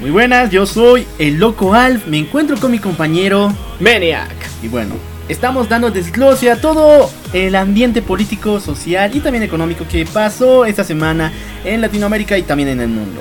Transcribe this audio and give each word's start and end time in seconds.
Muy 0.00 0.10
buenas, 0.10 0.50
yo 0.50 0.64
soy 0.64 1.06
el 1.18 1.34
Loco 1.34 1.74
Alf, 1.74 2.06
me 2.06 2.16
encuentro 2.16 2.56
con 2.56 2.70
mi 2.70 2.78
compañero 2.78 3.54
Maniac. 3.80 4.34
Y 4.62 4.68
bueno, 4.68 4.94
estamos 5.28 5.68
dando 5.68 5.90
desglose 5.90 6.50
a 6.50 6.58
todo 6.58 7.10
el 7.34 7.54
ambiente 7.54 8.00
político, 8.00 8.60
social 8.60 9.14
y 9.14 9.20
también 9.20 9.44
económico 9.44 9.84
que 9.86 10.06
pasó 10.06 10.64
esta 10.64 10.84
semana 10.84 11.30
en 11.66 11.82
Latinoamérica 11.82 12.38
y 12.38 12.44
también 12.44 12.70
en 12.70 12.80
el 12.80 12.88
mundo. 12.88 13.20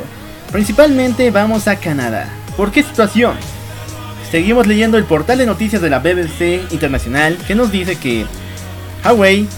Principalmente 0.54 1.32
vamos 1.32 1.68
a 1.68 1.76
Canadá. 1.76 2.30
¿Por 2.56 2.72
qué 2.72 2.82
situación? 2.82 3.34
Seguimos 4.32 4.66
leyendo 4.66 4.98
el 4.98 5.04
portal 5.04 5.38
de 5.38 5.48
noticias 5.48 5.82
de 5.82 5.90
la 5.90 6.00
BBC 6.00 6.72
Internacional 6.72 7.38
que 7.46 7.56
nos 7.56 7.74
dice 7.74 7.98
que 7.98 8.26
Huawei 9.04 9.50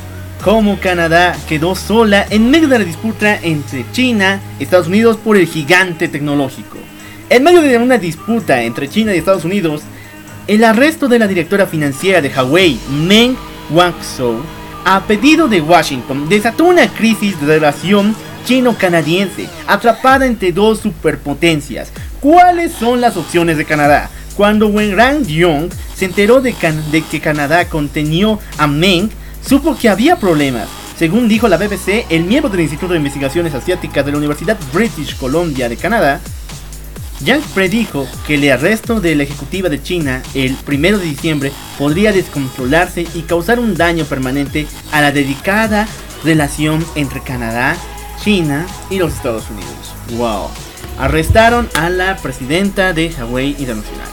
como 0.44 0.80
Canadá 0.80 1.38
quedó 1.48 1.76
sola 1.76 2.26
en 2.32 2.50
medio 2.50 2.68
de 2.68 2.80
la 2.80 2.86
disputa 2.86 3.36
entre 3.44 3.86
China 3.92 4.42
y 4.58 4.64
Estados 4.64 4.88
Unidos 4.88 5.18
por 5.18 5.38
el 5.38 5.46
gigante 5.46 6.08
tecnológico. 6.08 6.80
En 7.32 7.44
medio 7.44 7.62
de 7.62 7.78
una 7.78 7.98
disputa 7.98 8.62
entre 8.62 8.90
China 8.90 9.16
y 9.16 9.18
Estados 9.18 9.46
Unidos, 9.46 9.84
el 10.48 10.66
arresto 10.66 11.08
de 11.08 11.18
la 11.18 11.30
directora 11.30 11.66
financiera 11.66 12.20
de 12.20 12.28
Huawei, 12.28 12.78
Meng 12.90 13.38
Wanzhou, 13.70 14.42
a 14.84 15.00
pedido 15.08 15.48
de 15.48 15.62
Washington, 15.62 16.28
desató 16.28 16.66
una 16.66 16.90
crisis 16.90 17.40
de 17.40 17.46
relación 17.46 18.14
chino-canadiense, 18.44 19.48
atrapada 19.66 20.26
entre 20.26 20.52
dos 20.52 20.80
superpotencias. 20.80 21.94
¿Cuáles 22.20 22.74
son 22.74 23.00
las 23.00 23.16
opciones 23.16 23.56
de 23.56 23.64
Canadá? 23.64 24.10
Cuando 24.36 24.68
Wenran 24.68 25.24
Young 25.24 25.72
se 25.96 26.04
enteró 26.04 26.42
de, 26.42 26.54
de 26.92 27.02
que 27.02 27.22
Canadá 27.22 27.64
contenió 27.70 28.40
a 28.58 28.68
Meng, 28.68 29.10
supo 29.48 29.78
que 29.78 29.88
había 29.88 30.18
problemas. 30.18 30.68
Según 30.98 31.30
dijo 31.30 31.48
la 31.48 31.56
BBC, 31.56 32.08
el 32.10 32.26
miembro 32.26 32.52
del 32.52 32.60
Instituto 32.60 32.92
de 32.92 33.00
Investigaciones 33.00 33.54
Asiáticas 33.54 34.06
de 34.06 34.12
la 34.12 34.18
Universidad 34.18 34.58
British 34.74 35.16
Columbia 35.16 35.70
de 35.70 35.78
Canadá, 35.78 36.20
Yang 37.24 37.42
predijo 37.54 38.08
que 38.26 38.34
el 38.36 38.52
arresto 38.52 39.00
de 39.00 39.16
la 39.16 39.24
ejecutiva 39.24 39.70
de 39.70 39.82
China 39.82 40.24
el 40.34 40.58
1 40.68 40.98
de 40.98 41.06
diciembre 41.06 41.52
podría 41.78 42.12
descontrolarse 42.12 43.06
y 43.14 43.22
causar 43.22 43.60
un 43.60 43.76
daño 43.76 44.06
permanente 44.06 44.66
a 44.92 45.02
la 45.02 45.12
dedicada 45.12 45.88
relación 46.24 46.84
entre 46.96 47.22
Canadá, 47.22 47.76
China 48.24 48.66
y 48.90 48.98
los 48.98 49.14
Estados 49.14 49.50
Unidos. 49.52 49.94
Wow. 50.18 50.50
Arrestaron 50.98 51.70
a 51.76 51.90
la 51.90 52.18
presidenta 52.18 52.92
de 52.94 53.10
Huawei 53.10 53.56
Internacional. 53.60 54.10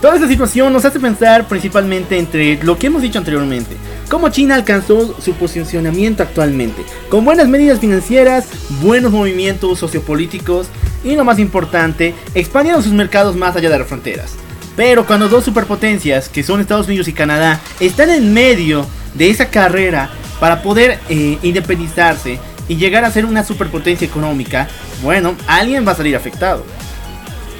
Toda 0.00 0.16
esta 0.16 0.28
situación 0.28 0.72
nos 0.72 0.84
hace 0.84 1.00
pensar 1.00 1.46
principalmente 1.48 2.18
entre 2.18 2.62
lo 2.62 2.76
que 2.76 2.88
hemos 2.88 3.02
dicho 3.02 3.18
anteriormente, 3.18 3.76
cómo 4.08 4.28
China 4.28 4.54
alcanzó 4.54 5.20
su 5.20 5.32
posicionamiento 5.34 6.22
actualmente, 6.22 6.84
con 7.08 7.24
buenas 7.24 7.48
medidas 7.48 7.80
financieras, 7.80 8.46
buenos 8.80 9.12
movimientos 9.12 9.78
sociopolíticos 9.78 10.68
y 11.04 11.14
lo 11.14 11.24
más 11.24 11.38
importante, 11.38 12.14
expandiendo 12.34 12.82
sus 12.82 12.92
mercados 12.92 13.36
más 13.36 13.56
allá 13.56 13.70
de 13.70 13.78
las 13.78 13.88
fronteras. 13.88 14.34
Pero 14.76 15.06
cuando 15.06 15.28
dos 15.28 15.44
superpotencias, 15.44 16.28
que 16.28 16.42
son 16.42 16.60
Estados 16.60 16.86
Unidos 16.86 17.08
y 17.08 17.12
Canadá, 17.12 17.60
están 17.80 18.10
en 18.10 18.34
medio 18.34 18.86
de 19.14 19.30
esa 19.30 19.48
carrera 19.48 20.10
para 20.38 20.62
poder 20.62 20.98
eh, 21.08 21.38
independizarse 21.42 22.38
y 22.68 22.76
llegar 22.76 23.04
a 23.04 23.10
ser 23.10 23.24
una 23.24 23.44
superpotencia 23.44 24.06
económica, 24.06 24.68
bueno, 25.02 25.34
alguien 25.46 25.86
va 25.86 25.92
a 25.92 25.96
salir 25.96 26.16
afectado. 26.16 26.64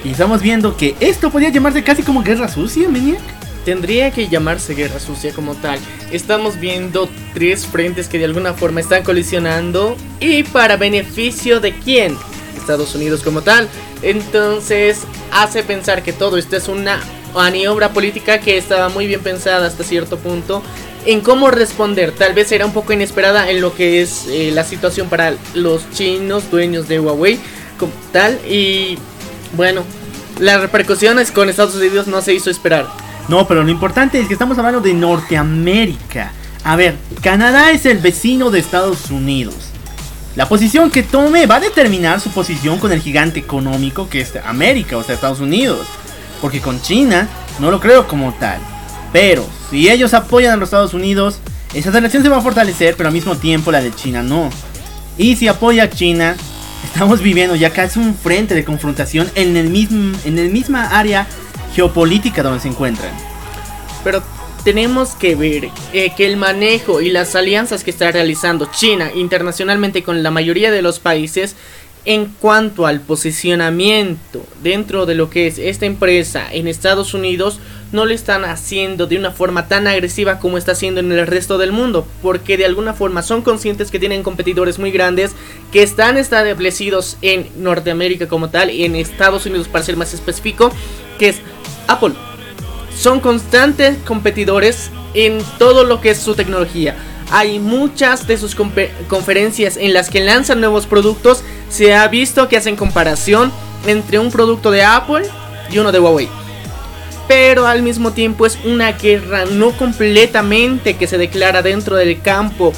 Y 0.04 0.10
estamos 0.10 0.42
viendo 0.42 0.76
que 0.76 0.94
esto 1.00 1.30
podría 1.30 1.48
llamarse 1.48 1.82
casi 1.82 2.02
como 2.02 2.22
guerra 2.22 2.48
sucia, 2.48 2.88
Maniac. 2.88 3.35
Tendría 3.66 4.12
que 4.12 4.28
llamarse 4.28 4.74
guerra 4.74 5.00
sucia 5.00 5.32
como 5.32 5.56
tal. 5.56 5.80
Estamos 6.12 6.60
viendo 6.60 7.08
tres 7.34 7.66
frentes 7.66 8.06
que 8.06 8.16
de 8.16 8.24
alguna 8.24 8.54
forma 8.54 8.78
están 8.78 9.02
colisionando. 9.02 9.96
¿Y 10.20 10.44
para 10.44 10.76
beneficio 10.76 11.58
de 11.58 11.76
quién? 11.76 12.16
Estados 12.56 12.94
Unidos 12.94 13.24
como 13.24 13.42
tal. 13.42 13.68
Entonces 14.02 15.00
hace 15.32 15.64
pensar 15.64 16.04
que 16.04 16.12
todo 16.12 16.36
esto 16.36 16.56
es 16.56 16.68
una 16.68 17.00
maniobra 17.34 17.92
política 17.92 18.38
que 18.38 18.56
estaba 18.56 18.88
muy 18.88 19.08
bien 19.08 19.20
pensada 19.20 19.66
hasta 19.66 19.82
cierto 19.82 20.16
punto 20.16 20.62
en 21.04 21.20
cómo 21.20 21.50
responder. 21.50 22.12
Tal 22.12 22.34
vez 22.34 22.52
era 22.52 22.66
un 22.66 22.72
poco 22.72 22.92
inesperada 22.92 23.50
en 23.50 23.60
lo 23.60 23.74
que 23.74 24.00
es 24.00 24.28
eh, 24.28 24.52
la 24.54 24.62
situación 24.62 25.08
para 25.08 25.34
los 25.54 25.90
chinos 25.90 26.52
dueños 26.52 26.86
de 26.86 27.00
Huawei 27.00 27.40
como 27.80 27.92
tal. 28.12 28.38
Y 28.48 28.96
bueno, 29.56 29.82
las 30.38 30.60
repercusiones 30.60 31.32
con 31.32 31.48
Estados 31.48 31.74
Unidos 31.74 32.06
no 32.06 32.22
se 32.22 32.32
hizo 32.32 32.48
esperar. 32.48 33.05
No, 33.28 33.48
pero 33.48 33.64
lo 33.64 33.70
importante 33.70 34.20
es 34.20 34.28
que 34.28 34.34
estamos 34.34 34.56
hablando 34.58 34.80
de 34.80 34.94
Norteamérica. 34.94 36.32
A 36.62 36.76
ver, 36.76 36.96
Canadá 37.22 37.70
es 37.70 37.86
el 37.86 37.98
vecino 37.98 38.50
de 38.50 38.60
Estados 38.60 39.10
Unidos. 39.10 39.54
La 40.36 40.48
posición 40.48 40.90
que 40.90 41.02
tome 41.02 41.46
va 41.46 41.56
a 41.56 41.60
determinar 41.60 42.20
su 42.20 42.30
posición 42.30 42.78
con 42.78 42.92
el 42.92 43.00
gigante 43.00 43.40
económico 43.40 44.08
que 44.08 44.20
es 44.20 44.34
América, 44.44 44.96
o 44.96 45.02
sea, 45.02 45.14
Estados 45.14 45.40
Unidos. 45.40 45.86
Porque 46.40 46.60
con 46.60 46.80
China 46.82 47.28
no 47.58 47.70
lo 47.70 47.80
creo 47.80 48.06
como 48.06 48.32
tal. 48.34 48.58
Pero 49.12 49.46
si 49.70 49.88
ellos 49.88 50.12
apoyan 50.14 50.52
a 50.52 50.56
los 50.56 50.68
Estados 50.68 50.94
Unidos, 50.94 51.40
esa 51.74 51.90
relación 51.90 52.22
se 52.22 52.28
va 52.28 52.38
a 52.38 52.42
fortalecer, 52.42 52.96
pero 52.96 53.08
al 53.08 53.14
mismo 53.14 53.36
tiempo 53.36 53.72
la 53.72 53.80
de 53.80 53.94
China 53.94 54.22
no. 54.22 54.50
Y 55.18 55.36
si 55.36 55.48
apoya 55.48 55.84
a 55.84 55.90
China, 55.90 56.36
estamos 56.84 57.22
viviendo 57.22 57.56
ya 57.56 57.70
casi 57.70 57.98
un 57.98 58.14
frente 58.14 58.54
de 58.54 58.64
confrontación 58.64 59.30
en 59.34 59.56
el 59.56 59.70
mismo 59.70 60.16
en 60.24 60.38
el 60.38 60.50
misma 60.50 60.86
área 60.88 61.26
geopolítica 61.76 62.42
donde 62.42 62.60
se 62.60 62.68
encuentran. 62.68 63.12
Pero 64.02 64.22
tenemos 64.64 65.14
que 65.14 65.36
ver 65.36 65.68
eh, 65.92 66.12
que 66.16 66.26
el 66.26 66.38
manejo 66.38 67.02
y 67.02 67.10
las 67.10 67.36
alianzas 67.36 67.84
que 67.84 67.90
está 67.90 68.10
realizando 68.10 68.66
China 68.72 69.10
internacionalmente 69.14 70.02
con 70.02 70.22
la 70.22 70.30
mayoría 70.30 70.72
de 70.72 70.82
los 70.82 70.98
países 70.98 71.54
en 72.06 72.26
cuanto 72.26 72.86
al 72.86 73.00
posicionamiento 73.00 74.44
dentro 74.62 75.06
de 75.06 75.16
lo 75.16 75.28
que 75.28 75.48
es 75.48 75.58
esta 75.58 75.86
empresa 75.86 76.46
en 76.50 76.68
Estados 76.68 77.14
Unidos, 77.14 77.58
no 77.92 78.06
lo 78.06 78.14
están 78.14 78.44
haciendo 78.44 79.06
de 79.06 79.18
una 79.18 79.32
forma 79.32 79.68
tan 79.68 79.86
agresiva 79.86 80.38
como 80.38 80.56
está 80.56 80.72
haciendo 80.72 81.00
en 81.00 81.10
el 81.12 81.26
resto 81.26 81.58
del 81.58 81.72
mundo, 81.72 82.06
porque 82.22 82.56
de 82.56 82.64
alguna 82.64 82.94
forma 82.94 83.22
son 83.22 83.42
conscientes 83.42 83.90
que 83.90 83.98
tienen 83.98 84.22
competidores 84.22 84.78
muy 84.78 84.92
grandes 84.92 85.32
que 85.72 85.82
están 85.82 86.16
establecidos 86.16 87.16
en 87.22 87.48
Norteamérica 87.56 88.28
como 88.28 88.50
tal 88.50 88.70
y 88.70 88.84
en 88.84 88.96
Estados 88.96 89.46
Unidos 89.46 89.68
para 89.68 89.84
ser 89.84 89.96
más 89.96 90.14
específico, 90.14 90.70
que 91.18 91.30
es 91.30 91.40
Apple. 91.88 92.14
Son 92.96 93.20
constantes 93.20 93.98
competidores 93.98 94.90
en 95.14 95.38
todo 95.58 95.84
lo 95.84 96.00
que 96.00 96.10
es 96.10 96.18
su 96.18 96.34
tecnología 96.34 96.96
hay 97.30 97.58
muchas 97.58 98.26
de 98.26 98.38
sus 98.38 98.54
conferencias 99.08 99.76
en 99.76 99.92
las 99.92 100.10
que 100.10 100.20
lanzan 100.20 100.60
nuevos 100.60 100.86
productos. 100.86 101.42
Se 101.68 101.94
ha 101.94 102.06
visto 102.08 102.48
que 102.48 102.56
hacen 102.56 102.76
comparación 102.76 103.52
entre 103.86 104.18
un 104.18 104.30
producto 104.30 104.70
de 104.70 104.84
Apple 104.84 105.26
y 105.70 105.78
uno 105.78 105.92
de 105.92 105.98
Huawei. 105.98 106.28
Pero 107.26 107.66
al 107.66 107.82
mismo 107.82 108.12
tiempo 108.12 108.46
es 108.46 108.56
una 108.64 108.92
guerra 108.92 109.44
no 109.46 109.72
completamente 109.72 110.96
que 110.96 111.08
se 111.08 111.18
declara 111.18 111.62
dentro 111.62 111.96
del 111.96 112.20
campo 112.22 112.72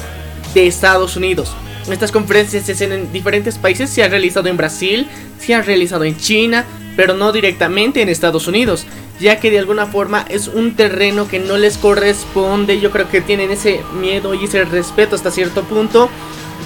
de 0.55 0.65
Estados 0.65 1.15
Unidos. 1.15 1.55
Estas 1.89 2.11
conferencias 2.11 2.65
se 2.65 2.71
hacen 2.71 2.91
en 2.91 3.11
diferentes 3.11 3.57
países, 3.57 3.89
se 3.89 4.03
han 4.03 4.11
realizado 4.11 4.47
en 4.47 4.57
Brasil, 4.57 5.07
se 5.39 5.53
han 5.53 5.63
realizado 5.63 6.03
en 6.03 6.17
China, 6.17 6.65
pero 6.99 7.13
no 7.13 7.31
directamente 7.31 8.01
en 8.01 8.09
Estados 8.09 8.45
Unidos 8.45 8.85
ya 9.21 9.39
que 9.39 9.49
de 9.49 9.57
alguna 9.57 9.85
forma 9.85 10.25
es 10.27 10.49
un 10.49 10.75
terreno 10.75 11.29
que 11.29 11.39
no 11.39 11.55
les 11.55 11.77
corresponde. 11.77 12.81
Yo 12.81 12.91
creo 12.91 13.09
que 13.09 13.21
tienen 13.21 13.51
ese 13.51 13.79
miedo 14.01 14.33
y 14.33 14.43
ese 14.43 14.65
respeto 14.65 15.15
hasta 15.15 15.31
cierto 15.31 15.63
punto 15.63 16.09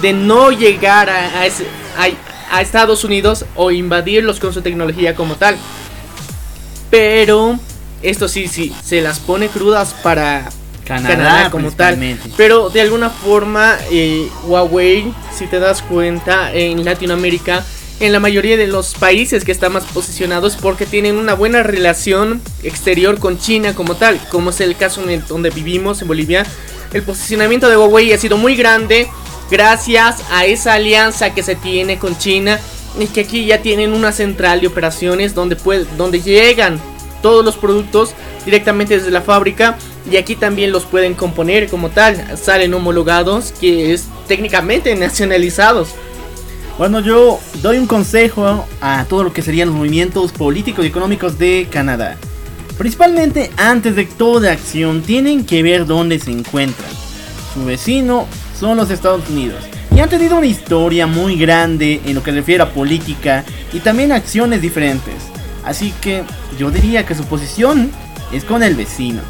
de 0.02 0.12
no 0.12 0.50
llegar 0.50 1.08
a, 1.08 1.30
a, 2.50 2.60
Estados 2.60 3.04
Unidos 3.04 3.44
o 3.54 3.70
invadirlos 3.70 4.40
con 4.40 4.52
su 4.52 4.60
tecnología 4.60 5.14
como 5.14 5.36
tal. 5.36 5.56
Pero 6.90 7.56
esto 8.02 8.26
sí, 8.26 8.48
sí, 8.48 8.74
se 8.82 9.02
las 9.02 9.20
pone 9.20 9.46
crudas 9.46 9.94
para 10.02 10.50
Canadá, 10.84 11.48
como 11.48 11.70
tal. 11.70 12.18
Pero 12.36 12.70
de 12.70 12.80
alguna 12.80 13.08
forma, 13.08 13.76
eh, 13.88 14.28
Huawei, 14.48 15.14
si 15.32 15.46
te 15.46 15.60
das 15.60 15.80
cuenta, 15.80 16.52
en 16.52 16.84
Latinoamérica 16.84 17.64
en 18.00 18.12
la 18.12 18.20
mayoría 18.20 18.56
de 18.56 18.66
los 18.66 18.94
países 18.94 19.44
que 19.44 19.52
están 19.52 19.72
más 19.72 19.84
posicionados 19.84 20.56
porque 20.56 20.86
tienen 20.86 21.16
una 21.16 21.34
buena 21.34 21.62
relación 21.62 22.42
exterior 22.62 23.18
con 23.18 23.38
China 23.38 23.74
como 23.74 23.94
tal, 23.96 24.20
como 24.30 24.50
es 24.50 24.60
el 24.60 24.76
caso 24.76 25.08
en 25.08 25.24
donde 25.26 25.50
vivimos 25.50 26.02
en 26.02 26.08
Bolivia. 26.08 26.44
El 26.92 27.02
posicionamiento 27.02 27.68
de 27.68 27.76
Huawei 27.76 28.12
ha 28.12 28.18
sido 28.18 28.36
muy 28.36 28.56
grande 28.56 29.08
gracias 29.50 30.22
a 30.30 30.46
esa 30.46 30.74
alianza 30.74 31.34
que 31.34 31.42
se 31.42 31.54
tiene 31.54 31.98
con 31.98 32.18
China 32.18 32.58
y 32.98 33.06
que 33.06 33.20
aquí 33.20 33.44
ya 33.44 33.62
tienen 33.62 33.92
una 33.92 34.12
central 34.12 34.60
de 34.60 34.66
operaciones 34.66 35.34
donde, 35.34 35.56
donde 35.96 36.20
llegan 36.20 36.80
todos 37.22 37.44
los 37.44 37.56
productos 37.56 38.14
directamente 38.44 38.98
desde 38.98 39.10
la 39.10 39.22
fábrica 39.22 39.78
y 40.10 40.16
aquí 40.16 40.36
también 40.36 40.72
los 40.72 40.84
pueden 40.84 41.14
componer 41.14 41.68
como 41.68 41.88
tal, 41.90 42.36
salen 42.36 42.74
homologados 42.74 43.52
que 43.52 43.92
es 43.92 44.08
técnicamente 44.28 44.94
nacionalizados. 44.96 45.94
Bueno, 46.76 46.98
yo 46.98 47.38
doy 47.62 47.78
un 47.78 47.86
consejo 47.86 48.66
a 48.80 49.04
todo 49.08 49.22
lo 49.22 49.32
que 49.32 49.42
serían 49.42 49.68
los 49.68 49.76
movimientos 49.76 50.32
políticos 50.32 50.84
y 50.84 50.88
económicos 50.88 51.38
de 51.38 51.68
Canadá. 51.70 52.16
Principalmente 52.76 53.52
antes 53.56 53.94
de 53.94 54.06
toda 54.06 54.50
acción 54.50 55.02
tienen 55.02 55.46
que 55.46 55.62
ver 55.62 55.86
dónde 55.86 56.18
se 56.18 56.32
encuentran. 56.32 56.90
Su 57.54 57.64
vecino 57.64 58.26
son 58.58 58.76
los 58.76 58.90
Estados 58.90 59.28
Unidos. 59.30 59.62
Y 59.94 60.00
han 60.00 60.08
tenido 60.08 60.36
una 60.36 60.48
historia 60.48 61.06
muy 61.06 61.36
grande 61.36 62.00
en 62.04 62.16
lo 62.16 62.24
que 62.24 62.32
refiere 62.32 62.64
a 62.64 62.72
política 62.72 63.44
y 63.72 63.78
también 63.78 64.10
acciones 64.10 64.60
diferentes. 64.60 65.14
Así 65.64 65.94
que 66.00 66.24
yo 66.58 66.72
diría 66.72 67.06
que 67.06 67.14
su 67.14 67.24
posición 67.24 67.92
es 68.32 68.42
con 68.42 68.64
el 68.64 68.74
vecino, 68.74 69.20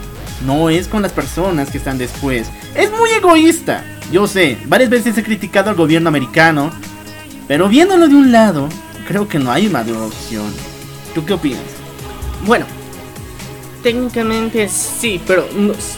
no 0.47 0.70
es 0.70 0.88
con 0.88 1.02
las 1.02 1.12
personas 1.12 1.70
que 1.70 1.76
están 1.76 1.99
después. 1.99 2.49
Es 2.75 2.90
muy 2.90 3.11
egoísta. 3.11 3.85
Yo 4.11 4.26
sé, 4.26 4.56
varias 4.64 4.88
veces 4.88 5.19
he 5.19 5.23
criticado 5.23 5.69
al 5.69 5.76
gobierno 5.76 6.08
americano, 6.08 6.70
pero 7.46 7.69
viéndolo 7.69 8.08
de 8.08 8.14
un 8.14 8.32
lado, 8.32 8.69
creo 9.06 9.29
que 9.29 9.38
no 9.38 9.50
hay 9.52 9.69
más 9.69 9.88
opción. 9.88 10.52
¿Tú 11.14 11.25
qué 11.25 11.35
opinas? 11.35 11.61
Bueno, 12.46 12.67
técnicamente 13.82 14.69
sí, 14.69 15.20
pero 15.26 15.46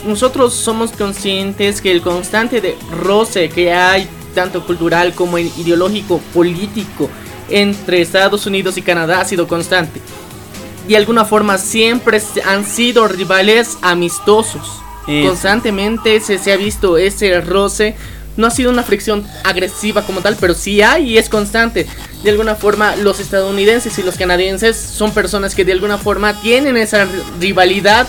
nosotros 0.04 0.52
somos 0.54 0.92
conscientes 0.92 1.80
que 1.80 1.92
el 1.92 2.02
constante 2.02 2.60
de 2.60 2.76
roce 2.90 3.48
que 3.48 3.72
hay, 3.72 4.08
tanto 4.34 4.66
cultural 4.66 5.14
como 5.14 5.38
ideológico, 5.38 6.20
político, 6.34 7.08
entre 7.48 8.00
Estados 8.00 8.46
Unidos 8.46 8.76
y 8.76 8.82
Canadá 8.82 9.20
ha 9.20 9.24
sido 9.24 9.46
constante. 9.46 10.00
De 10.88 10.96
alguna 10.96 11.24
forma 11.24 11.58
siempre 11.58 12.20
han 12.44 12.64
sido 12.64 13.08
rivales 13.08 13.78
amistosos. 13.82 14.82
Constantemente 15.06 16.18
se, 16.18 16.36
se 16.38 16.52
ha 16.52 16.56
visto 16.56 16.98
ese 16.98 17.40
roce 17.40 17.94
no 18.36 18.46
ha 18.46 18.50
sido 18.50 18.70
una 18.70 18.82
fricción 18.82 19.26
agresiva 19.44 20.02
como 20.02 20.20
tal, 20.20 20.36
pero 20.38 20.54
sí 20.54 20.82
hay 20.82 21.10
y 21.10 21.18
es 21.18 21.28
constante. 21.28 21.86
De 22.22 22.30
alguna 22.30 22.54
forma, 22.54 22.96
los 22.96 23.20
estadounidenses 23.20 23.98
y 23.98 24.02
los 24.02 24.16
canadienses 24.16 24.76
son 24.76 25.12
personas 25.12 25.54
que 25.54 25.64
de 25.64 25.72
alguna 25.72 25.98
forma 25.98 26.40
tienen 26.40 26.76
esa 26.76 27.06
rivalidad 27.40 28.06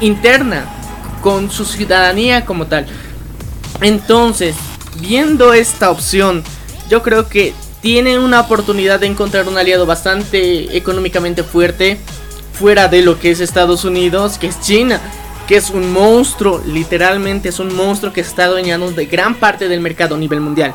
interna 0.00 0.66
con 1.22 1.50
su 1.50 1.64
ciudadanía 1.64 2.44
como 2.44 2.66
tal. 2.66 2.86
Entonces, 3.80 4.54
viendo 5.00 5.52
esta 5.52 5.90
opción, 5.90 6.42
yo 6.88 7.02
creo 7.02 7.28
que 7.28 7.52
tienen 7.82 8.20
una 8.20 8.40
oportunidad 8.40 9.00
de 9.00 9.06
encontrar 9.06 9.48
un 9.48 9.58
aliado 9.58 9.86
bastante 9.86 10.76
económicamente 10.76 11.42
fuerte 11.42 11.98
fuera 12.52 12.88
de 12.88 13.02
lo 13.02 13.18
que 13.18 13.30
es 13.30 13.40
Estados 13.40 13.84
Unidos, 13.84 14.38
que 14.38 14.46
es 14.46 14.60
China 14.60 15.00
que 15.46 15.56
es 15.56 15.70
un 15.70 15.92
monstruo, 15.92 16.62
literalmente 16.66 17.48
es 17.48 17.58
un 17.58 17.74
monstruo 17.74 18.12
que 18.12 18.20
está 18.20 18.44
adueñando 18.44 18.90
de 18.90 19.06
gran 19.06 19.34
parte 19.34 19.68
del 19.68 19.80
mercado 19.80 20.16
a 20.16 20.18
nivel 20.18 20.40
mundial. 20.40 20.74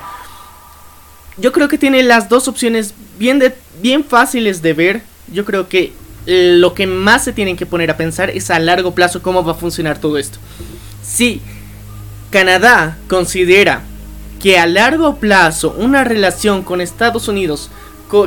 Yo 1.37 1.51
creo 1.51 1.67
que 1.67 1.77
tiene 1.77 2.03
las 2.03 2.29
dos 2.29 2.47
opciones 2.47 2.93
bien, 3.17 3.53
bien 3.81 4.03
fáciles 4.03 4.61
de 4.61 4.73
ver. 4.73 5.01
Yo 5.31 5.45
creo 5.45 5.67
que 5.67 5.93
lo 6.25 6.73
que 6.73 6.87
más 6.87 7.23
se 7.23 7.33
tienen 7.33 7.57
que 7.57 7.65
poner 7.65 7.89
a 7.89 7.97
pensar 7.97 8.29
es 8.29 8.49
a 8.49 8.59
largo 8.59 8.93
plazo 8.93 9.21
cómo 9.21 9.43
va 9.43 9.53
a 9.53 9.55
funcionar 9.55 9.99
todo 9.99 10.17
esto. 10.17 10.37
Si 11.03 11.41
Canadá 12.29 12.97
considera 13.07 13.81
que 14.41 14.57
a 14.57 14.67
largo 14.67 15.17
plazo 15.17 15.75
una 15.77 16.03
relación 16.03 16.63
con 16.63 16.81
Estados 16.81 17.27
Unidos 17.27 17.69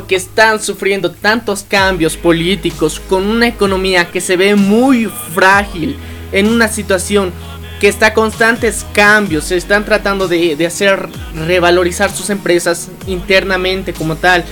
que 0.07 0.15
están 0.15 0.61
sufriendo 0.61 1.11
tantos 1.11 1.63
cambios 1.63 2.17
políticos, 2.17 2.99
con 3.07 3.27
una 3.27 3.47
economía 3.47 4.09
que 4.09 4.19
se 4.19 4.35
ve 4.35 4.55
muy 4.55 5.05
frágil, 5.33 5.95
en 6.35 6.49
una 6.49 6.67
situación 6.67 7.31
que 7.79 7.87
está 7.87 8.13
constantes 8.13 8.85
cambios, 8.93 9.45
se 9.45 9.55
están 9.55 9.85
tratando 9.85 10.27
de, 10.27 10.63
hacer 10.65 11.07
revalorizar 11.47 12.11
sus 12.11 12.29
empresas 12.29 12.89
internamente 13.07 13.93
como 13.93 14.17
tal. 14.17 14.43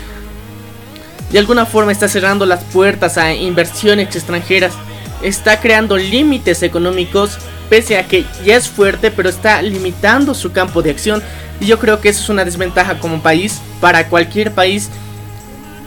De 1.30 1.40
alguna 1.40 1.66
forma 1.66 1.92
está 1.92 2.08
cerrando 2.08 2.46
las 2.46 2.64
puertas 2.64 3.18
a 3.18 3.34
inversiones 3.34 4.16
extranjeras, 4.16 4.74
está 5.22 5.60
creando 5.60 5.98
límites 5.98 6.64
económicos, 6.64 7.38
pese 7.70 7.98
a 7.98 8.08
que 8.08 8.26
ya 8.46 8.56
es 8.56 8.70
fuerte, 8.70 9.12
pero 9.12 9.28
está 9.28 9.62
limitando 9.62 10.34
su 10.34 10.54
campo 10.54 10.82
de 10.82 10.92
acción. 10.92 11.22
Y 11.60 11.66
yo 11.66 11.80
creo 11.80 12.00
que 12.00 12.10
eso 12.10 12.24
es 12.24 12.30
una 12.30 12.46
desventaja 12.46 12.98
como 13.00 13.22
país, 13.22 13.60
para 13.82 14.08
cualquier 14.08 14.54
país, 14.54 14.90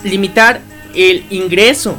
limitar 0.05 0.61
el 0.95 1.25
ingreso 1.31 1.97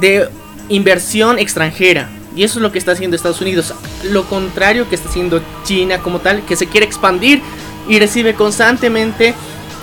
de 0.00 0.30
inversión 0.70 1.38
extranjera. 1.38 2.08
Y 2.34 2.44
eso 2.44 2.58
es 2.58 2.62
lo 2.62 2.72
que 2.72 2.78
está 2.78 2.92
haciendo 2.92 3.16
Estados 3.16 3.40
Unidos. 3.40 3.74
Lo 4.04 4.24
contrario 4.24 4.88
que 4.88 4.94
está 4.94 5.08
haciendo 5.08 5.42
China 5.64 5.98
como 5.98 6.20
tal, 6.20 6.44
que 6.44 6.56
se 6.56 6.66
quiere 6.66 6.86
expandir 6.86 7.42
y 7.88 7.98
recibe 7.98 8.34
constantemente 8.34 9.34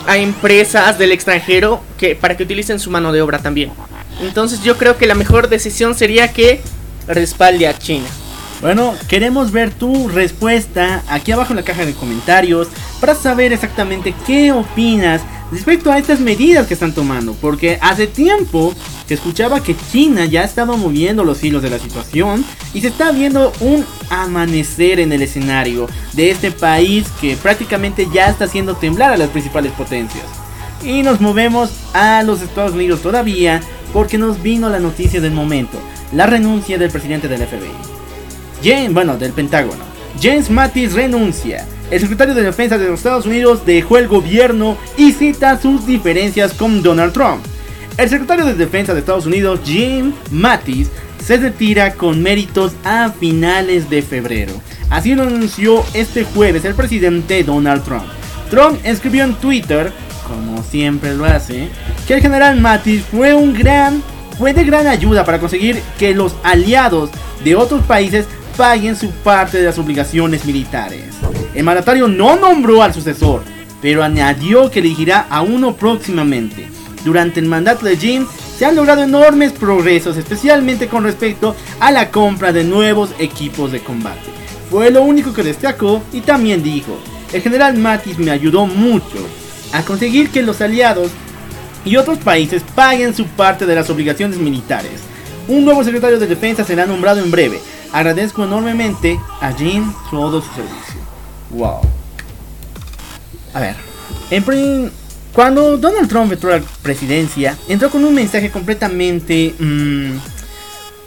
a 0.05 0.17
empresas 0.17 0.97
del 0.97 1.11
extranjero 1.11 1.81
que 1.97 2.15
para 2.15 2.37
que 2.37 2.43
utilicen 2.43 2.79
su 2.79 2.89
mano 2.89 3.11
de 3.11 3.21
obra 3.21 3.39
también. 3.39 3.71
Entonces 4.21 4.63
yo 4.63 4.77
creo 4.77 4.97
que 4.97 5.05
la 5.05 5.15
mejor 5.15 5.49
decisión 5.49 5.93
sería 5.93 6.31
que 6.31 6.61
respalde 7.07 7.67
a 7.67 7.77
China. 7.77 8.07
Bueno, 8.59 8.95
queremos 9.07 9.51
ver 9.51 9.71
tu 9.71 10.07
respuesta 10.07 11.03
aquí 11.07 11.31
abajo 11.31 11.53
en 11.53 11.57
la 11.57 11.63
caja 11.63 11.85
de 11.85 11.93
comentarios 11.93 12.67
para 12.99 13.13
saber 13.13 13.53
exactamente 13.53 14.15
qué 14.25 14.51
opinas 14.51 15.21
respecto 15.51 15.91
a 15.91 15.99
estas 15.99 16.19
medidas 16.19 16.65
que 16.65 16.73
están 16.73 16.91
tomando. 16.91 17.33
Porque 17.33 17.77
hace 17.81 18.07
tiempo 18.07 18.73
se 19.07 19.13
escuchaba 19.13 19.61
que 19.61 19.75
China 19.91 20.25
ya 20.25 20.43
estaba 20.43 20.75
moviendo 20.75 21.23
los 21.23 21.43
hilos 21.43 21.61
de 21.61 21.69
la 21.69 21.77
situación 21.77 22.43
y 22.73 22.81
se 22.81 22.87
está 22.87 23.11
viendo 23.11 23.53
un 23.59 23.85
amanecer 24.09 24.99
en 24.99 25.13
el 25.13 25.21
escenario 25.21 25.87
de 26.13 26.31
este 26.31 26.49
país 26.49 27.05
que 27.21 27.35
prácticamente 27.35 28.07
ya 28.11 28.27
está 28.27 28.45
haciendo 28.45 28.75
temblar 28.75 29.13
a 29.13 29.17
las 29.17 29.29
principales 29.29 29.71
potencias. 29.73 30.25
Y 30.83 31.03
nos 31.03 31.21
movemos 31.21 31.69
a 31.93 32.23
los 32.23 32.41
Estados 32.41 32.73
Unidos 32.73 33.03
todavía 33.03 33.61
porque 33.93 34.17
nos 34.17 34.41
vino 34.41 34.67
la 34.67 34.79
noticia 34.79 35.21
del 35.21 35.31
momento, 35.31 35.79
la 36.11 36.25
renuncia 36.25 36.79
del 36.79 36.89
presidente 36.89 37.27
del 37.27 37.45
FBI. 37.45 37.96
James, 38.63 38.93
bueno, 38.93 39.17
del 39.17 39.33
Pentágono. 39.33 39.83
James 40.21 40.49
Mattis 40.49 40.93
renuncia. 40.93 41.65
El 41.91 42.01
secretario 42.01 42.33
de 42.33 42.43
Defensa 42.43 42.77
de 42.77 42.87
los 42.87 42.99
Estados 42.99 43.25
Unidos 43.25 43.65
dejó 43.65 43.97
el 43.97 44.07
gobierno 44.07 44.77
y 44.97 45.11
cita 45.11 45.59
sus 45.59 45.85
diferencias 45.85 46.53
con 46.53 46.83
Donald 46.83 47.13
Trump. 47.13 47.45
El 47.97 48.09
secretario 48.09 48.45
de 48.45 48.53
Defensa 48.55 48.93
de 48.93 48.99
Estados 48.99 49.25
Unidos, 49.25 49.61
Jim 49.63 50.13
Mattis, 50.31 50.89
se 51.23 51.37
retira 51.37 51.93
con 51.93 52.21
méritos 52.21 52.73
a 52.83 53.11
finales 53.11 53.89
de 53.89 54.01
febrero. 54.01 54.53
Así 54.89 55.15
lo 55.15 55.23
anunció 55.23 55.83
este 55.93 56.23
jueves 56.23 56.65
el 56.65 56.75
presidente 56.75 57.43
Donald 57.43 57.83
Trump. 57.83 58.05
Trump 58.49 58.79
escribió 58.83 59.23
en 59.23 59.33
Twitter, 59.35 59.91
como 60.27 60.63
siempre 60.63 61.15
lo 61.15 61.25
hace, 61.25 61.69
que 62.07 62.13
el 62.13 62.21
general 62.21 62.59
Mattis 62.59 63.03
fue 63.03 63.33
un 63.33 63.53
gran 63.53 64.01
fue 64.37 64.53
de 64.53 64.63
gran 64.63 64.85
ayuda 64.85 65.25
para 65.25 65.39
conseguir 65.39 65.81
que 65.97 66.13
los 66.13 66.35
aliados 66.43 67.09
de 67.43 67.55
otros 67.55 67.83
países 67.85 68.27
paguen 68.57 68.95
su 68.95 69.11
parte 69.11 69.59
de 69.59 69.65
las 69.65 69.77
obligaciones 69.77 70.43
militares. 70.43 71.15
El 71.53 71.63
mandatario 71.63 72.07
no 72.07 72.35
nombró 72.35 72.81
al 72.81 72.93
sucesor, 72.93 73.43
pero 73.81 74.03
añadió 74.03 74.71
que 74.71 74.79
elegirá 74.79 75.27
a 75.29 75.41
uno 75.41 75.75
próximamente. 75.75 76.67
Durante 77.05 77.39
el 77.39 77.45
mandato 77.45 77.85
de 77.85 77.95
Jim 77.95 78.25
se 78.57 78.65
han 78.65 78.75
logrado 78.75 79.03
enormes 79.03 79.53
progresos, 79.53 80.17
especialmente 80.17 80.87
con 80.87 81.03
respecto 81.03 81.55
a 81.79 81.91
la 81.91 82.09
compra 82.09 82.51
de 82.51 82.63
nuevos 82.63 83.11
equipos 83.19 83.71
de 83.71 83.79
combate. 83.79 84.31
Fue 84.71 84.89
lo 84.89 85.03
único 85.03 85.31
que 85.33 85.43
destacó 85.43 86.01
y 86.11 86.21
también 86.21 86.63
dijo, 86.63 86.97
el 87.31 87.41
general 87.41 87.77
Mattis 87.77 88.17
me 88.17 88.31
ayudó 88.31 88.65
mucho 88.65 89.17
a 89.71 89.83
conseguir 89.83 90.29
que 90.29 90.41
los 90.41 90.59
aliados 90.61 91.11
y 91.85 91.95
otros 91.95 92.17
países 92.17 92.63
paguen 92.75 93.15
su 93.15 93.25
parte 93.27 93.65
de 93.65 93.75
las 93.75 93.89
obligaciones 93.89 94.39
militares. 94.39 95.01
Un 95.47 95.63
nuevo 95.63 95.83
secretario 95.83 96.19
de 96.19 96.27
defensa 96.27 96.65
será 96.65 96.85
nombrado 96.85 97.23
en 97.23 97.31
breve, 97.31 97.59
Agradezco 97.91 98.43
enormemente 98.43 99.19
a 99.41 99.51
Jim 99.53 99.93
todo 100.11 100.41
su 100.41 100.47
servicio. 100.53 101.01
Wow. 101.51 101.81
A 103.53 103.59
ver, 103.59 103.75
en 104.29 104.91
cuando 105.33 105.77
Donald 105.77 106.09
Trump 106.09 106.31
entró 106.31 106.53
a 106.53 106.57
la 106.57 106.65
presidencia, 106.81 107.57
entró 107.67 107.89
con 107.89 108.03
un 108.03 108.13
mensaje 108.13 108.49
completamente 108.49 109.53
mmm, 109.57 110.17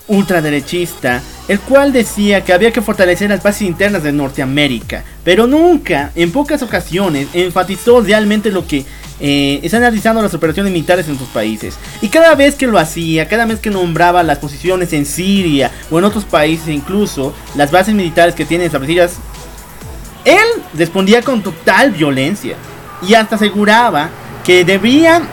ultraderechista, 0.06 1.22
el 1.48 1.60
cual 1.60 1.92
decía 1.92 2.44
que 2.44 2.52
había 2.52 2.72
que 2.72 2.82
fortalecer 2.82 3.30
las 3.30 3.42
bases 3.42 3.62
internas 3.62 4.02
de 4.02 4.12
Norteamérica, 4.12 5.04
pero 5.24 5.46
nunca, 5.46 6.12
en 6.14 6.32
pocas 6.32 6.62
ocasiones, 6.62 7.28
enfatizó 7.32 8.00
realmente 8.00 8.50
lo 8.50 8.66
que 8.66 8.84
eh, 9.20 9.60
está 9.62 9.76
analizando 9.76 10.22
las 10.22 10.34
operaciones 10.34 10.72
militares 10.72 11.08
en 11.08 11.18
sus 11.18 11.28
países. 11.28 11.76
Y 12.00 12.08
cada 12.08 12.34
vez 12.34 12.54
que 12.54 12.66
lo 12.66 12.78
hacía, 12.78 13.28
cada 13.28 13.44
vez 13.44 13.60
que 13.60 13.70
nombraba 13.70 14.22
las 14.22 14.38
posiciones 14.38 14.92
en 14.92 15.04
Siria 15.04 15.70
o 15.90 15.98
en 15.98 16.04
otros 16.04 16.24
países, 16.24 16.68
incluso 16.68 17.34
las 17.54 17.70
bases 17.70 17.94
militares 17.94 18.34
que 18.34 18.44
tienen 18.44 18.66
establecidas, 18.66 19.16
él 20.24 20.62
respondía 20.74 21.22
con 21.22 21.42
total 21.42 21.92
violencia. 21.92 22.56
Y 23.06 23.14
hasta 23.14 23.36
aseguraba 23.36 24.10
que 24.44 24.64
debían 24.64 25.28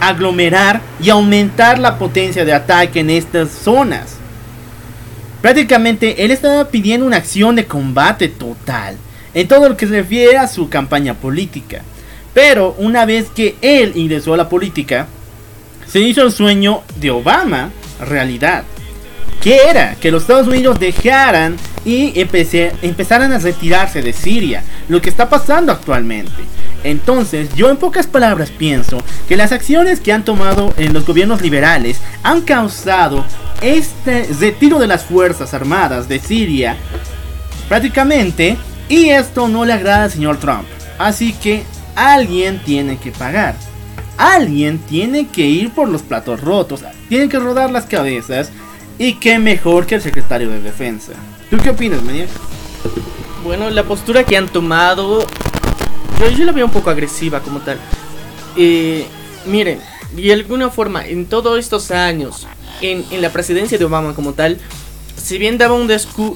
aglomerar 0.00 0.80
y 1.00 1.10
aumentar 1.10 1.78
la 1.78 1.98
potencia 1.98 2.44
de 2.44 2.52
ataque 2.52 3.00
en 3.00 3.10
estas 3.10 3.50
zonas. 3.50 4.16
Prácticamente 5.40 6.24
él 6.24 6.30
estaba 6.30 6.68
pidiendo 6.68 7.06
una 7.06 7.18
acción 7.18 7.56
de 7.56 7.66
combate 7.66 8.28
total 8.28 8.96
en 9.34 9.46
todo 9.48 9.68
lo 9.68 9.76
que 9.76 9.86
se 9.86 9.92
refiere 9.92 10.38
a 10.38 10.48
su 10.48 10.68
campaña 10.68 11.14
política. 11.14 11.82
Pero 12.34 12.74
una 12.78 13.06
vez 13.06 13.28
que 13.34 13.56
él 13.62 13.92
ingresó 13.94 14.34
a 14.34 14.36
la 14.36 14.48
política, 14.48 15.06
se 15.86 16.00
hizo 16.00 16.22
el 16.22 16.32
sueño 16.32 16.82
de 16.96 17.10
Obama 17.10 17.70
realidad. 18.00 18.64
Que 19.40 19.68
era 19.68 19.94
que 19.94 20.10
los 20.10 20.22
Estados 20.22 20.48
Unidos 20.48 20.80
dejaran 20.80 21.56
y 21.84 22.12
empezaran 22.18 23.32
a 23.32 23.38
retirarse 23.38 24.02
de 24.02 24.12
Siria, 24.12 24.64
lo 24.88 25.00
que 25.00 25.10
está 25.10 25.28
pasando 25.28 25.70
actualmente. 25.70 26.32
Entonces, 26.82 27.54
yo 27.54 27.70
en 27.70 27.76
pocas 27.76 28.06
palabras 28.06 28.50
pienso 28.50 29.02
que 29.28 29.36
las 29.36 29.52
acciones 29.52 30.00
que 30.00 30.12
han 30.12 30.24
tomado 30.24 30.74
en 30.76 30.92
los 30.92 31.06
gobiernos 31.06 31.40
liberales 31.40 32.00
han 32.22 32.42
causado 32.42 33.24
este 33.62 34.28
retiro 34.38 34.78
de 34.78 34.86
las 34.86 35.04
Fuerzas 35.04 35.54
Armadas 35.54 36.08
de 36.08 36.18
Siria 36.18 36.76
prácticamente 37.68 38.58
y 38.88 39.08
esto 39.08 39.48
no 39.48 39.64
le 39.64 39.72
agrada 39.72 40.04
al 40.04 40.10
señor 40.10 40.38
Trump. 40.38 40.64
Así 40.98 41.32
que 41.32 41.64
alguien 41.94 42.60
tiene 42.64 42.98
que 42.98 43.10
pagar. 43.12 43.56
Alguien 44.16 44.78
tiene 44.78 45.28
que 45.28 45.42
ir 45.42 45.70
por 45.70 45.88
los 45.88 46.02
platos 46.02 46.40
rotos. 46.40 46.82
Tiene 47.08 47.28
que 47.28 47.38
rodar 47.38 47.70
las 47.70 47.86
cabezas. 47.86 48.50
Y 48.98 49.14
qué 49.14 49.38
mejor 49.38 49.86
que 49.86 49.96
el 49.96 50.02
secretario 50.02 50.48
de 50.48 50.60
defensa. 50.60 51.12
¿Tú 51.50 51.56
qué 51.58 51.70
opinas, 51.70 52.02
Maniac? 52.02 52.28
Bueno, 53.42 53.68
la 53.70 53.82
postura 53.84 54.24
que 54.24 54.36
han 54.36 54.48
tomado. 54.48 55.26
Yo, 56.20 56.44
la 56.44 56.52
veo 56.52 56.66
un 56.66 56.72
poco 56.72 56.90
agresiva 56.90 57.40
como 57.40 57.60
tal. 57.60 57.78
Eh, 58.56 59.04
miren, 59.46 59.80
de 60.14 60.32
alguna 60.32 60.70
forma, 60.70 61.04
en 61.04 61.26
todos 61.26 61.58
estos 61.58 61.90
años, 61.90 62.46
en, 62.80 63.04
en 63.10 63.20
la 63.20 63.30
presidencia 63.30 63.76
de 63.76 63.84
Obama 63.84 64.14
como 64.14 64.32
tal, 64.32 64.58
si 65.16 65.38
bien 65.38 65.58
daba 65.58 65.74
un 65.74 65.90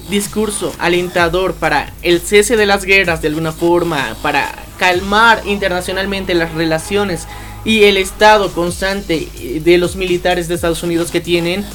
discurso 0.09 0.73
alentador 0.79 1.53
para 1.53 1.93
el 2.01 2.19
cese 2.19 2.57
de 2.57 2.65
las 2.65 2.85
guerras 2.85 3.21
de 3.21 3.29
alguna 3.29 3.51
forma, 3.51 4.15
para 4.21 4.51
calmar 4.79 5.43
internacionalmente 5.45 6.33
las 6.33 6.53
relaciones 6.53 7.27
y 7.65 7.83
el 7.83 7.97
estado 7.97 8.51
constante 8.51 9.27
eh, 9.37 9.61
de 9.63 9.77
los 9.77 9.95
militares 9.95 10.47
de 10.47 10.55
Estados 10.55 10.81
Unidos 10.81 11.11
que 11.11 11.21
tienen, 11.21 11.65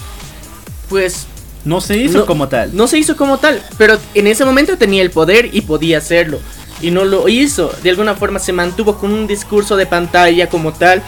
pues... 0.89 1.27
No 1.65 1.81
se 1.81 1.97
hizo 1.97 2.27
como 2.27 2.49
tal. 2.49 2.77
No 2.77 2.87
se 2.87 2.99
hizo 2.99 3.17
como 3.17 3.39
tal, 3.39 3.63
pero 3.79 3.99
en 4.15 4.27
ese 4.27 4.45
momento 4.45 4.77
tenía 4.77 5.03
el 5.03 5.11
poder 5.11 5.49
y 5.53 5.63
podía 5.63 5.99
hacerlo. 5.99 6.39
Y 6.83 6.91
no 6.91 7.05
lo 7.05 7.29
hizo. 7.29 7.73
De 7.83 7.89
alguna 7.89 8.15
forma 8.15 8.39
se 8.39 8.53
mantuvo 8.53 8.99
con 8.99 9.13
un 9.13 9.27
discurso 9.27 9.77
de 9.77 9.87
pantalla 9.87 10.51
como 10.51 10.73
tal 10.73 11.03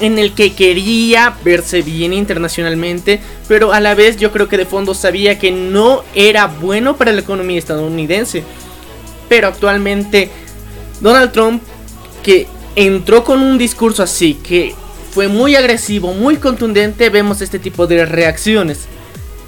en 0.00 0.18
el 0.18 0.34
que 0.34 0.52
quería 0.52 1.34
verse 1.44 1.80
bien 1.80 2.12
internacionalmente, 2.12 3.20
pero 3.48 3.72
a 3.72 3.80
la 3.80 3.94
vez 3.94 4.16
yo 4.16 4.32
creo 4.32 4.48
que 4.48 4.58
de 4.58 4.66
fondo 4.66 4.94
sabía 4.94 5.38
que 5.38 5.50
no 5.50 6.02
era 6.14 6.46
bueno 6.46 6.96
para 6.96 7.12
la 7.12 7.20
economía 7.20 7.58
estadounidense. 7.58 8.42
Pero 9.28 9.48
actualmente 9.48 10.30
Donald 11.02 11.32
Trump, 11.32 11.60
que 12.22 12.46
entró 12.76 13.24
con 13.24 13.40
un 13.40 13.58
discurso 13.58 14.04
así, 14.04 14.34
que 14.34 14.72
fue 15.10 15.26
muy 15.26 15.56
agresivo, 15.56 16.14
muy 16.14 16.36
contundente, 16.36 17.10
vemos 17.10 17.42
este 17.42 17.58
tipo 17.58 17.88
de 17.88 18.06
reacciones. 18.06 18.86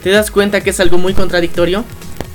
¿Te 0.03 0.11
das 0.11 0.33
cuenta 0.33 0.61
que 0.61 0.71
es 0.71 0.81
algo 0.81 0.99
muy 0.99 1.15
contradictorio? 1.15 1.85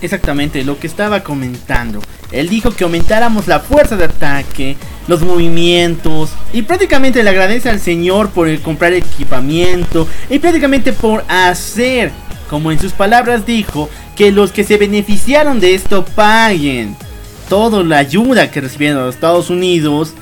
Exactamente, 0.02 0.64
lo 0.64 0.80
que 0.80 0.88
estaba 0.88 1.22
comentando. 1.22 2.00
Él 2.32 2.48
dijo 2.48 2.72
que 2.72 2.86
aumentáramos 2.86 3.48
la 3.48 3.60
fuerza 3.60 3.98
de 3.98 4.06
ataque, 4.06 4.78
los 5.08 5.22
movimientos 5.22 6.30
y 6.54 6.62
prácticamente 6.62 7.22
le 7.22 7.30
agradece 7.30 7.70
al 7.70 7.82
Señor 7.82 8.30
por 8.30 8.58
comprar 8.62 8.94
equipamiento 8.94 10.08
y 10.30 10.40
prácticamente 10.40 10.94
por 10.94 11.26
hacer, 11.28 12.12
como 12.50 12.72
en 12.72 12.80
sus 12.80 12.94
palabras 12.94 13.46
dijo, 13.46 13.90
que 14.16 14.32
los 14.32 14.54
que 14.54 14.64
se 14.64 14.78
beneficiaron 14.78 15.60
de 15.60 15.76
esto 15.76 16.06
paguen 16.06 16.96
toda 17.50 17.84
la 17.84 17.98
ayuda 17.98 18.52
que 18.52 18.62
recibieron 18.62 19.06
los 19.06 19.16
Estados 19.16 19.50
Unidos. 19.50 20.14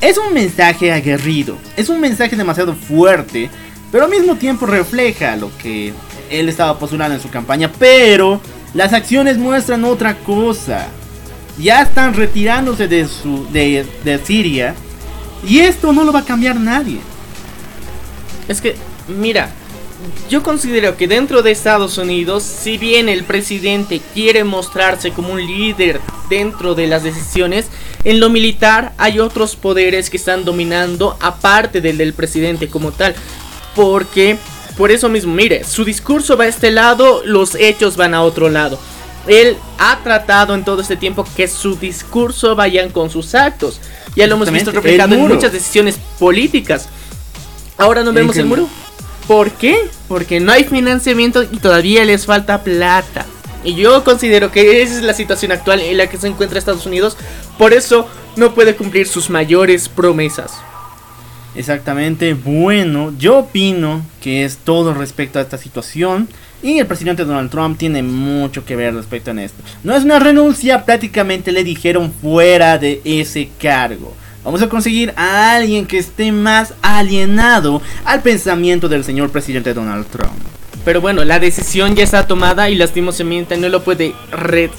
Es 0.00 0.18
un 0.18 0.34
mensaje 0.34 0.92
aguerrido, 0.92 1.56
es 1.76 1.88
un 1.88 2.00
mensaje 2.00 2.36
demasiado 2.36 2.74
fuerte, 2.74 3.48
pero 3.90 4.04
al 4.04 4.10
mismo 4.10 4.36
tiempo 4.36 4.66
refleja 4.66 5.36
lo 5.36 5.56
que 5.56 5.94
él 6.30 6.48
estaba 6.48 6.78
postulando 6.78 7.14
en 7.14 7.22
su 7.22 7.30
campaña, 7.30 7.70
pero 7.78 8.40
las 8.74 8.92
acciones 8.92 9.38
muestran 9.38 9.84
otra 9.84 10.16
cosa. 10.16 10.88
Ya 11.58 11.82
están 11.82 12.14
retirándose 12.14 12.88
de, 12.88 13.06
su, 13.06 13.46
de, 13.52 14.20
Siria. 14.24 14.74
Y 15.46 15.60
esto 15.60 15.92
no 15.92 16.02
lo 16.02 16.12
va 16.12 16.20
a 16.20 16.24
cambiar 16.24 16.58
nadie. 16.58 16.98
Es 18.48 18.60
que, 18.60 18.74
mira, 19.06 19.50
yo 20.28 20.42
considero 20.42 20.96
que 20.96 21.08
dentro 21.08 21.42
de 21.42 21.50
Estados 21.50 21.98
Unidos, 21.98 22.42
si 22.42 22.78
bien 22.78 23.08
el 23.08 23.24
presidente 23.24 24.00
quiere 24.14 24.44
mostrarse 24.44 25.10
como 25.12 25.32
un 25.32 25.46
líder 25.46 26.00
dentro 26.28 26.74
de 26.74 26.86
las 26.86 27.02
decisiones, 27.02 27.66
en 28.04 28.20
lo 28.20 28.30
militar 28.30 28.92
hay 28.98 29.20
otros 29.20 29.56
poderes 29.56 30.10
que 30.10 30.16
están 30.16 30.44
dominando 30.44 31.16
aparte 31.20 31.80
del 31.80 31.98
del 31.98 32.12
presidente 32.12 32.68
como 32.68 32.92
tal. 32.92 33.14
Porque 33.74 34.38
por 34.76 34.90
eso 34.90 35.08
mismo, 35.08 35.34
mire, 35.34 35.64
su 35.64 35.84
discurso 35.84 36.36
va 36.36 36.44
a 36.44 36.48
este 36.48 36.70
lado, 36.70 37.22
los 37.24 37.54
hechos 37.54 37.96
van 37.96 38.14
a 38.14 38.22
otro 38.22 38.48
lado. 38.48 38.78
Él 39.26 39.56
ha 39.78 40.00
tratado 40.02 40.54
en 40.54 40.64
todo 40.64 40.82
este 40.82 40.96
tiempo 40.96 41.24
que 41.36 41.48
su 41.48 41.76
discurso 41.76 42.54
vayan 42.56 42.90
con 42.90 43.08
sus 43.10 43.34
actos. 43.34 43.80
Ya 44.16 44.26
lo 44.26 44.34
hemos 44.34 44.50
visto 44.50 44.70
reflejado 44.70 45.14
en 45.14 45.28
muchas 45.28 45.52
decisiones 45.52 45.98
políticas. 46.18 46.88
Ahora 47.78 48.02
no 48.02 48.12
vemos 48.12 48.36
el 48.36 48.46
muro. 48.46 48.68
¿Por 49.26 49.50
qué? 49.52 49.76
Porque 50.08 50.40
no 50.40 50.52
hay 50.52 50.64
financiamiento 50.64 51.42
y 51.42 51.58
todavía 51.58 52.04
les 52.04 52.26
falta 52.26 52.62
plata. 52.62 53.24
Y 53.64 53.74
yo 53.74 54.04
considero 54.04 54.52
que 54.52 54.82
esa 54.82 54.98
es 54.98 55.02
la 55.02 55.14
situación 55.14 55.52
actual 55.52 55.80
en 55.80 55.96
la 55.96 56.08
que 56.08 56.18
se 56.18 56.28
encuentra 56.28 56.58
Estados 56.58 56.84
Unidos. 56.84 57.16
Por 57.58 57.72
eso 57.72 58.06
no 58.36 58.54
puede 58.54 58.76
cumplir 58.76 59.08
sus 59.08 59.30
mayores 59.30 59.88
promesas. 59.88 60.52
Exactamente, 61.54 62.34
bueno, 62.34 63.14
yo 63.16 63.38
opino 63.38 64.04
que 64.20 64.44
es 64.44 64.58
todo 64.58 64.92
respecto 64.92 65.38
a 65.38 65.42
esta 65.42 65.56
situación 65.56 66.28
y 66.64 66.78
el 66.78 66.86
presidente 66.86 67.24
Donald 67.24 67.50
Trump 67.50 67.78
tiene 67.78 68.02
mucho 68.02 68.64
que 68.64 68.74
ver 68.74 68.94
respecto 68.94 69.30
a 69.30 69.40
esto. 69.40 69.62
No 69.84 69.94
es 69.94 70.02
una 70.02 70.18
renuncia, 70.18 70.84
prácticamente 70.84 71.52
le 71.52 71.62
dijeron 71.62 72.12
fuera 72.12 72.76
de 72.76 73.00
ese 73.04 73.50
cargo. 73.60 74.14
Vamos 74.44 74.60
a 74.60 74.68
conseguir 74.68 75.14
a 75.16 75.54
alguien 75.54 75.86
que 75.86 75.98
esté 75.98 76.30
más 76.30 76.74
alienado 76.82 77.80
al 78.04 78.22
pensamiento 78.22 78.88
del 78.88 79.02
señor 79.02 79.30
presidente 79.30 79.72
Donald 79.72 80.06
Trump. 80.06 80.34
Pero 80.84 81.00
bueno, 81.00 81.24
la 81.24 81.40
decisión 81.40 81.96
ya 81.96 82.04
está 82.04 82.26
tomada 82.26 82.68
y 82.68 82.74
lastimosamente 82.74 83.56
no 83.56 83.70
lo 83.70 83.82
puede 83.82 84.14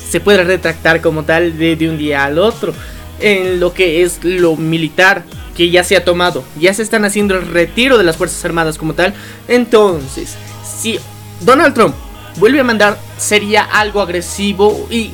se 0.07 0.19
puede 0.19 0.43
retractar 0.43 1.01
como 1.01 1.23
tal 1.23 1.57
de, 1.57 1.75
de 1.75 1.89
un 1.89 1.97
día 1.97 2.25
al 2.25 2.37
otro. 2.37 2.73
En 3.19 3.59
lo 3.59 3.73
que 3.73 4.03
es 4.03 4.23
lo 4.23 4.55
militar, 4.55 5.23
que 5.55 5.71
ya 5.71 5.83
se 5.83 5.95
ha 5.95 6.03
tomado. 6.03 6.43
Ya 6.59 6.73
se 6.73 6.83
están 6.83 7.05
haciendo 7.05 7.35
el 7.35 7.47
retiro 7.47 7.97
de 7.97 8.03
las 8.03 8.17
Fuerzas 8.17 8.43
Armadas 8.45 8.77
como 8.77 8.93
tal. 8.93 9.13
Entonces, 9.47 10.35
si 10.63 10.99
Donald 11.41 11.73
Trump 11.73 11.95
vuelve 12.37 12.59
a 12.59 12.63
mandar, 12.63 12.99
sería 13.17 13.63
algo 13.63 14.01
agresivo 14.01 14.87
y 14.91 15.11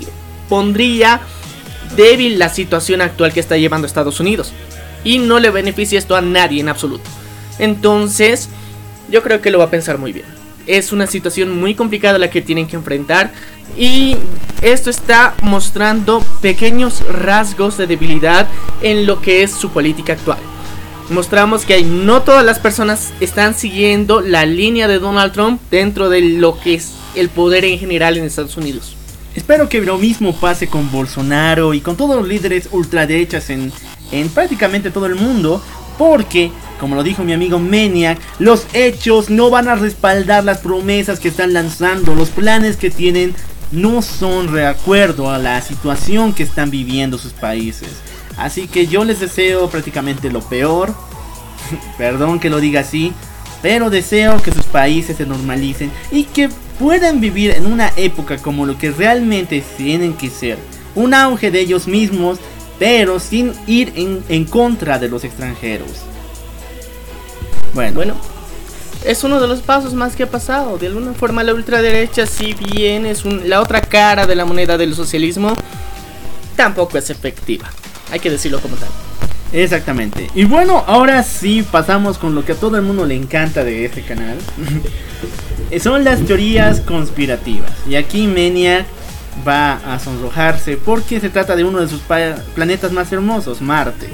pondría 0.49 1.21
débil 1.95 2.39
la 2.39 2.49
situación 2.49 3.01
actual 3.01 3.33
que 3.33 3.39
está 3.39 3.57
llevando 3.57 3.87
Estados 3.87 4.19
Unidos. 4.19 4.53
Y 5.03 5.19
no 5.19 5.39
le 5.39 5.49
beneficia 5.49 5.97
esto 5.97 6.15
a 6.15 6.21
nadie 6.21 6.61
en 6.61 6.69
absoluto. 6.69 7.03
Entonces, 7.59 8.49
yo 9.09 9.21
creo 9.23 9.41
que 9.41 9.51
lo 9.51 9.59
va 9.59 9.65
a 9.65 9.69
pensar 9.69 9.97
muy 9.97 10.13
bien. 10.13 10.25
Es 10.67 10.91
una 10.91 11.07
situación 11.07 11.59
muy 11.59 11.75
complicada 11.75 12.17
la 12.17 12.29
que 12.29 12.41
tienen 12.41 12.67
que 12.67 12.75
enfrentar. 12.75 13.31
Y 13.77 14.15
esto 14.61 14.89
está 14.89 15.33
mostrando 15.41 16.21
pequeños 16.41 17.03
rasgos 17.07 17.77
de 17.77 17.87
debilidad 17.87 18.47
en 18.81 19.05
lo 19.05 19.21
que 19.21 19.43
es 19.43 19.51
su 19.51 19.69
política 19.71 20.13
actual. 20.13 20.39
Mostramos 21.09 21.65
que 21.65 21.81
no 21.83 22.21
todas 22.21 22.45
las 22.45 22.59
personas 22.59 23.11
están 23.19 23.53
siguiendo 23.53 24.21
la 24.21 24.45
línea 24.45 24.87
de 24.87 24.99
Donald 24.99 25.33
Trump 25.33 25.61
dentro 25.69 26.09
de 26.09 26.21
lo 26.21 26.57
que 26.59 26.75
es 26.75 26.93
el 27.15 27.29
poder 27.29 27.65
en 27.65 27.77
general 27.79 28.17
en 28.17 28.23
Estados 28.23 28.55
Unidos. 28.55 28.95
Espero 29.35 29.69
que 29.69 29.81
lo 29.81 29.97
mismo 29.97 30.35
pase 30.35 30.67
con 30.67 30.91
Bolsonaro 30.91 31.73
y 31.73 31.81
con 31.81 31.95
todos 31.95 32.17
los 32.17 32.27
líderes 32.27 32.67
ultraderechas 32.71 33.49
en, 33.49 33.71
en 34.11 34.29
prácticamente 34.29 34.91
todo 34.91 35.05
el 35.05 35.15
mundo, 35.15 35.63
porque, 35.97 36.51
como 36.79 36.95
lo 36.95 37.03
dijo 37.03 37.23
mi 37.23 37.31
amigo 37.31 37.57
Maniac, 37.57 38.19
los 38.39 38.67
hechos 38.73 39.29
no 39.29 39.49
van 39.49 39.69
a 39.69 39.75
respaldar 39.75 40.43
las 40.43 40.59
promesas 40.59 41.19
que 41.19 41.29
están 41.29 41.53
lanzando, 41.53 42.13
los 42.13 42.29
planes 42.29 42.75
que 42.75 42.89
tienen 42.89 43.33
no 43.71 44.01
son 44.01 44.53
de 44.53 44.65
acuerdo 44.65 45.29
a 45.29 45.37
la 45.37 45.61
situación 45.61 46.33
que 46.33 46.43
están 46.43 46.69
viviendo 46.69 47.17
sus 47.17 47.31
países. 47.31 47.89
Así 48.37 48.67
que 48.67 48.87
yo 48.87 49.03
les 49.03 49.19
deseo 49.19 49.69
prácticamente 49.69 50.29
lo 50.29 50.41
peor. 50.41 50.93
Perdón 51.97 52.39
que 52.39 52.49
lo 52.49 52.59
diga 52.59 52.81
así. 52.81 53.13
Pero 53.61 53.89
deseo 53.89 54.41
que 54.41 54.51
sus 54.51 54.65
países 54.65 55.17
se 55.17 55.25
normalicen 55.25 55.91
y 56.11 56.23
que 56.23 56.49
puedan 56.79 57.21
vivir 57.21 57.51
en 57.51 57.65
una 57.65 57.91
época 57.95 58.37
como 58.37 58.65
lo 58.65 58.77
que 58.77 58.91
realmente 58.91 59.63
tienen 59.77 60.13
que 60.13 60.29
ser. 60.29 60.57
Un 60.95 61.13
auge 61.13 61.51
de 61.51 61.59
ellos 61.59 61.87
mismos 61.87 62.39
pero 62.81 63.19
sin 63.19 63.53
ir 63.67 63.93
en, 63.95 64.23
en 64.27 64.43
contra 64.43 64.97
de 64.97 65.07
los 65.07 65.23
extranjeros. 65.23 65.91
Bueno. 67.75 67.93
bueno, 67.93 68.15
es 69.05 69.23
uno 69.23 69.39
de 69.39 69.47
los 69.47 69.61
pasos 69.61 69.93
más 69.93 70.15
que 70.15 70.23
ha 70.23 70.27
pasado. 70.31 70.79
De 70.79 70.87
alguna 70.87 71.13
forma 71.13 71.43
la 71.43 71.53
ultraderecha, 71.53 72.25
si 72.25 72.53
bien 72.53 73.05
es 73.05 73.23
la 73.23 73.61
otra 73.61 73.81
cara 73.81 74.25
de 74.25 74.35
la 74.35 74.45
moneda 74.45 74.79
del 74.79 74.95
socialismo, 74.95 75.53
tampoco 76.55 76.97
es 76.97 77.11
efectiva. 77.11 77.69
Hay 78.11 78.19
que 78.19 78.31
decirlo 78.31 78.59
como 78.59 78.75
tal. 78.77 78.89
Exactamente. 79.53 80.29
Y 80.33 80.45
bueno, 80.45 80.83
ahora 80.87 81.23
sí 81.23 81.65
pasamos 81.69 82.17
con 82.17 82.35
lo 82.35 82.45
que 82.45 82.53
a 82.53 82.55
todo 82.55 82.77
el 82.77 82.83
mundo 82.83 83.05
le 83.05 83.15
encanta 83.15 83.63
de 83.63 83.85
este 83.85 84.01
canal. 84.01 84.37
Son 85.81 86.03
las 86.03 86.21
teorías 86.21 86.81
conspirativas. 86.81 87.71
Y 87.87 87.95
aquí 87.95 88.27
Menia 88.27 88.85
va 89.47 89.73
a 89.73 89.99
sonrojarse 89.99 90.77
porque 90.77 91.19
se 91.19 91.29
trata 91.29 91.55
de 91.55 91.63
uno 91.63 91.79
de 91.79 91.87
sus 91.87 92.01
planetas 92.55 92.91
más 92.91 93.11
hermosos, 93.11 93.61
Marte. 93.61 94.09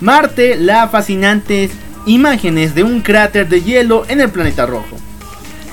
Marte, 0.00 0.56
la 0.56 0.88
fascinante 0.88 1.70
imágenes 2.06 2.74
de 2.74 2.82
un 2.82 3.00
cráter 3.00 3.48
de 3.48 3.62
hielo 3.62 4.04
en 4.08 4.20
el 4.20 4.30
planeta 4.30 4.66
rojo. 4.66 4.96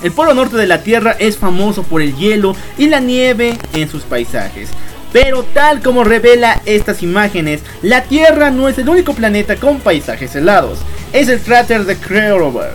El 0.02 0.12
polo 0.12 0.32
norte 0.32 0.56
de 0.56 0.66
la 0.66 0.82
Tierra 0.82 1.16
es 1.18 1.36
famoso 1.36 1.82
por 1.82 2.00
el 2.00 2.16
hielo 2.16 2.56
y 2.78 2.88
la 2.88 3.00
nieve 3.00 3.58
en 3.74 3.88
sus 3.88 4.02
paisajes. 4.02 4.70
Pero 5.12 5.42
tal 5.42 5.82
como 5.82 6.04
revela 6.04 6.62
estas 6.66 7.02
imágenes, 7.02 7.62
la 7.82 8.04
Tierra 8.04 8.50
no 8.50 8.68
es 8.68 8.78
el 8.78 8.88
único 8.88 9.14
planeta 9.14 9.56
con 9.56 9.80
paisajes 9.80 10.34
helados. 10.36 10.78
Es 11.12 11.28
el 11.28 11.40
cráter 11.40 11.84
de 11.84 11.96
Kreover, 11.96 12.72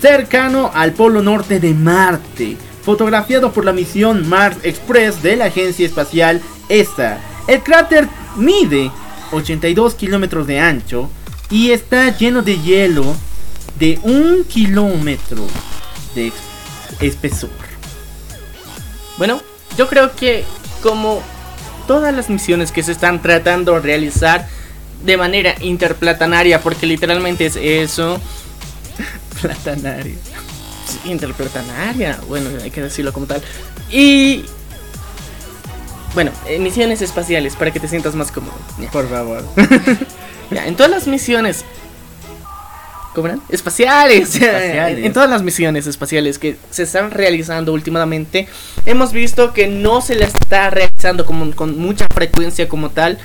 cercano 0.00 0.70
al 0.74 0.92
polo 0.92 1.22
norte 1.22 1.58
de 1.58 1.72
Marte, 1.72 2.56
fotografiado 2.82 3.52
por 3.52 3.64
la 3.64 3.72
misión 3.72 4.28
Mars 4.28 4.58
Express 4.62 5.22
de 5.22 5.36
la 5.36 5.46
agencia 5.46 5.86
espacial 5.86 6.42
ESA. 6.68 7.18
El 7.46 7.62
cráter 7.62 8.08
mide 8.36 8.90
82 9.32 9.94
kilómetros 9.94 10.46
de 10.46 10.60
ancho 10.60 11.08
y 11.48 11.70
está 11.70 12.16
lleno 12.16 12.42
de 12.42 12.58
hielo 12.60 13.04
de 13.78 13.98
un 14.02 14.44
kilómetro 14.44 15.46
de 16.14 16.32
espesor. 17.00 17.50
Bueno, 19.16 19.40
yo 19.76 19.88
creo 19.88 20.14
que 20.14 20.44
como 20.82 21.22
todas 21.90 22.14
las 22.14 22.30
misiones 22.30 22.70
que 22.70 22.84
se 22.84 22.92
están 22.92 23.20
tratando 23.20 23.74
de 23.74 23.80
realizar 23.80 24.46
de 25.04 25.16
manera 25.16 25.56
interplatanaria, 25.60 26.60
porque 26.60 26.86
literalmente 26.86 27.46
es 27.46 27.56
eso. 27.56 28.20
Platanaria. 29.42 30.14
Interplatanaria, 31.04 32.20
bueno, 32.28 32.48
hay 32.62 32.70
que 32.70 32.80
decirlo 32.80 33.12
como 33.12 33.26
tal. 33.26 33.42
Y 33.90 34.44
bueno, 36.14 36.30
misiones 36.60 37.02
espaciales 37.02 37.56
para 37.56 37.72
que 37.72 37.80
te 37.80 37.88
sientas 37.88 38.14
más 38.14 38.30
cómodo. 38.30 38.54
Por 38.92 39.10
favor. 39.10 39.44
en 40.52 40.76
todas 40.76 40.92
las 40.92 41.08
misiones. 41.08 41.64
¿Cómo 43.14 43.26
eran? 43.26 43.40
Espaciales. 43.48 44.38
En, 44.40 45.12
todas 45.12 45.28
las 45.28 45.42
misiones 45.42 45.86
espaciales 45.86 46.38
que 46.38 46.56
se 46.70 46.84
están 46.84 47.10
realizando 47.10 47.72
últimamente, 47.72 48.46
hemos 48.86 49.12
visto 49.12 49.52
que 49.52 49.66
no 49.66 50.00
se 50.00 50.14
le 50.14 50.24
está 50.24 50.70
realizando 50.70 51.26
como, 51.26 51.50
con 51.54 51.78
mucha 51.78 52.06
frecuencia 52.12 52.68
como 52.68 52.90
tal. 52.90 53.18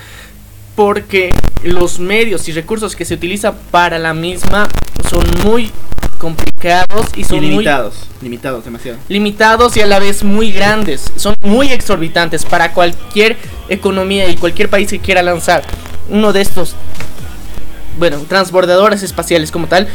Porque 0.75 1.33
los 1.63 1.99
medios 1.99 2.49
y 2.49 2.51
recursos 2.51 2.97
que 2.97 3.05
se 3.05 3.13
utilizan 3.13 3.55
para 3.71 3.97
la 3.97 4.13
misma 4.13 4.67
son 5.09 5.23
muy 5.45 5.71
complicados 6.17 7.07
y 7.15 7.23
son 7.23 7.39
limitados, 7.41 8.07
limitados 8.21 8.65
demasiado. 8.65 8.97
Limitados 9.07 9.77
y 9.77 9.81
a 9.81 9.85
la 9.85 9.99
vez 9.99 10.23
muy 10.23 10.51
grandes, 10.51 11.11
son 11.15 11.35
muy 11.41 11.71
exorbitantes 11.71 12.43
para 12.43 12.73
cualquier 12.73 13.37
economía 13.69 14.27
y 14.27 14.35
cualquier 14.35 14.69
país 14.69 14.89
que 14.89 14.99
quiera 14.99 15.21
lanzar 15.23 15.63
uno 16.09 16.33
de 16.33 16.41
estos 16.41 16.75
bueno, 17.97 18.17
transbordadores 18.27 19.03
espaciales 19.03 19.51
como 19.51 19.67
tal, 19.67 19.87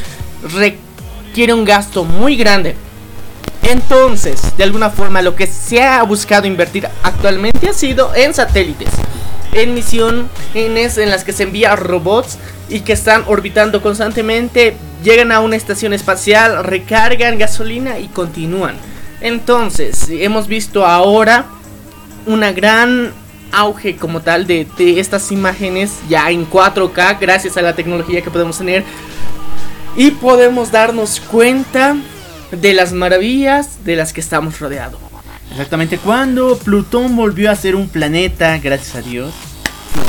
requiere 0.53 1.55
un 1.55 1.65
gasto 1.65 2.05
muy 2.05 2.37
grande. 2.37 2.77
Entonces, 3.63 4.41
de 4.57 4.65
alguna 4.65 4.91
forma, 4.91 5.23
lo 5.23 5.37
que 5.37 5.47
se 5.47 5.83
ha 5.83 6.03
buscado 6.03 6.47
invertir 6.47 6.89
actualmente 7.03 7.69
ha 7.69 7.73
sido 7.73 8.15
en 8.15 8.35
satélites, 8.35 8.89
en 9.53 9.75
misiones 9.75 10.29
en 10.55 11.11
las 11.11 11.25
que 11.25 11.33
se 11.33 11.45
envía 11.45 11.77
robots 11.77 12.39
y 12.69 12.81
que 12.81 12.93
están 12.93 13.25
orbitando 13.27 13.83
constantemente, 13.83 14.77
llegan 15.03 15.31
a 15.31 15.41
una 15.41 15.57
estación 15.57 15.93
espacial, 15.93 16.65
recargan 16.65 17.39
gasolina 17.39 17.99
y 17.99 18.09
continúan. 18.09 18.77
Entonces, 19.21 20.09
hemos 20.09 20.47
visto 20.47 20.87
ahora 20.87 21.47
una 22.27 22.53
gran 22.53 23.13
auge 23.53 23.97
como 23.97 24.21
tal 24.21 24.47
de, 24.47 24.67
estas 24.79 25.31
imágenes 25.33 25.99
ya 26.09 26.31
en 26.31 26.49
4K 26.49 27.19
gracias 27.21 27.57
a 27.57 27.63
la 27.63 27.75
tecnología 27.75 28.23
que 28.23 28.31
podemos 28.31 28.59
tener 28.59 28.85
y 29.97 30.13
podemos 30.13 30.71
darnos 30.71 31.21
cuenta 31.21 31.97
de 32.53 32.75
las 32.75 32.93
maravillas 32.93 33.85
de 33.85 33.97
las 33.97 34.13
que 34.13 34.21
estamos 34.21 34.59
rodeados. 34.61 35.01
Exactamente, 35.51 35.99
cuando 35.99 36.57
Plutón 36.59 37.17
volvió 37.17 37.51
a 37.51 37.57
ser 37.57 37.75
un 37.75 37.89
planeta, 37.89 38.59
gracias 38.59 38.95
a 38.95 39.03
Dios, 39.03 39.35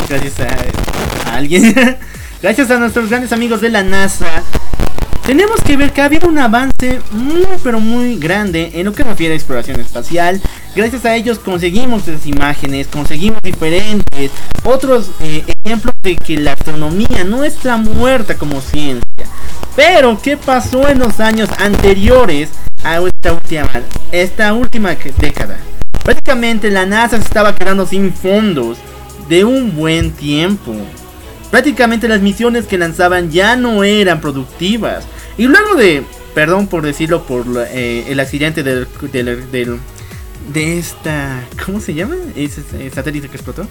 gracias 0.08 0.39
a 0.39 1.36
alguien, 1.36 1.97
gracias 2.41 2.69
a 2.69 2.77
nuestros 2.77 3.10
grandes 3.10 3.32
amigos 3.32 3.60
de 3.60 3.69
la 3.69 3.82
NASA, 3.84 4.43
tenemos 5.32 5.62
que 5.62 5.78
ver 5.78 5.94
que 5.94 6.02
ha 6.02 6.06
habido 6.06 6.28
un 6.28 6.38
avance 6.39 7.00
muy 7.12 7.48
pero 7.63 7.80
muy 7.80 8.17
grande 8.17 8.70
en 8.74 8.84
lo 8.84 8.91
que 8.91 9.02
refiere 9.02 9.34
a 9.34 9.38
exploración 9.38 9.80
espacial. 9.80 10.41
Gracias 10.76 11.06
a 11.06 11.15
ellos 11.15 11.39
conseguimos 11.39 12.06
esas 12.06 12.26
imágenes, 12.26 12.88
conseguimos 12.88 13.39
diferentes 13.41 14.30
otros 14.65 15.10
eh, 15.22 15.46
ejemplos 15.63 15.96
de 16.04 16.17
que 16.17 16.36
la 16.36 16.52
astronomía 16.52 17.24
no 17.24 17.46
está 17.46 17.78
muerta 17.78 18.38
como 18.38 18.60
ciencia. 18.60 19.26
Pero, 19.74 20.20
¿qué 20.22 20.36
pasó 20.36 20.89
en 20.89 21.00
los 21.00 21.22
años 21.22 21.48
anteriores 21.60 22.50
a 22.84 23.00
esta 23.00 23.32
última, 23.32 23.70
esta 24.12 24.54
última 24.54 24.98
década? 25.17 25.56
Prácticamente 26.04 26.70
la 26.70 26.86
NASA 26.86 27.15
se 27.15 27.24
estaba 27.24 27.56
quedando 27.56 27.86
sin 27.86 28.12
fondos 28.12 28.80
de 29.30 29.46
un 29.46 29.78
buen 29.78 30.12
tiempo. 30.12 30.76
Prácticamente 31.52 32.10
las 32.10 32.20
misiones 32.20 32.65
que 32.65 32.78
lanzaban 32.78 33.32
ya 33.32 33.56
no 33.56 33.86
eran 33.86 34.20
productivas. 34.20 35.06
Y 35.38 35.48
luego 35.48 35.76
de, 35.76 36.04
perdón 36.34 36.67
por 36.67 36.84
decirlo, 36.84 37.24
por 37.24 37.46
eh, 37.72 38.06
el 38.08 38.20
accidente 38.20 38.63
del, 38.63 38.88
del, 39.12 39.80
de 40.54 40.78
esta, 40.78 41.44
¿cómo 41.65 41.80
se 41.80 41.94
llama? 41.94 42.15
Ese 42.36 42.62
satélite 42.91 43.30
que 43.30 43.38
explotó. 43.38 43.67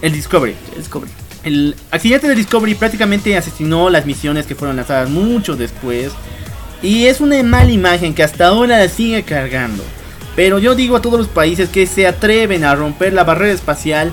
El 0.00 0.12
Discovery. 0.12 0.54
El 0.72 0.78
Discovery. 0.78 1.12
El 1.44 1.76
accidente 1.90 2.28
del 2.28 2.36
Discovery 2.36 2.74
prácticamente 2.74 3.36
asesinó 3.36 3.90
las 3.90 4.06
misiones 4.06 4.46
que 4.46 4.54
fueron 4.54 4.76
lanzadas 4.76 5.10
mucho 5.10 5.56
después. 5.56 6.12
Y 6.82 7.06
es 7.06 7.20
una 7.20 7.42
mala 7.42 7.70
imagen 7.70 8.14
que 8.14 8.22
hasta 8.22 8.48
ahora 8.48 8.88
sigue 8.88 9.22
cargando. 9.24 9.82
Pero 10.36 10.58
yo 10.58 10.76
digo 10.76 10.96
a 10.96 11.02
todos 11.02 11.18
los 11.18 11.28
países 11.28 11.68
que 11.68 11.86
se 11.86 12.06
atreven 12.06 12.64
a 12.64 12.76
romper 12.76 13.12
la 13.12 13.24
barrera 13.24 13.52
espacial, 13.52 14.12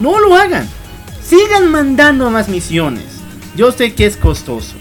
no 0.00 0.18
lo 0.18 0.34
hagan. 0.34 0.68
Sigan 1.24 1.70
mandando 1.70 2.28
más 2.30 2.48
misiones. 2.48 3.04
Yo 3.54 3.70
sé 3.70 3.94
que 3.94 4.06
es 4.06 4.16
costoso. 4.16 4.74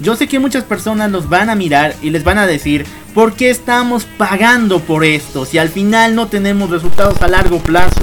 Yo 0.00 0.14
sé 0.14 0.28
que 0.28 0.38
muchas 0.38 0.64
personas 0.64 1.10
los 1.10 1.28
van 1.28 1.48
a 1.48 1.54
mirar 1.54 1.94
y 2.02 2.10
les 2.10 2.22
van 2.22 2.36
a 2.36 2.46
decir, 2.46 2.84
¿por 3.14 3.32
qué 3.32 3.48
estamos 3.48 4.04
pagando 4.18 4.80
por 4.80 5.04
esto 5.04 5.46
si 5.46 5.56
al 5.56 5.70
final 5.70 6.14
no 6.14 6.28
tenemos 6.28 6.70
resultados 6.70 7.22
a 7.22 7.28
largo 7.28 7.58
plazo? 7.60 8.02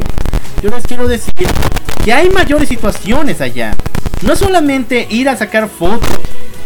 Yo 0.64 0.72
les 0.72 0.84
quiero 0.86 1.08
decir 1.08 1.48
que 2.04 2.12
hay 2.14 2.30
mayores 2.30 2.70
situaciones 2.70 3.42
allá. 3.42 3.76
No 4.24 4.36
solamente 4.36 5.08
ir 5.10 5.30
a 5.30 5.38
sacar 5.38 5.70
fotos. 5.70 6.10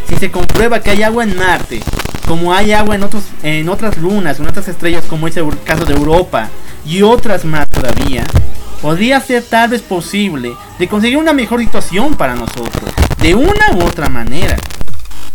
Si 0.08 0.16
se 0.16 0.32
comprueba 0.32 0.80
que 0.80 0.92
hay 0.92 1.04
agua 1.04 1.26
en 1.26 1.36
Marte, 1.36 1.82
como 2.26 2.54
hay 2.54 2.72
agua 2.72 2.96
en, 2.96 3.04
otros, 3.04 3.24
en 3.44 3.68
otras 3.68 3.98
lunas, 3.98 4.40
en 4.40 4.48
otras 4.48 4.70
estrellas 4.70 5.04
como 5.10 5.28
es 5.28 5.36
el 5.36 5.46
caso 5.66 5.84
de 5.84 5.94
Europa 5.94 6.50
y 6.86 7.02
otras 7.02 7.44
más 7.44 7.68
todavía, 7.68 8.26
podría 8.82 9.20
ser 9.20 9.44
tal 9.44 9.72
vez 9.72 9.82
posible 9.82 10.54
de 10.80 10.88
conseguir 10.88 11.18
una 11.18 11.34
mejor 11.34 11.60
situación 11.60 12.16
para 12.16 12.36
nosotros, 12.36 12.94
de 13.22 13.36
una 13.36 13.72
u 13.76 13.84
otra 13.84 14.08
manera. 14.08 14.56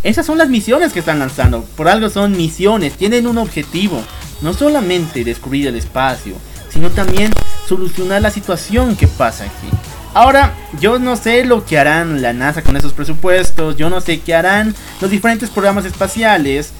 Esas 0.02 0.26
son 0.26 0.36
las 0.36 0.48
misiones 0.48 0.92
que 0.92 0.98
están 0.98 1.20
lanzando, 1.20 1.64
por 1.76 1.88
algo 1.88 2.10
son 2.10 2.32
misiones, 2.32 2.94
tienen 2.94 3.26
un 3.26 3.38
objetivo, 3.38 4.02
no 4.40 4.52
solamente 4.52 5.22
descubrir 5.22 5.68
el 5.68 5.76
espacio, 5.76 6.34
sino 6.70 6.90
también 6.90 7.32
solucionar 7.68 8.20
la 8.20 8.30
situación 8.30 8.96
que 8.96 9.06
pasa 9.06 9.44
aquí. 9.44 9.68
Ahora, 10.12 10.54
yo 10.80 10.98
no 10.98 11.16
sé 11.16 11.44
lo 11.44 11.64
que 11.64 11.78
harán 11.78 12.20
la 12.20 12.32
NASA 12.32 12.62
con 12.62 12.76
esos 12.76 12.92
presupuestos, 12.92 13.76
yo 13.76 13.88
no 13.90 14.00
sé 14.00 14.20
qué 14.20 14.34
harán 14.34 14.74
los 15.00 15.10
diferentes 15.10 15.50
programas 15.50 15.84
espaciales, 15.84 16.72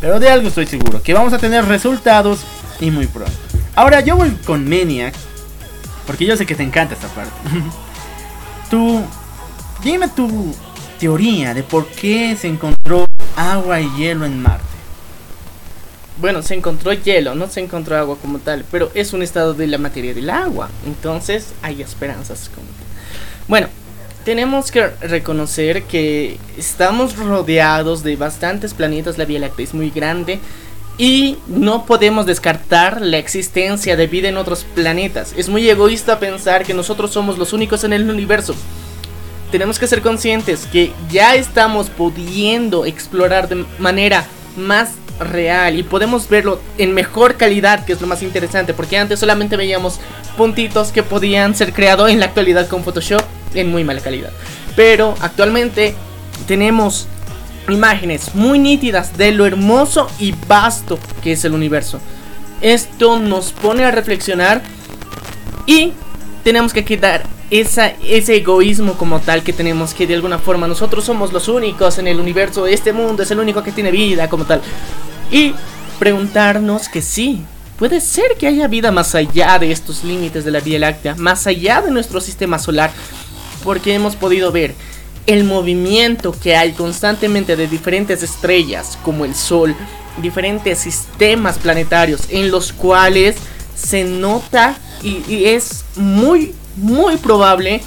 pero 0.00 0.18
de 0.18 0.28
algo 0.28 0.48
estoy 0.48 0.66
seguro, 0.66 1.00
que 1.02 1.14
vamos 1.14 1.32
a 1.32 1.38
tener 1.38 1.64
resultados 1.66 2.40
y 2.80 2.90
muy 2.90 3.06
pronto. 3.06 3.32
Ahora 3.76 4.00
yo 4.00 4.16
voy 4.16 4.30
con 4.44 4.68
Maniac, 4.68 5.14
porque 6.04 6.26
yo 6.26 6.36
sé 6.36 6.46
que 6.46 6.56
te 6.56 6.64
encanta 6.64 6.94
esta 6.94 7.08
parte. 7.08 7.32
tú, 8.70 9.04
dime 9.84 10.08
tu 10.08 10.52
teoría 10.98 11.54
de 11.54 11.62
por 11.62 11.86
qué 11.86 12.36
se 12.36 12.48
encontró 12.48 13.06
agua 13.36 13.80
y 13.80 13.88
hielo 13.96 14.24
en 14.24 14.42
Marte. 14.42 14.64
Bueno, 16.18 16.42
se 16.42 16.54
encontró 16.54 16.92
hielo, 16.92 17.34
no 17.34 17.46
se 17.46 17.60
encontró 17.60 17.96
agua 17.96 18.16
como 18.20 18.38
tal, 18.38 18.64
pero 18.70 18.90
es 18.94 19.12
un 19.12 19.22
estado 19.22 19.52
de 19.52 19.66
la 19.66 19.78
materia 19.78 20.14
del 20.14 20.30
agua. 20.30 20.70
Entonces 20.86 21.52
hay 21.62 21.82
esperanzas 21.82 22.50
como 22.54 22.66
Bueno, 23.48 23.68
tenemos 24.24 24.70
que 24.70 24.88
reconocer 25.02 25.82
que 25.84 26.38
estamos 26.56 27.16
rodeados 27.16 28.02
de 28.02 28.16
bastantes 28.16 28.72
planetas, 28.72 29.18
la 29.18 29.26
Vía 29.26 29.40
Láctea 29.40 29.64
es 29.64 29.74
muy 29.74 29.90
grande 29.90 30.40
y 30.98 31.36
no 31.46 31.84
podemos 31.84 32.24
descartar 32.24 33.02
la 33.02 33.18
existencia 33.18 33.96
de 33.96 34.06
vida 34.06 34.28
en 34.28 34.38
otros 34.38 34.64
planetas. 34.74 35.34
Es 35.36 35.50
muy 35.50 35.68
egoísta 35.68 36.18
pensar 36.18 36.64
que 36.64 36.72
nosotros 36.72 37.12
somos 37.12 37.36
los 37.36 37.52
únicos 37.52 37.84
en 37.84 37.92
el 37.92 38.08
universo. 38.08 38.54
Tenemos 39.50 39.78
que 39.78 39.86
ser 39.86 40.02
conscientes 40.02 40.66
que 40.66 40.92
ya 41.10 41.34
estamos 41.34 41.88
pudiendo 41.88 42.84
explorar 42.84 43.48
de 43.48 43.64
manera 43.78 44.26
más 44.56 44.92
real 45.20 45.76
y 45.78 45.82
podemos 45.82 46.28
verlo 46.28 46.60
en 46.78 46.92
mejor 46.92 47.36
calidad, 47.36 47.84
que 47.84 47.92
es 47.92 48.00
lo 48.00 48.06
más 48.06 48.22
interesante, 48.22 48.74
porque 48.74 48.98
antes 48.98 49.20
solamente 49.20 49.56
veíamos 49.56 50.00
puntitos 50.36 50.92
que 50.92 51.02
podían 51.02 51.54
ser 51.54 51.72
creados 51.72 52.10
en 52.10 52.20
la 52.20 52.26
actualidad 52.26 52.68
con 52.68 52.84
Photoshop 52.84 53.22
en 53.54 53.70
muy 53.70 53.84
mala 53.84 54.00
calidad. 54.00 54.30
Pero 54.74 55.14
actualmente 55.20 55.94
tenemos 56.46 57.08
imágenes 57.68 58.34
muy 58.34 58.58
nítidas 58.58 59.16
de 59.16 59.32
lo 59.32 59.46
hermoso 59.46 60.08
y 60.18 60.32
vasto 60.46 60.98
que 61.22 61.32
es 61.32 61.44
el 61.44 61.54
universo. 61.54 62.00
Esto 62.60 63.18
nos 63.18 63.52
pone 63.52 63.84
a 63.84 63.90
reflexionar 63.90 64.62
y 65.66 65.92
tenemos 66.46 66.72
que 66.72 66.84
quitar 66.84 67.24
esa, 67.50 67.88
ese 68.04 68.36
egoísmo 68.36 68.92
como 68.96 69.18
tal 69.18 69.42
que 69.42 69.52
tenemos 69.52 69.92
que 69.94 70.06
de 70.06 70.14
alguna 70.14 70.38
forma 70.38 70.68
nosotros 70.68 71.04
somos 71.04 71.32
los 71.32 71.48
únicos 71.48 71.98
en 71.98 72.06
el 72.06 72.20
universo, 72.20 72.68
este 72.68 72.92
mundo 72.92 73.24
es 73.24 73.32
el 73.32 73.40
único 73.40 73.64
que 73.64 73.72
tiene 73.72 73.90
vida 73.90 74.28
como 74.28 74.44
tal. 74.44 74.62
Y 75.32 75.54
preguntarnos 75.98 76.88
que 76.88 77.02
sí, 77.02 77.42
puede 77.76 78.00
ser 78.00 78.36
que 78.38 78.46
haya 78.46 78.68
vida 78.68 78.92
más 78.92 79.16
allá 79.16 79.58
de 79.58 79.72
estos 79.72 80.04
límites 80.04 80.44
de 80.44 80.52
la 80.52 80.60
Vía 80.60 80.78
Láctea, 80.78 81.16
más 81.16 81.48
allá 81.48 81.82
de 81.82 81.90
nuestro 81.90 82.20
sistema 82.20 82.60
solar, 82.60 82.92
porque 83.64 83.92
hemos 83.92 84.14
podido 84.14 84.52
ver 84.52 84.76
el 85.26 85.42
movimiento 85.42 86.30
que 86.30 86.54
hay 86.54 86.74
constantemente 86.74 87.56
de 87.56 87.66
diferentes 87.66 88.22
estrellas 88.22 88.96
como 89.02 89.24
el 89.24 89.34
Sol, 89.34 89.74
diferentes 90.22 90.78
sistemas 90.78 91.58
planetarios 91.58 92.20
en 92.28 92.52
los 92.52 92.72
cuales 92.72 93.34
se 93.76 94.04
nota 94.04 94.76
y, 95.02 95.22
y 95.28 95.46
es 95.46 95.84
muy 95.96 96.54
muy 96.76 97.16
probable 97.16 97.82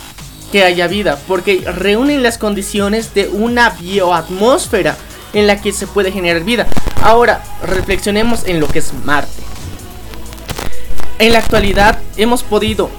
que 0.52 0.64
haya 0.64 0.88
vida, 0.88 1.20
porque 1.28 1.62
reúnen 1.62 2.24
las 2.24 2.38
condiciones 2.38 3.14
de 3.14 3.28
una 3.28 3.70
bioatmósfera 3.70 4.98
en 5.34 5.46
la 5.46 5.62
que 5.62 5.72
se 5.72 5.86
puede 5.86 6.12
generar 6.12 6.44
vida. 6.44 6.68
Ahora, 7.04 7.44
reflexionemos 7.64 8.46
en 8.46 8.60
lo 8.60 8.68
que 8.68 8.80
es 8.80 8.92
Marte. 9.06 9.44
En 11.20 11.34
la 11.34 11.40
actualidad 11.40 12.00
hemos 12.18 12.44
podido 12.44 12.90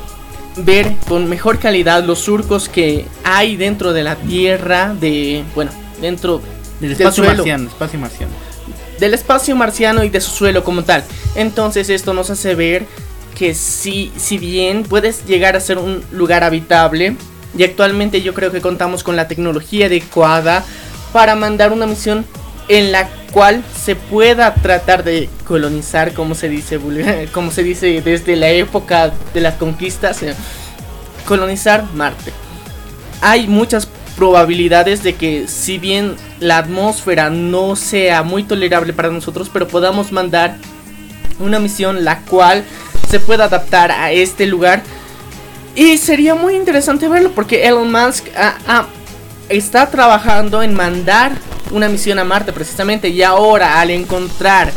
ver 0.56 0.94
con 1.08 1.28
mejor 1.28 1.58
calidad 1.58 2.04
los 2.04 2.20
surcos 2.20 2.68
que 2.68 3.06
hay 3.24 3.56
dentro 3.56 3.92
de 3.92 4.02
la 4.04 4.16
Tierra, 4.16 4.94
de, 4.94 5.44
bueno, 5.54 5.72
dentro 6.00 6.40
del 6.80 6.92
espacio 6.92 7.24
marciano, 7.24 7.68
espacio 7.68 7.98
marciano. 7.98 8.32
Del 9.00 9.14
espacio 9.14 9.56
marciano 9.56 10.04
y 10.04 10.10
de 10.10 10.20
su 10.20 10.30
suelo 10.30 10.62
como 10.62 10.84
tal. 10.84 11.02
Entonces 11.34 11.90
esto 11.90 12.14
nos 12.14 12.30
hace 12.30 12.54
ver 12.54 12.86
que 13.36 13.54
si, 13.54 14.12
si 14.16 14.38
bien 14.38 14.84
puedes 14.84 15.24
llegar 15.24 15.56
a 15.56 15.60
ser 15.60 15.78
un 15.78 16.04
lugar 16.12 16.44
habitable, 16.44 17.16
y 17.56 17.64
actualmente 17.64 18.22
yo 18.22 18.34
creo 18.34 18.52
que 18.52 18.60
contamos 18.60 19.02
con 19.02 19.16
la 19.16 19.26
tecnología 19.26 19.86
adecuada 19.86 20.64
para 21.12 21.34
mandar 21.34 21.72
una 21.72 21.86
misión 21.86 22.24
en 22.68 22.92
la 22.92 23.08
cual 23.32 23.64
se 23.76 23.96
pueda 23.96 24.54
tratar 24.54 25.02
de 25.02 25.28
colonizar, 25.44 26.12
como 26.12 26.34
se 26.34 26.48
dice, 26.48 26.78
como 27.32 27.50
se 27.50 27.62
dice 27.62 28.00
desde 28.02 28.36
la 28.36 28.50
época 28.50 29.12
de 29.34 29.40
las 29.40 29.54
conquistas, 29.54 30.22
eh, 30.22 30.34
colonizar 31.26 31.84
Marte. 31.94 32.32
Hay 33.20 33.48
muchas 33.48 33.88
probabilidades 34.16 35.02
de 35.02 35.14
que 35.14 35.46
si 35.48 35.78
bien 35.78 36.16
la 36.40 36.58
atmósfera 36.58 37.30
no 37.30 37.76
sea 37.76 38.22
muy 38.22 38.42
tolerable 38.42 38.92
para 38.92 39.10
nosotros, 39.10 39.50
pero 39.52 39.68
podamos 39.68 40.12
mandar 40.12 40.56
una 41.38 41.58
misión 41.58 42.04
la 42.04 42.20
cual 42.20 42.64
se 43.08 43.20
pueda 43.20 43.44
adaptar 43.44 43.90
a 43.90 44.12
este 44.12 44.46
lugar. 44.46 44.82
Y 45.74 45.98
sería 45.98 46.34
muy 46.34 46.54
interesante 46.54 47.08
verlo 47.08 47.32
porque 47.32 47.66
Elon 47.66 47.90
Musk 47.90 48.26
está 49.48 49.90
trabajando 49.90 50.62
en 50.62 50.74
mandar 50.74 51.32
una 51.70 51.88
misión 51.88 52.18
a 52.18 52.24
Marte 52.24 52.52
precisamente. 52.52 53.08
Y 53.08 53.22
ahora 53.22 53.80
al 53.80 53.90
encontrar 53.90 54.72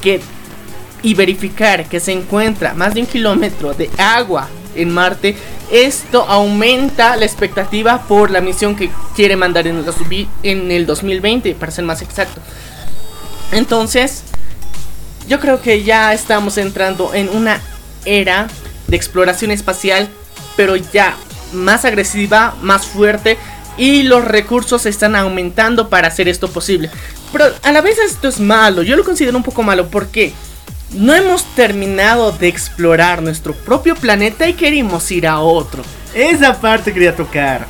que 0.00 0.20
y 1.02 1.14
verificar 1.14 1.88
que 1.88 2.00
se 2.00 2.12
encuentra 2.12 2.74
más 2.74 2.94
de 2.94 3.00
un 3.00 3.06
kilómetro 3.06 3.72
de 3.72 3.88
agua 3.98 4.48
en 4.78 4.90
Marte, 4.90 5.36
esto 5.70 6.24
aumenta 6.28 7.16
la 7.16 7.24
expectativa 7.24 8.02
por 8.02 8.30
la 8.30 8.40
misión 8.40 8.76
que 8.76 8.90
quiere 9.14 9.36
mandar 9.36 9.66
en 9.66 9.76
el, 9.76 10.28
en 10.42 10.70
el 10.70 10.86
2020, 10.86 11.54
para 11.54 11.72
ser 11.72 11.84
más 11.84 12.02
exacto. 12.02 12.40
Entonces, 13.52 14.22
yo 15.28 15.40
creo 15.40 15.60
que 15.60 15.82
ya 15.82 16.12
estamos 16.14 16.58
entrando 16.58 17.12
en 17.14 17.28
una 17.28 17.60
era 18.04 18.48
de 18.86 18.96
exploración 18.96 19.50
espacial, 19.50 20.08
pero 20.56 20.76
ya 20.76 21.14
más 21.52 21.84
agresiva, 21.84 22.54
más 22.62 22.86
fuerte 22.86 23.36
y 23.76 24.02
los 24.02 24.24
recursos 24.24 24.86
están 24.86 25.14
aumentando 25.16 25.88
para 25.88 26.08
hacer 26.08 26.28
esto 26.28 26.48
posible. 26.48 26.90
Pero 27.32 27.46
a 27.62 27.72
la 27.72 27.80
vez 27.80 27.98
esto 27.98 28.28
es 28.28 28.40
malo, 28.40 28.82
yo 28.82 28.96
lo 28.96 29.04
considero 29.04 29.36
un 29.36 29.42
poco 29.42 29.62
malo 29.62 29.88
porque 29.88 30.32
no 30.94 31.14
hemos 31.14 31.44
terminado 31.54 32.32
de 32.32 32.48
explorar 32.48 33.22
nuestro 33.22 33.54
propio 33.54 33.94
planeta 33.94 34.48
y 34.48 34.54
queremos 34.54 35.10
ir 35.10 35.26
a 35.26 35.40
otro. 35.40 35.82
Esa 36.14 36.58
parte 36.60 36.92
quería 36.92 37.14
tocar. 37.14 37.66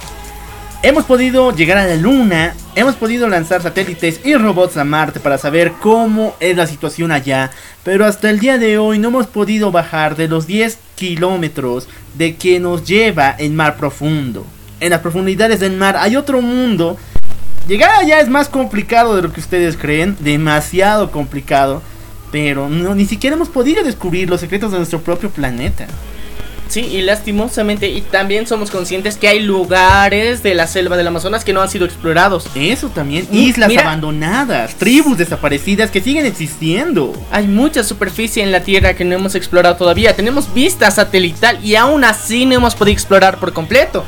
Hemos 0.81 1.05
podido 1.05 1.53
llegar 1.53 1.79
a 1.79 1.87
la 1.87 1.97
luna, 1.97 2.55
hemos 2.77 2.95
podido 2.95 3.29
lanzar 3.29 3.61
satélites 3.61 4.21
y 4.25 4.37
robots 4.37 4.77
a 4.77 4.85
Marte 4.85 5.19
para 5.19 5.37
saber 5.37 5.73
cómo 5.81 6.37
es 6.39 6.57
la 6.57 6.69
situación 6.69 7.11
allá, 7.11 7.51
pero 7.83 8.07
hasta 8.07 8.31
el 8.31 8.39
día 8.39 8.59
de 8.59 8.79
hoy 8.79 9.01
no 9.01 9.09
hemos 9.09 9.27
podido 9.27 9.73
bajar 9.73 10.15
de 10.15 10.29
los 10.29 10.47
10 10.47 10.79
kilómetros 10.95 11.89
de 12.15 12.37
que 12.37 12.61
nos 12.61 12.85
lleva 12.85 13.31
el 13.31 13.55
mar 13.55 13.77
profundo. 13.77 14.47
En 14.79 14.91
las 14.91 15.01
profundidades 15.01 15.59
del 15.59 15.77
mar 15.77 15.97
hay 15.97 16.15
otro 16.15 16.41
mundo. 16.41 16.97
Llegar 17.67 17.91
allá 17.97 18.21
es 18.21 18.29
más 18.29 18.49
complicado 18.49 19.17
de 19.17 19.23
lo 19.23 19.33
que 19.33 19.41
ustedes 19.41 19.77
creen, 19.77 20.17
demasiado 20.21 21.11
complicado, 21.11 21.83
pero 22.31 22.69
no, 22.69 22.95
ni 22.95 23.07
siquiera 23.07 23.37
hemos 23.37 23.49
podido 23.49 23.83
descubrir 23.83 24.29
los 24.29 24.41
secretos 24.41 24.73
de 24.73 24.79
nuestro 24.79 25.01
propio 25.01 25.31
planeta. 25.31 25.87
Sí, 26.69 26.81
y 26.81 27.01
lastimosamente, 27.01 27.89
y 27.89 28.03
también 28.03 28.47
somos 28.47 28.71
conscientes 28.71 29.17
que 29.17 29.27
hay 29.27 29.41
lugares 29.41 30.43
de 30.43 30.55
la 30.55 30.67
selva 30.67 30.99
del 30.99 31.07
Amazonas 31.07 31.43
que 31.43 31.55
no 31.55 31.63
han 31.63 31.71
sido 31.71 31.87
explorados. 31.87 32.47
Eso 32.55 32.91
también, 32.91 33.27
islas 33.33 33.75
abandonadas, 33.75 34.75
tribus 34.75 35.17
desaparecidas 35.17 35.91
que 35.91 36.03
siguen 36.03 36.27
existiendo. 36.27 37.15
Hay 37.31 37.49
mucha 37.49 37.83
superficie 37.83 38.43
en 38.43 38.53
la 38.53 38.61
Tierra 38.61 38.93
que 38.93 39.07
no 39.07 39.15
hemos 39.15 39.35
explorado 39.35 39.77
todavía. 39.77 40.15
Tenemos 40.15 40.53
vista 40.53 40.91
satelital 40.91 41.59
y 41.65 41.75
aún 41.75 42.05
así 42.05 42.45
no 42.45 42.57
hemos 42.57 42.75
podido 42.75 42.93
explorar 42.93 43.39
por 43.39 43.55
completo. 43.55 44.05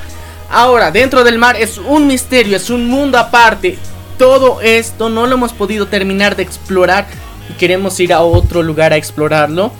Ahora, 0.50 0.90
dentro 0.90 1.24
del 1.24 1.38
mar 1.38 1.56
es 1.56 1.78
un 1.78 2.06
misterio, 2.06 2.59
es 2.59 2.68
un 2.68 2.88
mundo 2.88 3.16
aparte. 3.16 3.78
Todo 4.18 4.61
esto 4.61 5.09
no 5.09 5.26
lo 5.26 5.37
hemos 5.37 5.54
podido 5.54 5.87
terminar 5.87 6.37
de 6.37 6.42
explorar 6.42 7.06
y 7.50 7.52
queremos 7.54 7.98
ir 8.00 8.12
a 8.12 8.20
otro 8.20 8.62
lugar 8.62 8.92
a 8.92 8.96
explorarlo. 8.96 9.72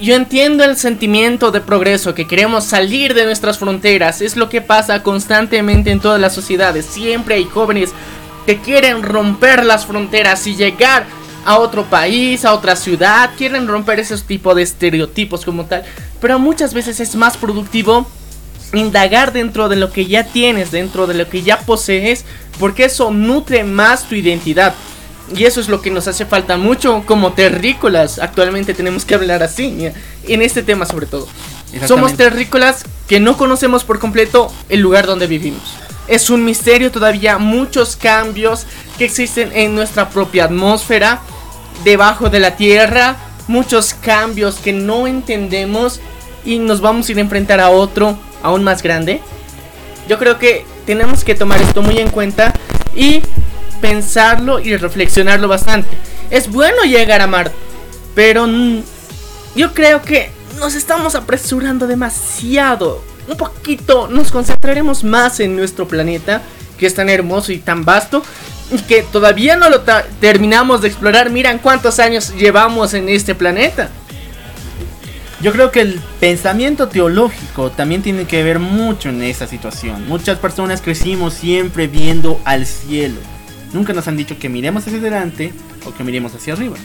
Yo 0.00 0.14
entiendo 0.14 0.64
el 0.64 0.76
sentimiento 0.76 1.50
de 1.50 1.62
progreso, 1.62 2.14
que 2.14 2.26
queremos 2.26 2.64
salir 2.64 3.14
de 3.14 3.24
nuestras 3.24 3.58
fronteras. 3.58 4.20
Es 4.20 4.36
lo 4.36 4.50
que 4.50 4.60
pasa 4.60 5.02
constantemente 5.02 5.90
en 5.90 6.00
todas 6.00 6.20
las 6.20 6.34
sociedades. 6.34 6.84
Siempre 6.84 7.36
hay 7.36 7.44
jóvenes 7.44 7.92
que 8.44 8.58
quieren 8.58 9.02
romper 9.02 9.64
las 9.64 9.86
fronteras 9.86 10.46
y 10.46 10.54
llegar 10.54 11.06
a 11.46 11.58
otro 11.58 11.84
país, 11.84 12.44
a 12.44 12.52
otra 12.52 12.76
ciudad. 12.76 13.30
Quieren 13.38 13.66
romper 13.66 13.98
esos 13.98 14.24
tipos 14.24 14.54
de 14.54 14.62
estereotipos 14.62 15.46
como 15.46 15.64
tal. 15.64 15.84
Pero 16.20 16.38
muchas 16.38 16.74
veces 16.74 17.00
es 17.00 17.14
más 17.14 17.38
productivo 17.38 18.06
indagar 18.74 19.32
dentro 19.32 19.70
de 19.70 19.76
lo 19.76 19.92
que 19.92 20.04
ya 20.06 20.24
tienes, 20.24 20.72
dentro 20.72 21.06
de 21.06 21.14
lo 21.14 21.28
que 21.28 21.42
ya 21.42 21.60
posees, 21.60 22.24
porque 22.58 22.84
eso 22.84 23.10
nutre 23.10 23.64
más 23.64 24.08
tu 24.08 24.14
identidad. 24.14 24.74
Y 25.34 25.44
eso 25.44 25.60
es 25.60 25.68
lo 25.68 25.82
que 25.82 25.90
nos 25.90 26.06
hace 26.06 26.24
falta 26.24 26.56
mucho 26.56 27.02
como 27.06 27.32
terrícolas. 27.32 28.18
Actualmente 28.18 28.74
tenemos 28.74 29.04
que 29.04 29.14
hablar 29.14 29.42
así, 29.42 29.90
en 30.26 30.42
este 30.42 30.62
tema 30.62 30.86
sobre 30.86 31.06
todo. 31.06 31.26
Somos 31.86 32.16
terrícolas 32.16 32.84
que 33.08 33.20
no 33.20 33.36
conocemos 33.36 33.84
por 33.84 33.98
completo 33.98 34.52
el 34.68 34.80
lugar 34.80 35.06
donde 35.06 35.26
vivimos. 35.26 35.74
Es 36.08 36.30
un 36.30 36.44
misterio 36.44 36.92
todavía 36.92 37.38
muchos 37.38 37.96
cambios 37.96 38.66
que 38.96 39.04
existen 39.04 39.50
en 39.52 39.74
nuestra 39.74 40.08
propia 40.08 40.44
atmósfera, 40.44 41.20
debajo 41.82 42.30
de 42.30 42.38
la 42.38 42.56
tierra, 42.56 43.16
muchos 43.48 43.94
cambios 43.94 44.56
que 44.56 44.72
no 44.72 45.06
entendemos 45.06 46.00
y 46.44 46.58
nos 46.58 46.80
vamos 46.80 47.08
a 47.08 47.12
ir 47.12 47.18
a 47.18 47.22
enfrentar 47.22 47.60
a 47.60 47.70
otro 47.70 48.16
aún 48.42 48.62
más 48.62 48.82
grande. 48.82 49.20
Yo 50.08 50.18
creo 50.18 50.38
que 50.38 50.64
tenemos 50.86 51.24
que 51.24 51.34
tomar 51.34 51.60
esto 51.60 51.82
muy 51.82 51.98
en 51.98 52.10
cuenta 52.10 52.54
y 52.94 53.22
pensarlo 53.80 54.60
y 54.60 54.76
reflexionarlo 54.76 55.48
bastante. 55.48 55.88
Es 56.30 56.50
bueno 56.50 56.82
llegar 56.82 57.20
a 57.20 57.26
Marte, 57.26 57.54
pero 58.14 58.46
yo 59.54 59.74
creo 59.74 60.02
que 60.02 60.30
nos 60.58 60.74
estamos 60.74 61.14
apresurando 61.14 61.86
demasiado. 61.86 63.02
un 63.28 63.36
poquito 63.36 64.08
nos 64.08 64.30
concentraremos 64.30 65.02
más 65.02 65.40
en 65.40 65.56
nuestro 65.56 65.88
planeta, 65.88 66.42
que 66.78 66.86
es 66.86 66.94
tan 66.94 67.08
hermoso 67.08 67.52
y 67.52 67.58
tan 67.58 67.84
vasto, 67.84 68.22
y 68.70 68.78
que 68.78 69.02
todavía 69.02 69.56
no 69.56 69.68
lo 69.70 69.82
terminamos 70.20 70.82
de 70.82 70.88
explorar. 70.88 71.30
Miran 71.30 71.58
cuántos 71.58 71.98
años 71.98 72.34
llevamos 72.36 72.94
en 72.94 73.08
este 73.08 73.34
planeta. 73.34 73.90
Yo 75.40 75.52
creo 75.52 75.70
que 75.70 75.80
el 75.80 76.00
pensamiento 76.18 76.88
teológico 76.88 77.70
también 77.70 78.02
tiene 78.02 78.24
que 78.24 78.42
ver 78.42 78.58
mucho 78.58 79.10
en 79.10 79.22
esta 79.22 79.46
situación. 79.46 80.08
Muchas 80.08 80.38
personas 80.38 80.80
crecimos 80.80 81.34
siempre 81.34 81.86
viendo 81.86 82.40
al 82.44 82.66
cielo. 82.66 83.16
Nunca 83.72 83.92
nos 83.92 84.08
han 84.08 84.16
dicho 84.16 84.38
que 84.38 84.48
miremos 84.48 84.86
hacia 84.86 84.98
adelante 84.98 85.52
o 85.84 85.94
que 85.94 86.04
miremos 86.04 86.34
hacia 86.34 86.54
arriba. 86.54 86.76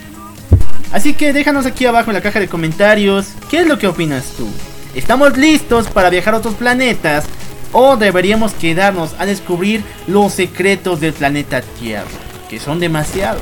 Así 0.91 1.13
que 1.13 1.33
déjanos 1.33 1.65
aquí 1.65 1.85
abajo 1.85 2.09
en 2.09 2.15
la 2.15 2.21
caja 2.21 2.39
de 2.39 2.47
comentarios 2.47 3.27
qué 3.49 3.59
es 3.59 3.67
lo 3.67 3.79
que 3.79 3.87
opinas 3.87 4.33
tú. 4.37 4.47
¿Estamos 4.93 5.37
listos 5.37 5.87
para 5.87 6.09
viajar 6.09 6.33
a 6.33 6.37
otros 6.37 6.55
planetas 6.55 7.25
o 7.71 7.95
deberíamos 7.95 8.53
quedarnos 8.53 9.15
a 9.17 9.25
descubrir 9.25 9.83
los 10.07 10.33
secretos 10.33 10.99
del 10.99 11.13
planeta 11.13 11.61
Tierra? 11.61 12.09
Que 12.49 12.59
son 12.59 12.79
demasiados. 12.79 13.41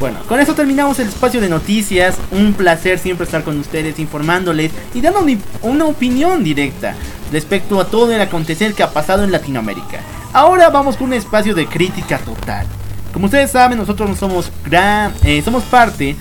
Bueno, 0.00 0.20
con 0.28 0.40
eso 0.40 0.54
terminamos 0.54 0.98
el 1.00 1.08
espacio 1.08 1.40
de 1.40 1.48
noticias. 1.48 2.16
Un 2.30 2.54
placer 2.54 2.98
siempre 2.98 3.24
estar 3.24 3.42
con 3.42 3.58
ustedes 3.58 3.98
informándoles 3.98 4.70
y 4.94 5.00
dando 5.00 5.26
una 5.62 5.84
opinión 5.86 6.44
directa 6.44 6.94
respecto 7.32 7.80
a 7.80 7.86
todo 7.86 8.12
el 8.12 8.20
acontecer 8.20 8.74
que 8.74 8.82
ha 8.82 8.90
pasado 8.90 9.24
en 9.24 9.32
Latinoamérica. 9.32 10.00
Ahora 10.32 10.70
vamos 10.70 10.96
con 10.96 11.08
un 11.08 11.14
espacio 11.14 11.54
de 11.54 11.66
crítica 11.66 12.18
total. 12.18 12.66
Como 13.12 13.26
ustedes 13.26 13.50
saben, 13.50 13.78
nosotros 13.78 14.18
somos, 14.18 14.50
gran, 14.64 15.12
eh, 15.24 15.42
somos 15.42 15.64
parte 15.64 16.16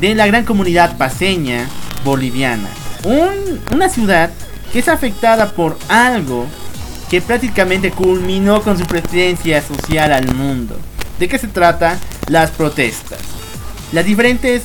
de 0.00 0.14
la 0.14 0.26
gran 0.26 0.44
comunidad 0.44 0.96
paseña 0.96 1.68
boliviana. 2.04 2.68
una 3.70 3.88
ciudad 3.88 4.30
que 4.72 4.80
es 4.80 4.88
afectada 4.88 5.52
por 5.52 5.78
algo 5.88 6.46
que 7.10 7.20
prácticamente 7.20 7.90
culminó 7.90 8.60
con 8.62 8.78
su 8.78 8.84
presencia 8.84 9.62
social 9.62 10.12
al 10.12 10.34
mundo. 10.34 10.76
¿De 11.18 11.28
qué 11.28 11.38
se 11.38 11.48
trata? 11.48 11.98
Las 12.26 12.50
protestas. 12.50 13.18
Las 13.92 14.04
diferentes 14.04 14.62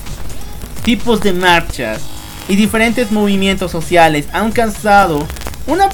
tipos 0.84 1.22
de 1.22 1.34
marchas 1.34 2.02
y 2.48 2.56
diferentes 2.56 3.12
movimientos 3.12 3.72
sociales 3.72 4.28
han 4.34 4.52
causado 4.52 5.26
una, 5.68 5.90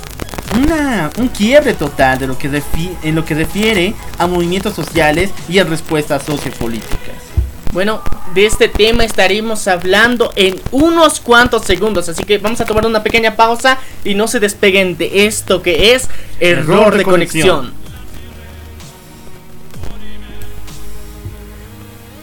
una, 0.58 1.10
un 1.18 1.28
quiebre 1.28 1.74
total 1.74 2.20
de 2.20 2.28
lo 2.28 2.38
que 2.38 2.64
en 3.04 3.16
lo 3.16 3.26
que 3.26 3.36
refiere 3.36 3.94
a 4.18 4.28
movimientos 4.28 4.74
sociales 4.74 5.32
y 5.48 5.60
a 5.60 5.64
respuestas 5.64 6.24
sociopolíticas. 6.24 7.30
Bueno, 7.72 8.02
de 8.34 8.48
este 8.48 8.68
tema 8.68 9.04
estaremos 9.04 9.68
hablando 9.68 10.34
en 10.36 10.60
unos 10.72 11.20
cuantos 11.20 11.66
segundos, 11.66 12.10
así 12.10 12.24
que 12.24 12.40
vamos 12.40 12.60
a 12.62 12.66
tomar 12.66 12.86
una 12.86 13.04
pequeña 13.04 13.36
pausa 13.36 13.78
y 14.04 14.16
no 14.16 14.28
se 14.28 14.40
despeguen 14.40 14.98
de 14.98 15.28
esto 15.28 15.62
que 15.62 15.94
es 15.94 16.10
error, 16.40 16.98
de, 16.98 17.04
conexión. 17.04 17.72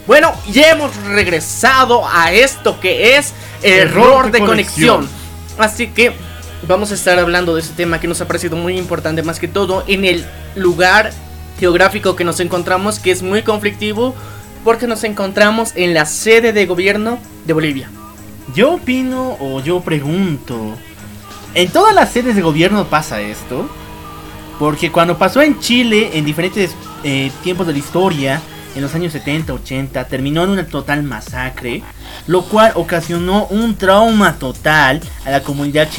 Bueno, 0.05 0.33
ya 0.51 0.71
hemos 0.71 0.93
regresado 1.05 2.05
a 2.05 2.33
esto 2.33 2.79
que 2.81 3.17
es 3.17 3.33
error, 3.61 4.31
de, 4.31 4.39
conexión. 4.39 5.07
Así 5.57 5.87
que 5.87 6.13
vamos 6.67 6.91
a 6.91 6.95
estar 6.95 7.19
hablando 7.19 7.55
de 7.55 7.61
este 7.61 7.75
tema 7.75 7.99
que 7.99 8.07
nos 8.07 8.21
ha 8.21 8.27
parecido 8.27 8.55
muy 8.55 8.77
importante, 8.77 9.23
más 9.23 9.39
que 9.39 9.47
todo 9.47 9.83
en 9.87 10.05
el 10.05 10.25
lugar 10.55 11.11
geográfico 11.59 12.15
que 12.15 12.23
nos 12.23 12.39
encontramos, 12.39 12.99
que 12.99 13.11
es 13.11 13.21
muy 13.21 13.43
conflictivo, 13.43 14.15
porque 14.63 14.87
nos 14.87 15.03
encontramos 15.03 15.71
en 15.75 15.93
la 15.93 16.05
sede 16.05 16.53
de 16.53 16.65
gobierno 16.65 17.19
de 17.45 17.53
Bolivia. 17.53 17.89
Yo 18.55 18.73
opino 18.73 19.37
o 19.39 19.61
yo 19.61 19.81
pregunto, 19.81 20.75
¿en 21.53 21.69
todas 21.69 21.93
las 21.93 22.11
sedes 22.11 22.35
de 22.35 22.41
gobierno 22.41 22.85
pasa 22.85 23.21
esto? 23.21 23.69
Porque 24.59 24.91
cuando 24.91 25.17
pasó 25.17 25.41
en 25.41 25.59
Chile, 25.59 26.11
en 26.13 26.25
diferentes 26.25 26.75
eh, 27.03 27.31
tiempos 27.43 27.67
de 27.67 27.73
la 27.73 27.79
historia, 27.79 28.41
en 28.77 28.83
los 28.83 28.93
años 28.93 29.11
70, 29.13 29.53
80, 29.53 30.07
terminó 30.07 30.43
en 30.43 30.51
una 30.51 30.67
total 30.67 31.01
masacre, 31.01 31.81
lo 32.27 32.43
cual 32.43 32.73
ocasionó 32.75 33.47
un 33.47 33.75
trauma 33.75 34.37
total 34.37 35.01
a 35.25 35.31
la 35.31 35.41
comunidad 35.41 35.89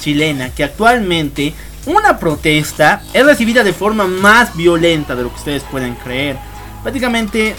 chilena, 0.00 0.50
que 0.50 0.62
actualmente 0.64 1.52
una 1.86 2.18
protesta 2.18 3.02
es 3.12 3.26
recibida 3.26 3.64
de 3.64 3.72
forma 3.72 4.06
más 4.06 4.56
violenta 4.56 5.16
de 5.16 5.24
lo 5.24 5.30
que 5.30 5.36
ustedes 5.36 5.64
pueden 5.64 5.94
creer. 5.96 6.38
Prácticamente, 6.82 7.56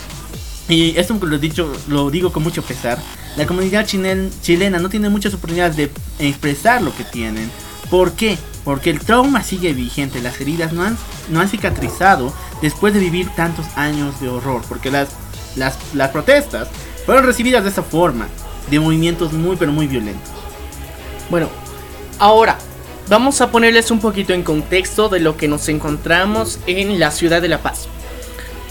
y 0.70 0.98
esto 0.98 1.20
lo, 1.22 1.36
he 1.36 1.40
dicho, 1.40 1.74
lo 1.88 2.10
digo 2.10 2.32
con 2.32 2.44
mucho 2.44 2.62
pesar, 2.62 2.98
la 3.36 3.46
comunidad 3.46 3.86
chilena 3.86 4.80
no 4.80 4.90
tiene 4.90 5.10
muchas 5.10 5.34
oportunidades 5.34 5.76
de 5.76 5.92
expresar 6.20 6.82
lo 6.82 6.96
que 6.96 7.04
tienen. 7.04 7.52
¿Por 7.90 8.14
qué? 8.14 8.38
Porque 8.64 8.90
el 8.90 9.00
trauma 9.00 9.44
sigue 9.44 9.74
vigente, 9.74 10.22
las 10.22 10.40
heridas 10.40 10.72
no 10.72 10.84
han, 10.84 10.98
no 11.30 11.40
han 11.42 11.50
cicatrizado 11.50 12.34
después 12.62 12.94
de 12.94 13.00
vivir 13.00 13.30
tantos 13.36 13.66
años 13.76 14.20
de 14.22 14.30
horror, 14.30 14.62
porque 14.70 14.92
las, 14.92 15.10
las, 15.56 15.78
las 15.94 16.10
protestas 16.10 16.68
fueron 17.06 17.26
recibidas 17.26 17.64
de 17.64 17.72
esa 17.72 17.84
forma, 17.84 18.28
de 18.70 18.80
movimientos 18.80 19.34
muy 19.34 19.56
pero 19.56 19.72
muy 19.72 19.88
violentos. 19.88 20.32
Bueno, 21.30 21.50
ahora 22.20 22.58
vamos 23.10 23.42
a 23.42 23.52
ponerles 23.52 23.90
un 23.90 24.00
poquito 24.00 24.34
en 24.34 24.44
contexto 24.44 25.10
de 25.10 25.20
lo 25.20 25.38
que 25.38 25.48
nos 25.48 25.68
encontramos 25.68 26.60
en 26.68 27.00
la 27.00 27.12
ciudad 27.12 27.42
de 27.42 27.50
La 27.50 27.64
Paz. 27.64 27.88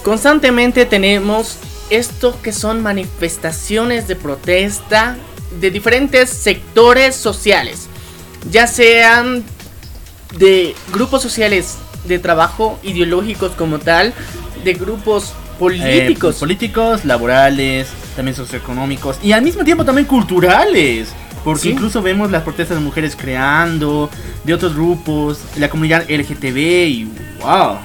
Constantemente 0.03 0.87
tenemos 0.87 1.59
esto 1.91 2.41
que 2.41 2.53
son 2.53 2.83
manifestaciones 2.83 4.07
de 4.09 4.17
protesta 4.17 5.17
de 5.61 5.71
diferentes 5.71 6.31
sectores 6.31 7.17
sociales, 7.17 7.89
ya 8.51 8.67
sean 8.67 9.45
de 10.39 10.75
grupos 10.93 11.23
sociales 11.23 11.79
de 12.07 12.19
trabajo 12.19 12.79
ideológicos 12.83 13.53
como 13.53 13.79
tal, 13.79 14.15
de 14.65 14.75
grupos 14.75 15.33
políticos. 15.59 16.37
Eh, 16.37 16.41
políticos, 16.41 17.05
laborales, 17.05 17.89
también 18.17 18.35
socioeconómicos 18.35 19.19
y 19.23 19.33
al 19.33 19.43
mismo 19.43 19.65
tiempo 19.65 19.85
también 19.85 20.07
culturales. 20.07 21.15
Porque 21.45 21.71
incluso 21.71 22.03
vemos 22.03 22.31
las 22.31 22.43
protestas 22.43 22.77
de 22.77 22.85
mujeres 22.85 23.17
creando, 23.17 24.11
de 24.45 24.53
otros 24.53 24.75
grupos, 24.75 25.41
la 25.57 25.71
comunidad 25.71 26.05
LGTB 26.07 26.57
y 26.59 27.09
wow, 27.41 27.79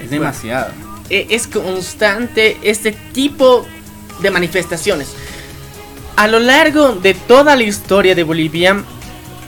es 0.00 0.08
demasiado. 0.08 0.70
E, 1.08 1.26
es 1.30 1.48
constante 1.48 2.58
este 2.62 2.92
tipo 2.92 3.66
de 4.20 4.30
manifestaciones. 4.30 5.14
A 6.14 6.28
lo 6.28 6.38
largo 6.38 6.92
de 6.92 7.14
toda 7.14 7.56
la 7.56 7.64
historia 7.64 8.14
de 8.14 8.22
Bolivia, 8.22 8.84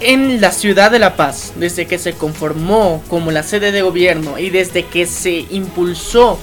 en 0.03 0.41
la 0.41 0.53
ciudad 0.53 0.91
de 0.91 0.99
La 0.99 1.17
Paz, 1.17 1.53
desde 1.57 1.87
que 1.87 1.99
se 1.99 2.15
conformó 2.15 3.03
como 3.09 3.31
la 3.31 3.43
sede 3.43 3.73
de 3.73 3.83
gobierno 3.83 4.39
y 4.39 4.51
desde 4.51 4.85
que 4.87 5.07
se 5.07 5.47
impulsó 5.51 6.39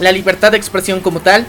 la 0.00 0.12
libertad 0.12 0.52
de 0.52 0.58
expresión 0.58 1.00
como 1.00 1.20
tal, 1.20 1.46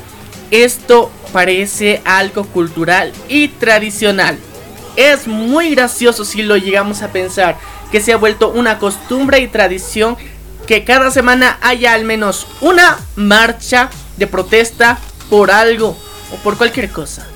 esto 0.52 1.12
parece 1.32 2.02
algo 2.06 2.46
cultural 2.46 3.12
y 3.28 3.48
tradicional. 3.48 4.38
Es 4.96 5.28
muy 5.28 5.74
gracioso 5.74 6.26
si 6.26 6.44
lo 6.44 6.58
llegamos 6.58 7.02
a 7.02 7.12
pensar, 7.12 7.58
que 7.92 8.02
se 8.02 8.14
ha 8.14 8.18
vuelto 8.18 8.50
una 8.50 8.80
costumbre 8.80 9.40
y 9.40 9.48
tradición 9.48 10.18
que 10.68 10.84
cada 10.84 11.12
semana 11.12 11.58
haya 11.62 11.94
al 11.94 12.06
menos 12.06 12.48
una 12.62 13.00
marcha 13.16 13.90
de 14.18 14.28
protesta 14.28 15.00
por 15.30 15.52
algo 15.52 15.98
o 16.32 16.36
por 16.44 16.58
cualquier 16.58 16.90
cosa. 16.90 17.28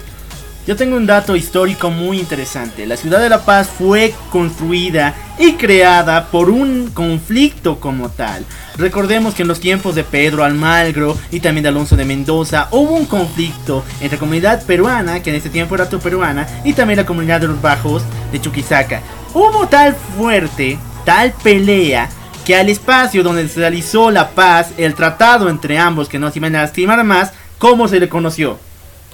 Yo 0.67 0.75
tengo 0.75 0.97
un 0.97 1.05
dato 1.05 1.37
histórico 1.37 1.91
muy 1.91 2.19
interesante. 2.19 2.85
La 2.85 2.97
ciudad 2.97 3.21
de 3.21 3.29
La 3.29 3.45
Paz 3.45 3.69
fue 3.69 4.13
construida 4.29 5.15
y 5.39 5.53
creada 5.53 6.27
por 6.27 6.49
un 6.49 6.91
conflicto 6.93 7.79
como 7.79 8.09
tal. 8.09 8.43
Recordemos 8.75 9.33
que 9.33 9.43
en 9.43 9.47
los 9.47 9.61
tiempos 9.61 9.95
de 9.95 10.03
Pedro 10.03 10.43
Almagro 10.43 11.17
y 11.31 11.39
también 11.39 11.63
de 11.63 11.69
Alonso 11.69 11.95
de 11.95 12.03
Mendoza 12.03 12.67
hubo 12.71 12.95
un 12.95 13.05
conflicto 13.05 13.85
entre 14.01 14.17
la 14.17 14.19
comunidad 14.19 14.65
peruana, 14.65 15.23
que 15.23 15.29
en 15.29 15.37
ese 15.37 15.49
tiempo 15.49 15.73
era 15.73 15.89
peruana, 15.89 16.45
y 16.65 16.73
también 16.73 16.97
la 16.97 17.05
comunidad 17.05 17.39
de 17.39 17.47
los 17.47 17.61
bajos 17.61 18.03
de 18.33 18.41
Chuquisaca. 18.41 19.01
Hubo 19.33 19.69
tal 19.69 19.95
fuerte, 20.17 20.77
tal 21.05 21.31
pelea, 21.31 22.09
que 22.45 22.57
al 22.57 22.67
espacio 22.67 23.23
donde 23.23 23.47
se 23.47 23.61
realizó 23.61 24.11
la 24.11 24.31
paz, 24.31 24.71
el 24.75 24.95
tratado 24.95 25.47
entre 25.47 25.79
ambos 25.79 26.09
que 26.09 26.19
no 26.19 26.29
se 26.29 26.39
iban 26.39 26.57
a 26.57 26.63
lastimar 26.63 27.01
más, 27.05 27.31
¿cómo 27.57 27.87
se 27.87 28.01
le 28.01 28.09
conoció? 28.09 28.66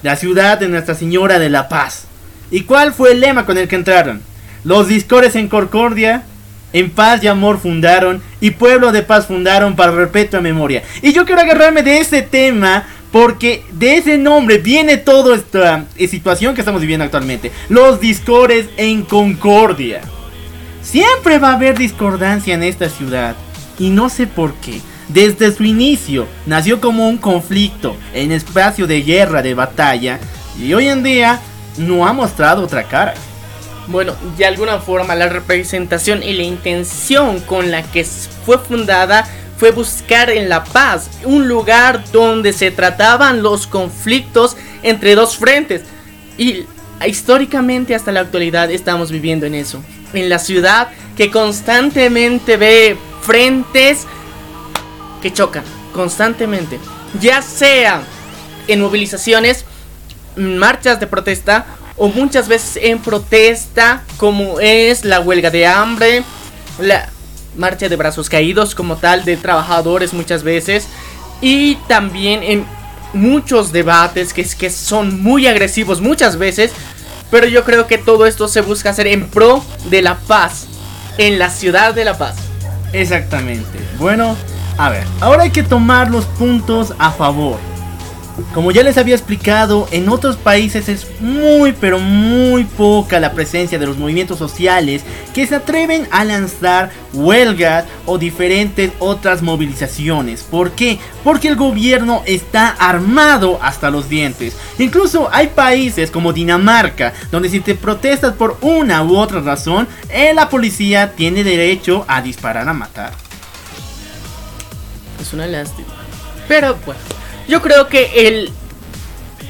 La 0.04 0.16
ciudad 0.16 0.58
de 0.58 0.68
Nuestra 0.68 0.94
Señora 0.94 1.38
de 1.38 1.48
la 1.48 1.66
Paz. 1.70 2.04
¿Y 2.50 2.60
cuál 2.60 2.92
fue 2.92 3.12
el 3.12 3.20
lema 3.20 3.46
con 3.46 3.56
el 3.56 3.68
que 3.68 3.76
entraron? 3.76 4.20
Los 4.62 4.86
discores 4.86 5.34
en 5.34 5.48
concordia, 5.48 6.24
en 6.74 6.90
paz 6.90 7.24
y 7.24 7.26
amor 7.26 7.58
fundaron, 7.58 8.22
y 8.38 8.50
pueblo 8.50 8.92
de 8.92 9.02
paz 9.02 9.26
fundaron 9.26 9.74
para 9.74 9.96
perpetua 9.96 10.42
memoria. 10.42 10.82
Y 11.00 11.14
yo 11.14 11.24
quiero 11.24 11.40
agarrarme 11.40 11.82
de 11.82 11.98
ese 12.00 12.20
tema 12.20 12.84
porque 13.12 13.64
de 13.72 13.96
ese 13.96 14.18
nombre 14.18 14.58
viene 14.58 14.98
toda 14.98 15.36
esta 15.36 15.86
eh, 15.96 16.06
situación 16.06 16.54
que 16.54 16.60
estamos 16.60 16.82
viviendo 16.82 17.04
actualmente. 17.04 17.50
Los 17.70 17.98
discores 17.98 18.66
en 18.76 19.04
concordia. 19.04 20.02
Siempre 20.82 21.38
va 21.38 21.52
a 21.52 21.54
haber 21.54 21.78
discordancia 21.78 22.52
en 22.52 22.62
esta 22.62 22.90
ciudad. 22.90 23.36
Y 23.78 23.88
no 23.88 24.10
sé 24.10 24.26
por 24.26 24.52
qué. 24.56 24.82
Desde 25.08 25.52
su 25.52 25.64
inicio 25.64 26.26
nació 26.46 26.80
como 26.80 27.08
un 27.08 27.18
conflicto 27.18 27.96
en 28.14 28.32
espacio 28.32 28.86
de 28.86 29.02
guerra, 29.02 29.42
de 29.42 29.54
batalla, 29.54 30.18
y 30.58 30.72
hoy 30.72 30.88
en 30.88 31.02
día 31.02 31.40
no 31.76 32.06
ha 32.06 32.12
mostrado 32.12 32.62
otra 32.62 32.84
cara. 32.84 33.14
Bueno, 33.86 34.14
de 34.38 34.46
alguna 34.46 34.78
forma 34.78 35.14
la 35.14 35.28
representación 35.28 36.22
y 36.22 36.32
la 36.32 36.44
intención 36.44 37.40
con 37.40 37.70
la 37.70 37.82
que 37.82 38.04
fue 38.04 38.58
fundada 38.58 39.28
fue 39.58 39.72
buscar 39.72 40.30
en 40.30 40.48
la 40.48 40.64
paz, 40.64 41.10
un 41.24 41.48
lugar 41.48 42.02
donde 42.10 42.52
se 42.52 42.70
trataban 42.70 43.42
los 43.42 43.66
conflictos 43.66 44.56
entre 44.82 45.14
dos 45.14 45.36
frentes. 45.36 45.82
Y 46.38 46.64
históricamente 47.06 47.94
hasta 47.94 48.10
la 48.10 48.20
actualidad 48.20 48.70
estamos 48.70 49.10
viviendo 49.10 49.46
en 49.46 49.54
eso. 49.54 49.82
En 50.12 50.28
la 50.28 50.38
ciudad 50.38 50.88
que 51.16 51.30
constantemente 51.30 52.56
ve 52.56 52.96
frentes 53.22 54.06
que 55.24 55.32
chocan, 55.32 55.64
constantemente. 55.94 56.78
Ya 57.18 57.40
sea 57.40 58.02
en 58.68 58.82
movilizaciones, 58.82 59.64
marchas 60.36 61.00
de 61.00 61.06
protesta 61.06 61.64
o 61.96 62.08
muchas 62.08 62.46
veces 62.46 62.78
en 62.82 62.98
protesta 62.98 64.04
como 64.18 64.60
es 64.60 65.02
la 65.02 65.20
huelga 65.20 65.48
de 65.48 65.66
hambre, 65.66 66.24
la 66.78 67.08
marcha 67.56 67.88
de 67.88 67.96
brazos 67.96 68.28
caídos 68.28 68.74
como 68.74 68.96
tal 68.96 69.24
de 69.24 69.38
trabajadores 69.38 70.12
muchas 70.12 70.42
veces 70.42 70.88
y 71.40 71.76
también 71.88 72.42
en 72.42 72.66
muchos 73.14 73.72
debates 73.72 74.34
que, 74.34 74.44
que 74.44 74.68
son 74.68 75.22
muy 75.22 75.46
agresivos 75.46 76.02
muchas 76.02 76.36
veces, 76.36 76.70
pero 77.30 77.46
yo 77.46 77.64
creo 77.64 77.86
que 77.86 77.96
todo 77.96 78.26
esto 78.26 78.46
se 78.46 78.60
busca 78.60 78.90
hacer 78.90 79.06
en 79.06 79.26
pro 79.26 79.64
de 79.88 80.02
la 80.02 80.18
paz, 80.18 80.66
en 81.16 81.38
la 81.38 81.48
ciudad 81.48 81.94
de 81.94 82.04
la 82.04 82.18
paz. 82.18 82.36
Exactamente. 82.92 83.78
Bueno, 83.98 84.36
a 84.76 84.90
ver, 84.90 85.06
ahora 85.20 85.44
hay 85.44 85.50
que 85.50 85.62
tomar 85.62 86.10
los 86.10 86.24
puntos 86.24 86.94
a 86.98 87.10
favor. 87.12 87.58
Como 88.52 88.72
ya 88.72 88.82
les 88.82 88.98
había 88.98 89.14
explicado, 89.14 89.86
en 89.92 90.08
otros 90.08 90.36
países 90.36 90.88
es 90.88 91.06
muy 91.20 91.72
pero 91.72 92.00
muy 92.00 92.64
poca 92.64 93.20
la 93.20 93.32
presencia 93.32 93.78
de 93.78 93.86
los 93.86 93.96
movimientos 93.96 94.38
sociales 94.38 95.04
que 95.32 95.46
se 95.46 95.54
atreven 95.54 96.08
a 96.10 96.24
lanzar 96.24 96.90
huelgas 97.12 97.84
o 98.06 98.18
diferentes 98.18 98.90
otras 98.98 99.40
movilizaciones. 99.40 100.42
¿Por 100.42 100.72
qué? 100.72 100.98
Porque 101.22 101.46
el 101.46 101.54
gobierno 101.54 102.22
está 102.26 102.70
armado 102.70 103.60
hasta 103.62 103.90
los 103.90 104.08
dientes. 104.08 104.56
Incluso 104.80 105.28
hay 105.32 105.48
países 105.48 106.10
como 106.10 106.32
Dinamarca, 106.32 107.12
donde 107.30 107.48
si 107.48 107.60
te 107.60 107.76
protestas 107.76 108.34
por 108.34 108.58
una 108.62 109.04
u 109.04 109.16
otra 109.16 109.40
razón, 109.40 109.86
eh, 110.08 110.34
la 110.34 110.48
policía 110.48 111.12
tiene 111.14 111.44
derecho 111.44 112.04
a 112.08 112.20
disparar 112.20 112.68
a 112.68 112.72
matar. 112.72 113.23
Es 115.24 115.32
una 115.32 115.46
lástima. 115.46 115.88
Pero 116.46 116.76
bueno. 116.84 117.00
Yo 117.48 117.60
creo 117.60 117.88
que 117.88 118.28
el, 118.28 118.50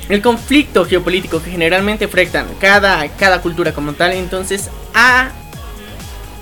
el 0.09 0.23
conflicto 0.23 0.85
geopolítico 0.85 1.43
que 1.43 1.51
generalmente 1.51 2.07
afectan 2.07 2.47
cada, 2.61 3.09
cada 3.17 3.41
cultura 3.41 3.73
como 3.73 3.93
tal, 3.93 4.13
entonces 4.13 4.69
ha, 4.95 5.31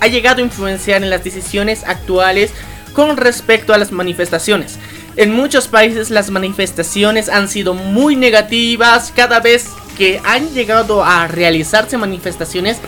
ha 0.01 0.07
llegado 0.07 0.39
a 0.39 0.45
influenciar 0.45 1.03
en 1.03 1.11
las 1.11 1.25
decisiones 1.25 1.85
actuales 1.85 2.53
con 2.95 3.17
respecto 3.17 3.75
a 3.75 3.79
las 3.79 3.93
manifestaciones. 3.93 4.79
En 5.17 5.33
muchos 5.35 5.69
países 5.69 6.09
las 6.11 6.31
manifestaciones 6.31 7.29
han 7.29 7.49
sido 7.49 7.75
muy 7.75 8.17
negativas. 8.17 9.13
Cada 9.15 9.41
vez 9.41 9.69
que 9.99 10.21
han 10.25 10.55
llegado 10.55 11.05
a 11.05 11.27
realizarse 11.29 11.99
manifestaciones 11.99 12.79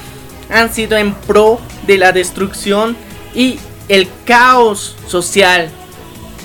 han 0.50 0.72
sido 0.72 0.96
en 0.96 1.14
pro 1.14 1.60
de 1.86 1.98
la 1.98 2.12
destrucción 2.12 2.96
y 3.34 3.58
el 3.88 4.08
caos 4.24 4.96
social 5.06 5.70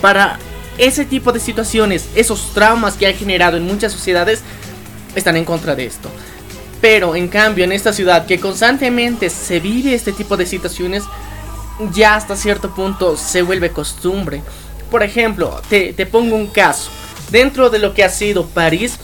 para 0.01 0.39
ese 0.77 1.05
tipo 1.05 1.31
de 1.31 1.39
situaciones, 1.39 2.09
esos 2.15 2.53
traumas 2.53 2.95
que 2.95 3.07
ha 3.07 3.13
generado 3.13 3.57
en 3.57 3.65
muchas 3.65 3.91
sociedades, 3.91 4.41
están 5.15 5.35
en 5.35 5.45
contra 5.45 5.75
de 5.75 5.85
esto. 5.85 6.09
Pero 6.81 7.15
en 7.15 7.27
cambio 7.27 7.65
en 7.65 7.73
esta 7.73 7.91
ciudad 7.91 8.25
que 8.25 8.39
constantemente 8.39 9.29
se 9.29 9.59
vive 9.59 9.93
este 9.93 10.13
tipo 10.13 10.37
de 10.37 10.45
situaciones, 10.45 11.03
ya 11.93 12.15
hasta 12.15 12.35
cierto 12.35 12.73
punto 12.73 13.17
se 13.17 13.41
vuelve 13.41 13.71
costumbre. 13.71 14.41
Por 14.89 15.03
ejemplo, 15.03 15.61
te, 15.69 15.93
pongo 16.05 16.35
un 16.35 16.47
caso. 16.47 16.89
Dentro 17.29 17.69
de 17.69 17.79
lo 17.79 17.93
que 17.93 18.03
ha 18.03 18.09
sido 18.09 18.47
París, 18.47 18.97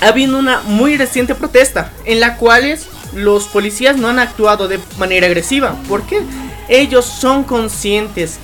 ha 0.00 0.08
habido 0.08 0.38
una 0.38 0.60
muy 0.60 0.96
reciente 0.96 1.34
protesta 1.34 1.92
en 2.04 2.20
la 2.20 2.36
cual 2.36 2.78
los 3.14 3.44
policías 3.44 3.96
no 3.96 4.08
han 4.08 4.18
actuado 4.18 4.68
de 4.68 4.78
manera 4.98 5.26
agresiva. 5.26 5.76
Porque 5.88 6.22
ellos 6.68 7.06
son 7.06 7.44
conscientes 7.44 8.38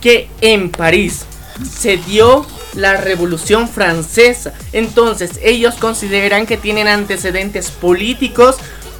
que 0.00 0.28
en 0.40 0.70
París 0.70 1.26
se 1.70 1.96
dio 1.96 2.46
la 2.74 2.96
Revolución 2.96 3.68
Francesa. 3.68 4.52
Entonces 4.72 5.38
ellos 5.42 5.74
consideran 5.76 6.46
que 6.46 6.56
tienen 6.56 6.88
antecedentes 6.88 7.70
políticos 7.70 8.56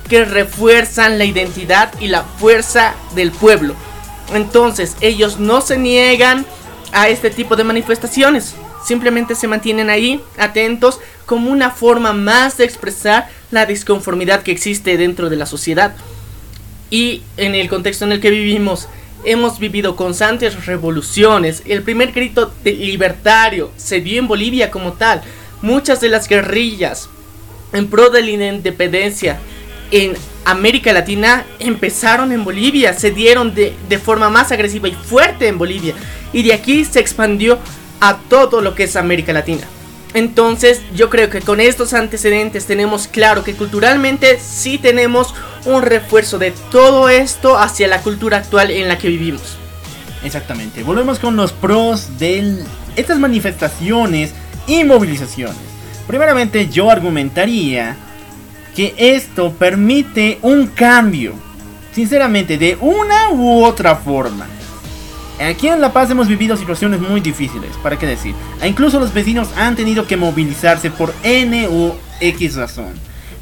que 0.08 0.24
refuerzan 0.24 1.18
la 1.18 1.24
identidad 1.24 1.92
y 2.00 2.08
la 2.08 2.22
fuerza 2.22 2.94
del 3.14 3.32
pueblo. 3.32 3.74
Entonces 4.32 4.96
ellos 5.00 5.38
no 5.38 5.60
se 5.60 5.78
niegan 5.78 6.46
a 6.92 7.08
este 7.08 7.30
tipo 7.30 7.56
de 7.56 7.64
manifestaciones. 7.64 8.54
Simplemente 8.86 9.34
se 9.34 9.48
mantienen 9.48 9.90
ahí 9.90 10.20
atentos 10.38 11.00
como 11.26 11.50
una 11.50 11.70
forma 11.70 12.12
más 12.12 12.58
de 12.58 12.64
expresar 12.64 13.28
la 13.50 13.66
disconformidad 13.66 14.42
que 14.42 14.52
existe 14.52 14.96
dentro 14.96 15.30
de 15.30 15.36
la 15.36 15.46
sociedad. 15.46 15.94
Y 16.90 17.22
en 17.36 17.54
el 17.54 17.68
contexto 17.68 18.04
en 18.04 18.12
el 18.12 18.20
que 18.20 18.30
vivimos, 18.30 18.88
hemos 19.24 19.58
vivido 19.58 19.96
constantes 19.96 20.66
revoluciones. 20.66 21.62
El 21.66 21.82
primer 21.82 22.12
grito 22.12 22.52
de 22.62 22.72
libertario 22.72 23.70
se 23.76 24.00
dio 24.00 24.18
en 24.18 24.28
Bolivia 24.28 24.70
como 24.70 24.92
tal. 24.92 25.22
Muchas 25.62 26.00
de 26.00 26.08
las 26.08 26.28
guerrillas 26.28 27.08
en 27.72 27.88
pro 27.88 28.10
de 28.10 28.22
la 28.22 28.30
independencia 28.30 29.38
en 29.90 30.14
América 30.44 30.92
Latina 30.92 31.44
empezaron 31.58 32.32
en 32.32 32.44
Bolivia, 32.44 32.92
se 32.92 33.10
dieron 33.10 33.54
de, 33.54 33.74
de, 33.88 33.98
forma 33.98 34.28
más 34.28 34.52
agresiva 34.52 34.88
y 34.88 34.92
fuerte 34.92 35.48
en 35.48 35.58
Bolivia. 35.58 35.94
Y 36.32 36.42
de 36.42 36.52
aquí 36.52 36.84
se 36.84 37.00
expandió 37.00 37.58
a 38.00 38.18
todo 38.28 38.60
lo 38.60 38.74
que 38.74 38.84
es 38.84 38.96
América 38.96 39.32
Latina. 39.32 39.66
Entonces 40.14 40.80
yo 40.94 41.10
creo 41.10 41.28
que 41.28 41.40
con 41.40 41.60
estos 41.60 41.92
antecedentes 41.92 42.66
tenemos 42.66 43.08
claro 43.08 43.42
que 43.42 43.54
culturalmente 43.54 44.38
sí 44.38 44.78
tenemos 44.78 45.34
un 45.64 45.82
refuerzo 45.82 46.38
de 46.38 46.52
todo 46.70 47.08
esto 47.08 47.58
hacia 47.58 47.88
la 47.88 48.00
cultura 48.00 48.38
actual 48.38 48.70
en 48.70 48.86
la 48.86 48.96
que 48.96 49.08
vivimos. 49.08 49.58
Exactamente, 50.22 50.84
volvemos 50.84 51.18
con 51.18 51.36
los 51.36 51.52
pros 51.52 52.18
de 52.18 52.64
estas 52.96 53.18
manifestaciones 53.18 54.32
y 54.68 54.84
movilizaciones. 54.84 55.56
Primeramente 56.06 56.68
yo 56.68 56.90
argumentaría 56.90 57.96
que 58.74 58.94
esto 58.96 59.52
permite 59.52 60.38
un 60.42 60.68
cambio, 60.68 61.34
sinceramente, 61.92 62.56
de 62.56 62.76
una 62.80 63.30
u 63.30 63.64
otra 63.64 63.96
forma. 63.96 64.46
Aquí 65.40 65.66
en 65.66 65.80
La 65.80 65.92
Paz 65.92 66.10
hemos 66.10 66.28
vivido 66.28 66.56
situaciones 66.56 67.00
muy 67.00 67.20
difíciles, 67.20 67.76
¿para 67.82 67.98
qué 67.98 68.06
decir? 68.06 68.34
E 68.62 68.68
incluso 68.68 69.00
los 69.00 69.12
vecinos 69.12 69.48
han 69.56 69.74
tenido 69.74 70.06
que 70.06 70.16
movilizarse 70.16 70.90
por 70.90 71.12
N 71.24 71.68
u 71.68 71.92
X 72.20 72.54
razón. 72.54 72.94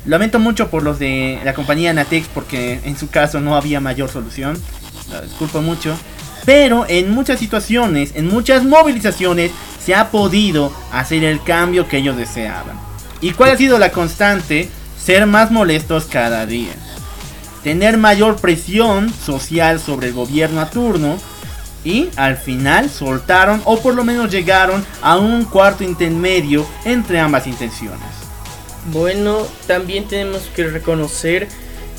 Lamento 0.06 0.38
mucho 0.38 0.68
por 0.68 0.82
los 0.82 0.98
de 0.98 1.38
la 1.44 1.54
compañía 1.54 1.92
Natex 1.92 2.28
porque 2.28 2.80
en 2.84 2.96
su 2.96 3.10
caso 3.10 3.40
no 3.40 3.56
había 3.56 3.78
mayor 3.78 4.08
solución. 4.08 4.58
Lo 5.10 5.20
disculpo 5.20 5.60
mucho. 5.60 5.94
Pero 6.44 6.86
en 6.88 7.10
muchas 7.10 7.38
situaciones, 7.38 8.12
en 8.16 8.26
muchas 8.26 8.64
movilizaciones, 8.64 9.52
se 9.84 9.94
ha 9.94 10.10
podido 10.10 10.72
hacer 10.92 11.22
el 11.22 11.42
cambio 11.42 11.86
que 11.86 11.98
ellos 11.98 12.16
deseaban. 12.16 12.80
¿Y 13.20 13.32
cuál 13.32 13.50
ha 13.50 13.56
sido 13.56 13.78
la 13.78 13.92
constante? 13.92 14.68
Ser 14.98 15.26
más 15.26 15.50
molestos 15.52 16.06
cada 16.06 16.46
día. 16.46 16.72
Tener 17.62 17.96
mayor 17.96 18.36
presión 18.36 19.12
social 19.12 19.78
sobre 19.78 20.08
el 20.08 20.14
gobierno 20.14 20.60
a 20.60 20.70
turno 20.70 21.16
y 21.84 22.08
al 22.16 22.36
final 22.36 22.90
soltaron 22.90 23.60
o 23.64 23.80
por 23.80 23.94
lo 23.94 24.04
menos 24.04 24.30
llegaron 24.30 24.84
a 25.02 25.18
un 25.18 25.44
cuarto 25.44 25.84
intermedio 25.84 26.66
entre 26.84 27.18
ambas 27.18 27.46
intenciones. 27.46 28.00
Bueno, 28.92 29.46
también 29.66 30.06
tenemos 30.08 30.42
que 30.54 30.66
reconocer 30.66 31.48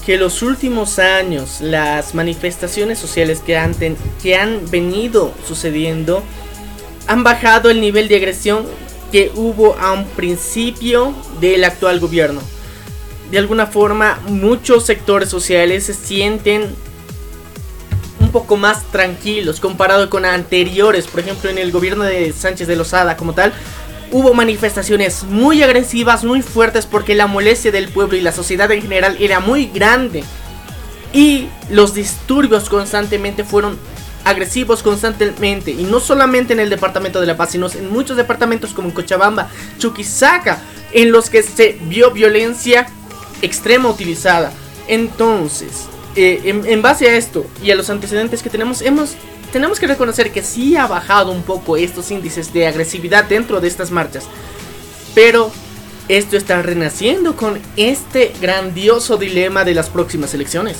que 0.06 0.18
los 0.18 0.42
últimos 0.42 1.00
años 1.00 1.62
las 1.62 2.14
manifestaciones 2.14 3.00
sociales 3.00 3.40
que 3.40 3.58
han, 3.58 3.74
que 4.22 4.36
han 4.36 4.70
venido 4.70 5.34
sucediendo 5.48 6.24
han 7.08 7.24
bajado 7.24 7.70
el 7.70 7.80
nivel 7.80 8.08
de 8.08 8.18
agresión 8.18 8.66
que 9.12 9.32
hubo 9.36 9.78
a 9.80 9.94
un 9.94 10.06
principio 10.06 11.14
del 11.40 11.64
actual 11.64 12.00
gobierno. 12.00 12.42
De 13.32 13.38
alguna 13.38 13.68
forma, 13.68 14.20
muchos 14.28 14.86
sectores 14.86 15.30
sociales 15.30 15.86
se 15.86 15.94
sienten 15.94 16.76
poco 18.34 18.58
más 18.58 18.84
tranquilos 18.92 19.62
comparado 19.62 20.10
con 20.10 20.26
anteriores, 20.26 21.08
por 21.08 21.22
ejemplo 21.22 21.50
en 21.50 21.58
el 21.58 21.72
gobierno 21.72 22.04
de 22.04 22.34
Sánchez 22.34 22.68
de 22.68 22.76
Lozada 22.76 23.16
como 23.16 23.34
tal, 23.34 23.54
hubo 24.12 24.34
manifestaciones 24.34 25.24
muy 25.24 25.64
agresivas, 25.64 26.26
muy 26.26 26.42
fuertes 26.42 26.86
porque 26.86 27.16
la 27.16 27.28
molestia 27.28 27.72
del 27.72 27.88
pueblo 27.88 28.18
y 28.18 28.22
la 28.22 28.34
sociedad 28.34 28.70
en 28.72 28.82
general 28.82 29.16
era 29.20 29.40
muy 29.40 29.68
grande. 29.68 30.26
Y 31.14 31.48
los 31.70 31.94
disturbios 31.94 32.70
constantemente 32.70 33.44
fueron 33.44 33.78
agresivos 34.26 34.84
constantemente 34.84 35.72
y 35.72 35.84
no 35.84 36.00
solamente 36.00 36.54
en 36.54 36.60
el 36.60 36.70
departamento 36.70 37.22
de 37.22 37.28
La 37.28 37.38
Paz, 37.38 37.52
sino 37.52 37.70
en 37.72 37.92
muchos 37.92 38.18
departamentos 38.18 38.74
como 38.74 38.88
en 38.88 38.94
Cochabamba, 38.94 39.50
Chuquisaca, 39.78 40.62
en 40.92 41.12
los 41.12 41.30
que 41.30 41.44
se 41.44 41.78
vio 41.84 42.12
violencia 42.12 42.88
extrema 43.42 43.90
utilizada. 43.90 44.52
Entonces, 44.88 45.88
eh, 46.16 46.42
en, 46.66 46.82
base 46.82 47.08
a 47.10 47.16
esto 47.16 47.46
y 47.64 47.72
a 47.72 47.76
los 47.76 47.90
antecedentes 47.90 48.44
que 48.44 48.50
tenemos, 48.50 48.82
hemos, 48.82 49.16
tenemos 49.52 49.80
que 49.80 49.88
reconocer 49.88 50.32
que 50.32 50.44
sí 50.44 50.76
ha 50.76 50.86
bajado 50.86 51.32
un 51.32 51.42
poco 51.42 51.76
estos 51.76 52.12
índices 52.12 52.54
de 52.54 52.68
agresividad 52.68 53.26
dentro 53.26 53.60
de 53.60 53.68
estas 53.68 53.90
marchas. 53.90 54.26
Pero 55.16 55.52
esto 56.08 56.38
está 56.38 56.62
renaciendo 56.62 57.36
con 57.36 57.60
este 57.78 58.34
grandioso 58.42 59.18
dilema 59.18 59.64
de 59.64 59.74
las 59.74 59.90
próximas 59.90 60.34
elecciones. 60.34 60.78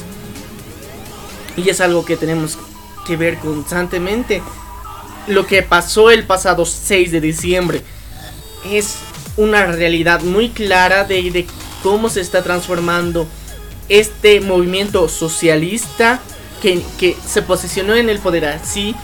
Y 1.58 1.70
es 1.70 1.82
algo 1.82 2.06
que 2.06 2.18
tenemos 2.18 2.58
que 3.06 3.18
ver 3.18 3.38
constantemente. 3.40 4.44
Lo 5.28 5.48
que 5.48 5.64
pasó 5.64 6.12
el 6.12 6.26
pasado 6.26 6.66
6 6.66 7.12
de 7.12 7.22
diciembre 7.22 7.82
es 8.70 8.98
una 9.38 9.66
realidad 9.66 10.22
muy 10.22 10.50
clara 10.50 11.06
de, 11.06 11.32
de 11.32 11.48
cómo 11.82 12.10
se 12.10 12.22
está 12.22 12.44
transformando 12.44 13.28
este 14.00 14.42
movimiento 14.42 15.08
socialista 15.08 16.20
que, 16.62 16.82
que, 16.98 17.16
se 17.28 17.44
posicionó 17.44 17.94
en 17.96 18.10
el 18.10 18.18
poder 18.18 18.46
así 18.46 18.96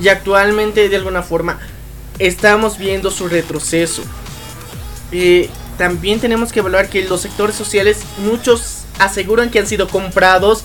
y 0.00 0.08
actualmente 0.08 0.88
de 0.88 0.96
alguna 0.96 1.22
forma 1.22 1.58
estamos 2.18 2.78
viendo 2.78 3.10
su 3.10 3.28
retroceso. 3.28 4.02
Eh, 5.12 5.50
también 5.76 6.20
tenemos 6.20 6.52
que 6.52 6.60
evaluar 6.60 6.88
que 6.88 7.04
los 7.04 7.20
sectores 7.20 7.54
sociales, 7.54 7.98
muchos 8.18 8.84
aseguran 8.98 9.50
que 9.50 9.58
han 9.58 9.66
sido 9.66 9.88
comprados 9.88 10.64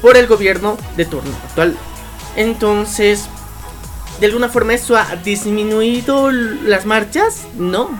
por 0.00 0.16
el 0.16 0.26
gobierno 0.26 0.78
de 0.96 1.04
turno 1.04 1.34
actual. 1.48 1.76
Entonces, 2.36 3.26
¿de 4.20 4.26
alguna 4.26 4.48
forma 4.48 4.72
eso 4.72 4.96
ha 4.96 5.16
disminuido 5.16 6.30
las 6.30 6.86
marchas? 6.86 7.42
No. 7.56 7.90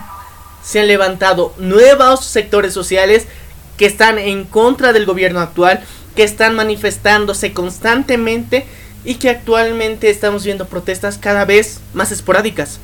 Se 0.63 0.81
han 0.81 0.87
levantado 0.87 1.55
nuevos 1.59 2.25
sectores 2.25 2.73
sociales 2.73 3.27
que 3.77 3.87
están 3.87 4.19
en 4.19 4.45
contra 4.45 4.93
del 4.93 5.07
gobierno 5.07 5.41
actual, 5.41 5.83
que 6.15 6.23
están 6.23 6.55
manifestándose 6.55 7.53
constantemente 7.53 8.67
y 9.05 9.17
que 9.17 9.31
actualmente 9.31 10.11
estamos 10.11 10.45
viendo 10.45 10.67
protestas 10.67 11.19
cada 11.19 11.45
vez 11.45 11.81
más 11.95 12.11
esporádicas. 12.11 12.81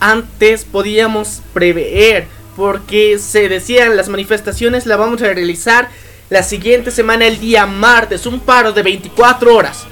Antes 0.00 0.64
podíamos 0.64 1.40
prever 1.52 2.26
porque 2.56 3.18
se 3.18 3.48
decían 3.48 3.96
las 3.96 4.08
manifestaciones 4.08 4.86
la 4.86 4.96
vamos 4.96 5.22
a 5.22 5.32
realizar 5.32 5.88
la 6.30 6.42
siguiente 6.42 6.90
semana 6.90 7.26
el 7.26 7.40
día 7.40 7.66
martes, 7.66 8.26
un 8.26 8.40
paro 8.40 8.72
de 8.72 8.82
24 8.82 9.54
horas. 9.54 9.84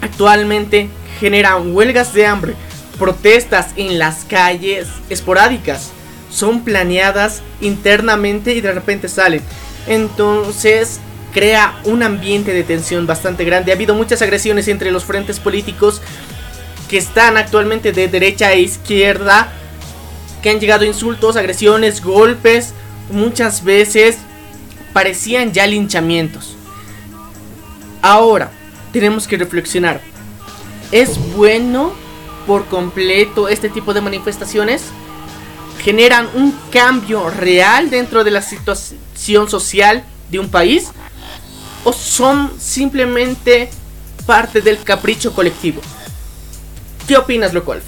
Actualmente 0.00 0.88
generan 1.20 1.74
huelgas 1.74 2.12
de 2.12 2.26
hambre, 2.26 2.54
protestas 2.98 3.68
en 3.76 3.98
las 3.98 4.24
calles 4.24 4.88
esporádicas, 5.08 5.92
son 6.32 6.64
planeadas 6.64 7.42
internamente 7.60 8.54
y 8.54 8.60
de 8.60 8.72
repente 8.72 9.08
salen. 9.08 9.42
Entonces 9.86 11.00
crea 11.32 11.78
un 11.84 12.02
ambiente 12.02 12.52
de 12.52 12.62
tensión 12.62 13.06
bastante 13.06 13.44
grande. 13.44 13.72
Ha 13.72 13.74
habido 13.74 13.94
muchas 13.94 14.22
agresiones 14.22 14.68
entre 14.68 14.90
los 14.90 15.04
frentes 15.04 15.38
políticos 15.38 16.00
que 16.88 16.98
están 16.98 17.36
actualmente 17.36 17.92
de 17.92 18.08
derecha 18.08 18.52
e 18.52 18.60
izquierda, 18.60 19.52
que 20.42 20.50
han 20.50 20.60
llegado 20.60 20.84
insultos, 20.84 21.36
agresiones, 21.36 22.02
golpes, 22.02 22.74
muchas 23.10 23.64
veces 23.64 24.18
parecían 24.92 25.52
ya 25.52 25.66
linchamientos. 25.66 26.56
Ahora, 28.02 28.50
tenemos 28.92 29.26
que 29.26 29.38
reflexionar. 29.38 30.00
¿Es 30.90 31.18
bueno 31.34 31.94
por 32.46 32.66
completo 32.66 33.48
este 33.48 33.68
tipo 33.68 33.94
de 33.94 34.00
manifestaciones? 34.02 34.84
¿Generan 35.84 36.28
un 36.34 36.54
cambio 36.70 37.28
real 37.28 37.90
dentro 37.90 38.22
de 38.22 38.30
la 38.30 38.40
situación 38.40 39.50
social 39.50 40.04
de 40.30 40.38
un 40.38 40.48
país? 40.48 40.90
¿O 41.84 41.92
son 41.92 42.52
simplemente 42.60 43.68
parte 44.24 44.60
del 44.60 44.80
capricho 44.82 45.32
colectivo? 45.32 45.80
¿Qué 47.08 47.16
opinas, 47.16 47.52
Locual? 47.52 47.82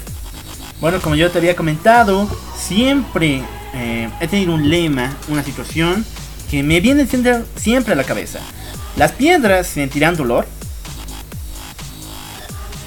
Bueno, 0.81 0.99
como 1.01 1.15
yo 1.15 1.31
te 1.31 1.37
había 1.37 1.55
comentado, 1.55 2.29
siempre 2.57 3.41
eh, 3.73 4.09
he 4.19 4.27
tenido 4.27 4.53
un 4.53 4.69
lema, 4.69 5.15
una 5.29 5.43
situación 5.43 6.05
que 6.51 6.63
me 6.63 6.81
viene 6.81 7.07
siempre 7.55 7.93
a 7.93 7.95
la 7.95 8.03
cabeza. 8.03 8.39
¿Las 8.97 9.13
piedras 9.13 9.67
sentirán 9.67 10.17
dolor? 10.17 10.45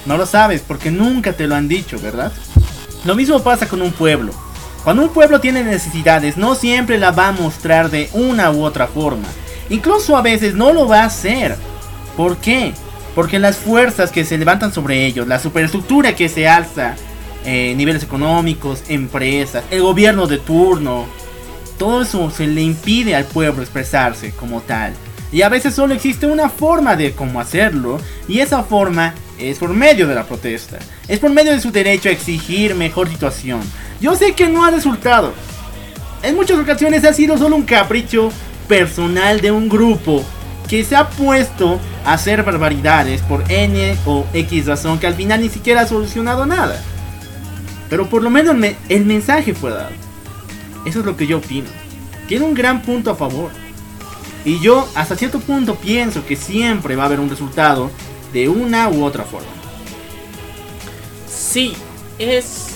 No 0.05 0.17
lo 0.17 0.27
sabes 0.27 0.61
porque 0.61 0.91
nunca 0.91 1.33
te 1.33 1.47
lo 1.47 1.55
han 1.55 1.67
dicho, 1.67 1.99
¿verdad? 1.99 2.31
Lo 3.05 3.15
mismo 3.15 3.41
pasa 3.41 3.67
con 3.67 3.81
un 3.81 3.91
pueblo. 3.91 4.33
Cuando 4.83 5.03
un 5.03 5.09
pueblo 5.09 5.41
tiene 5.41 5.63
necesidades, 5.63 6.37
no 6.37 6.55
siempre 6.55 6.97
la 6.97 7.11
va 7.11 7.27
a 7.27 7.31
mostrar 7.33 7.89
de 7.89 8.09
una 8.13 8.51
u 8.51 8.63
otra 8.63 8.87
forma. 8.87 9.27
Incluso 9.69 10.15
a 10.15 10.21
veces 10.21 10.55
no 10.55 10.73
lo 10.73 10.87
va 10.87 11.01
a 11.01 11.05
hacer. 11.05 11.55
¿Por 12.15 12.37
qué? 12.37 12.73
Porque 13.13 13.39
las 13.39 13.57
fuerzas 13.57 14.11
que 14.11 14.25
se 14.25 14.37
levantan 14.37 14.73
sobre 14.73 15.05
ellos, 15.05 15.27
la 15.27 15.39
superestructura 15.39 16.15
que 16.15 16.29
se 16.29 16.47
alza, 16.47 16.95
eh, 17.45 17.73
niveles 17.75 18.03
económicos, 18.03 18.83
empresas, 18.87 19.63
el 19.69 19.81
gobierno 19.81 20.27
de 20.27 20.37
turno, 20.37 21.05
todo 21.77 22.01
eso 22.01 22.29
se 22.31 22.47
le 22.47 22.61
impide 22.61 23.15
al 23.15 23.25
pueblo 23.25 23.61
expresarse 23.61 24.31
como 24.31 24.61
tal. 24.61 24.93
Y 25.31 25.43
a 25.43 25.49
veces 25.49 25.75
solo 25.75 25.93
existe 25.93 26.25
una 26.25 26.49
forma 26.49 26.95
de 26.95 27.11
cómo 27.11 27.39
hacerlo, 27.39 27.99
y 28.27 28.39
esa 28.39 28.63
forma 28.63 29.13
es 29.37 29.59
por 29.59 29.69
medio 29.69 30.07
de 30.07 30.15
la 30.15 30.25
protesta. 30.25 30.79
Es 31.07 31.19
por 31.19 31.31
medio 31.31 31.51
de 31.51 31.61
su 31.61 31.71
derecho 31.71 32.09
a 32.09 32.11
exigir 32.11 32.75
mejor 32.75 33.09
situación. 33.09 33.61
Yo 33.99 34.15
sé 34.15 34.33
que 34.33 34.47
no 34.47 34.63
ha 34.63 34.71
resultado. 34.71 35.33
En 36.23 36.35
muchas 36.35 36.59
ocasiones 36.59 37.03
ha 37.05 37.13
sido 37.13 37.37
solo 37.37 37.55
un 37.55 37.63
capricho 37.63 38.31
personal 38.67 39.41
de 39.41 39.51
un 39.51 39.69
grupo 39.69 40.23
que 40.67 40.83
se 40.83 40.95
ha 40.95 41.09
puesto 41.09 41.79
a 42.05 42.13
hacer 42.13 42.43
barbaridades 42.43 43.21
por 43.21 43.43
N 43.51 43.97
o 44.05 44.25
X 44.33 44.67
razón 44.67 44.99
que 44.99 45.07
al 45.07 45.15
final 45.15 45.41
ni 45.41 45.49
siquiera 45.49 45.81
ha 45.81 45.87
solucionado 45.87 46.45
nada. 46.45 46.81
Pero 47.89 48.07
por 48.07 48.21
lo 48.21 48.29
menos 48.29 48.55
el 48.87 49.05
mensaje 49.05 49.53
fue 49.53 49.71
dado. 49.71 49.89
Eso 50.85 50.99
es 50.99 51.05
lo 51.05 51.17
que 51.17 51.27
yo 51.27 51.39
opino. 51.39 51.67
Tiene 52.27 52.45
un 52.45 52.53
gran 52.53 52.81
punto 52.83 53.11
a 53.11 53.15
favor. 53.15 53.49
Y 54.45 54.59
yo 54.59 54.87
hasta 54.95 55.15
cierto 55.15 55.39
punto 55.39 55.75
pienso 55.75 56.25
que 56.25 56.35
siempre 56.35 56.95
va 56.95 57.03
a 57.03 57.05
haber 57.07 57.19
un 57.19 57.29
resultado 57.29 57.89
de 58.31 58.47
una 58.47 58.87
u 58.89 59.03
otra 59.03 59.23
forma. 59.23 59.47
Sí, 61.27 61.73
es... 62.19 62.68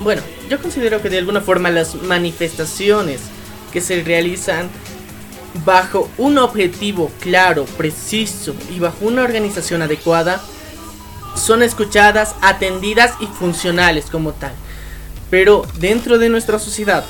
Bueno, 0.00 0.22
yo 0.48 0.60
considero 0.60 1.00
que 1.00 1.10
de 1.10 1.18
alguna 1.18 1.40
forma 1.40 1.70
las 1.70 1.94
manifestaciones 1.94 3.20
que 3.72 3.80
se 3.80 4.02
realizan 4.02 4.68
bajo 5.64 6.08
un 6.18 6.38
objetivo 6.38 7.10
claro, 7.20 7.64
preciso 7.64 8.54
y 8.74 8.80
bajo 8.80 9.06
una 9.06 9.22
organización 9.22 9.82
adecuada 9.82 10.42
son 11.36 11.62
escuchadas, 11.62 12.34
atendidas 12.40 13.14
y 13.20 13.26
funcionales 13.26 14.06
como 14.06 14.32
tal. 14.32 14.52
Pero 15.30 15.66
dentro 15.78 16.18
de 16.18 16.28
nuestra 16.28 16.58
sociedad 16.58 17.04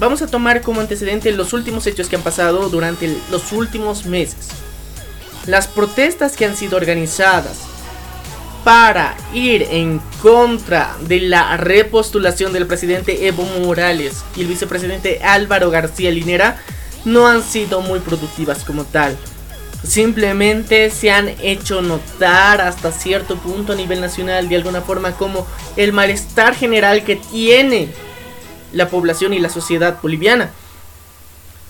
Vamos 0.00 0.22
a 0.22 0.26
tomar 0.26 0.60
como 0.62 0.80
antecedente 0.80 1.30
los 1.30 1.52
últimos 1.52 1.86
hechos 1.86 2.08
que 2.08 2.16
han 2.16 2.22
pasado 2.22 2.68
durante 2.68 3.16
los 3.30 3.52
últimos 3.52 4.06
meses. 4.06 4.48
Las 5.46 5.68
protestas 5.68 6.36
que 6.36 6.44
han 6.44 6.56
sido 6.56 6.76
organizadas 6.76 7.58
para 8.64 9.14
ir 9.34 9.62
en 9.70 10.00
contra 10.22 10.96
de 11.02 11.20
la 11.20 11.58
repostulación 11.58 12.52
del 12.54 12.66
presidente 12.66 13.28
Evo 13.28 13.44
Morales 13.60 14.24
y 14.34 14.40
el 14.40 14.46
vicepresidente 14.46 15.22
Álvaro 15.22 15.70
García 15.70 16.10
Linera 16.10 16.56
no 17.04 17.28
han 17.28 17.42
sido 17.42 17.82
muy 17.82 18.00
productivas 18.00 18.64
como 18.64 18.84
tal. 18.84 19.16
Simplemente 19.86 20.88
se 20.88 21.10
han 21.10 21.28
hecho 21.42 21.82
notar 21.82 22.62
hasta 22.62 22.90
cierto 22.90 23.36
punto 23.36 23.74
a 23.74 23.76
nivel 23.76 24.00
nacional 24.00 24.48
de 24.48 24.56
alguna 24.56 24.80
forma 24.80 25.12
como 25.12 25.46
el 25.76 25.92
malestar 25.92 26.54
general 26.54 27.04
que 27.04 27.16
tiene 27.16 27.88
la 28.72 28.88
población 28.88 29.34
y 29.34 29.40
la 29.40 29.50
sociedad 29.50 29.98
boliviana. 30.00 30.50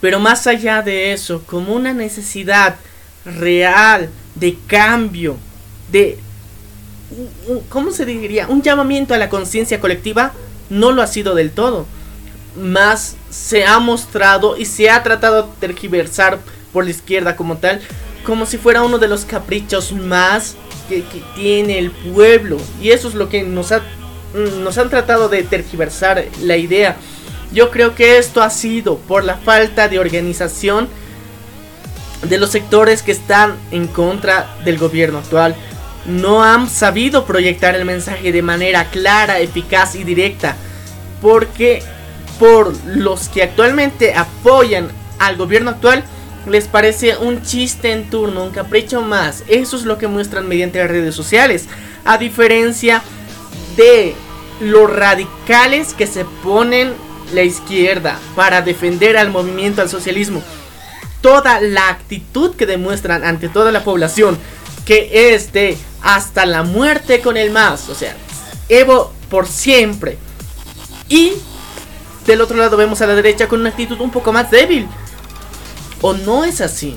Pero 0.00 0.20
más 0.20 0.46
allá 0.46 0.82
de 0.82 1.12
eso, 1.12 1.42
como 1.44 1.74
una 1.74 1.92
necesidad 1.92 2.76
real 3.24 4.10
de 4.36 4.56
cambio, 4.68 5.36
de, 5.90 6.18
¿cómo 7.68 7.90
se 7.90 8.04
diría? 8.06 8.46
Un 8.48 8.62
llamamiento 8.62 9.14
a 9.14 9.18
la 9.18 9.28
conciencia 9.28 9.80
colectiva, 9.80 10.32
no 10.70 10.92
lo 10.92 11.02
ha 11.02 11.06
sido 11.06 11.34
del 11.34 11.50
todo. 11.50 11.86
Más 12.56 13.16
se 13.30 13.64
ha 13.64 13.78
mostrado 13.78 14.56
y 14.56 14.64
se 14.64 14.90
ha 14.90 15.02
tratado 15.02 15.42
de 15.42 15.48
tergiversar 15.60 16.38
por 16.72 16.84
la 16.84 16.90
izquierda 16.90 17.36
como 17.36 17.56
tal, 17.58 17.80
como 18.24 18.46
si 18.46 18.58
fuera 18.58 18.82
uno 18.82 18.98
de 18.98 19.08
los 19.08 19.24
caprichos 19.24 19.92
más 19.92 20.56
que, 20.88 21.02
que 21.04 21.22
tiene 21.34 21.78
el 21.78 21.90
pueblo. 21.90 22.58
Y 22.80 22.90
eso 22.90 23.08
es 23.08 23.14
lo 23.14 23.28
que 23.28 23.42
nos 23.42 23.72
ha 23.72 23.82
Mm, 24.34 24.64
nos 24.64 24.76
han 24.78 24.90
tratado 24.90 25.28
de 25.28 25.44
tergiversar 25.44 26.24
la 26.42 26.56
idea. 26.56 26.96
Yo 27.52 27.70
creo 27.70 27.94
que 27.94 28.18
esto 28.18 28.42
ha 28.42 28.50
sido 28.50 28.98
por 28.98 29.22
la 29.22 29.36
falta 29.36 29.88
de 29.88 30.00
organización 30.00 30.88
de 32.28 32.38
los 32.38 32.50
sectores 32.50 33.02
que 33.02 33.12
están 33.12 33.54
en 33.70 33.86
contra 33.86 34.56
del 34.64 34.76
gobierno 34.76 35.18
actual. 35.18 35.54
No 36.06 36.42
han 36.42 36.68
sabido 36.68 37.24
proyectar 37.24 37.74
el 37.74 37.84
mensaje 37.84 38.32
de 38.32 38.42
manera 38.42 38.90
clara, 38.90 39.38
eficaz 39.38 39.94
y 39.94 40.04
directa. 40.04 40.56
Porque 41.22 41.82
por 42.38 42.74
los 42.86 43.28
que 43.28 43.42
actualmente 43.42 44.14
apoyan 44.14 44.88
al 45.18 45.36
gobierno 45.36 45.70
actual 45.70 46.04
les 46.46 46.68
parece 46.68 47.16
un 47.16 47.42
chiste 47.42 47.92
en 47.92 48.10
turno, 48.10 48.44
un 48.44 48.50
capricho 48.50 49.00
más. 49.00 49.44
Eso 49.48 49.76
es 49.76 49.84
lo 49.84 49.96
que 49.98 50.08
muestran 50.08 50.46
mediante 50.46 50.78
las 50.78 50.90
redes 50.90 51.14
sociales. 51.14 51.68
A 52.04 52.18
diferencia 52.18 53.02
de 53.76 54.14
los 54.60 54.90
radicales 54.90 55.94
que 55.94 56.06
se 56.06 56.24
ponen 56.42 56.92
la 57.32 57.42
izquierda 57.42 58.18
para 58.36 58.62
defender 58.62 59.16
al 59.16 59.30
movimiento 59.30 59.80
al 59.80 59.88
socialismo. 59.88 60.42
Toda 61.20 61.60
la 61.60 61.88
actitud 61.88 62.54
que 62.54 62.66
demuestran 62.66 63.24
ante 63.24 63.48
toda 63.48 63.72
la 63.72 63.82
población 63.82 64.38
que 64.84 65.34
es 65.34 65.52
de 65.52 65.76
hasta 66.02 66.46
la 66.46 66.62
muerte 66.62 67.20
con 67.20 67.36
el 67.36 67.50
más, 67.50 67.88
o 67.88 67.94
sea, 67.94 68.16
Evo 68.68 69.12
por 69.28 69.46
siempre. 69.46 70.18
Y 71.08 71.32
del 72.26 72.40
otro 72.40 72.56
lado 72.56 72.76
vemos 72.76 73.00
a 73.02 73.06
la 73.06 73.14
derecha 73.14 73.48
con 73.48 73.60
una 73.60 73.70
actitud 73.70 74.00
un 74.00 74.10
poco 74.10 74.32
más 74.32 74.50
débil. 74.50 74.88
¿O 76.00 76.14
no 76.14 76.44
es 76.44 76.60
así? 76.60 76.96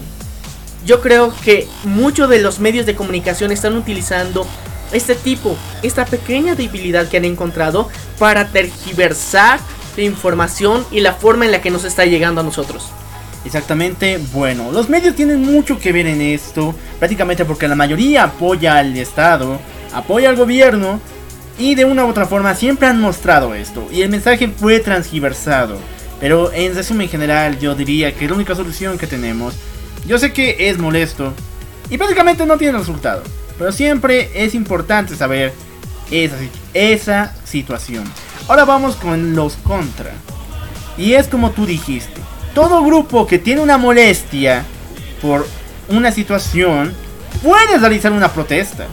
Yo 0.86 1.02
creo 1.02 1.34
que 1.44 1.68
muchos 1.84 2.30
de 2.30 2.40
los 2.40 2.60
medios 2.60 2.86
de 2.86 2.96
comunicación 2.96 3.52
están 3.52 3.76
utilizando 3.76 4.48
este 4.94 5.16
tipo, 5.16 5.58
esta 5.84 6.06
pequeña 6.06 6.56
debilidad 6.56 7.10
que 7.10 7.18
han 7.18 7.26
encontrado 7.26 7.90
para 8.20 8.48
tergiversar 8.48 9.60
la 9.98 10.04
información 10.04 10.86
y 10.92 11.02
la 11.02 11.14
forma 11.14 11.46
en 11.46 11.52
la 11.52 11.62
que 11.62 11.72
nos 11.72 11.84
está 11.84 12.06
llegando 12.06 12.42
a 12.42 12.44
nosotros. 12.44 12.86
Exactamente, 13.46 14.20
bueno, 14.34 14.72
los 14.72 14.90
medios 14.90 15.16
tienen 15.16 15.42
mucho 15.42 15.80
que 15.80 15.94
ver 15.94 16.08
en 16.08 16.22
esto, 16.22 16.76
prácticamente 17.00 17.46
porque 17.46 17.68
la 17.68 17.76
mayoría 17.76 18.24
apoya 18.24 18.78
al 18.78 18.98
Estado, 18.98 19.60
apoya 19.94 20.30
al 20.30 20.36
gobierno 20.36 21.00
y 21.58 21.76
de 21.76 21.86
una 21.86 22.06
u 22.06 22.10
otra 22.10 22.26
forma 22.26 22.56
siempre 22.56 22.88
han 22.88 23.00
mostrado 23.00 23.56
esto 23.56 23.88
y 23.92 24.02
el 24.02 24.10
mensaje 24.10 24.50
fue 24.50 24.80
transgiversado. 24.80 25.78
Pero 26.20 26.52
en 26.52 26.76
resumen 26.76 27.10
general 27.10 27.60
yo 27.60 27.76
diría 27.76 28.14
que 28.14 28.28
la 28.28 28.34
única 28.34 28.56
solución 28.56 28.98
que 28.98 29.08
tenemos, 29.08 29.54
yo 30.08 30.18
sé 30.18 30.34
que 30.34 30.70
es 30.70 30.78
molesto 30.78 31.34
y 31.90 31.98
prácticamente 31.98 32.46
no 32.46 32.58
tiene 32.58 32.78
resultado, 32.78 33.24
pero 33.58 33.72
siempre 33.72 34.30
es 34.34 34.56
importante 34.56 35.16
saber 35.16 35.54
esa, 36.12 36.38
esa 36.74 37.36
situación. 37.46 38.04
Ahora 38.48 38.66
vamos 38.66 38.96
con 38.96 39.36
los 39.36 39.56
contra. 39.58 40.12
Y 40.98 41.14
es 41.14 41.28
como 41.28 41.52
tú 41.52 41.66
dijiste, 41.66 42.20
todo 42.58 42.84
grupo 42.84 43.28
que 43.28 43.38
tiene 43.38 43.62
una 43.62 43.78
molestia 43.78 44.66
por 45.22 45.47
una 45.89 46.12
situación 46.12 46.91
puede 47.43 47.78
realizar 47.78 48.12
una 48.12 48.34
protesta. 48.34 48.88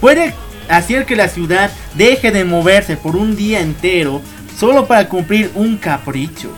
Puede 0.00 0.34
hacer 0.68 1.04
que 1.04 1.16
la 1.16 1.26
ciudad 1.26 1.68
deje 1.94 2.30
de 2.30 2.44
moverse 2.44 2.96
por 2.96 3.16
un 3.16 3.34
día 3.34 3.58
entero 3.58 4.22
solo 4.56 4.86
para 4.86 5.08
cumplir 5.08 5.50
un 5.56 5.78
capricho. 5.78 6.48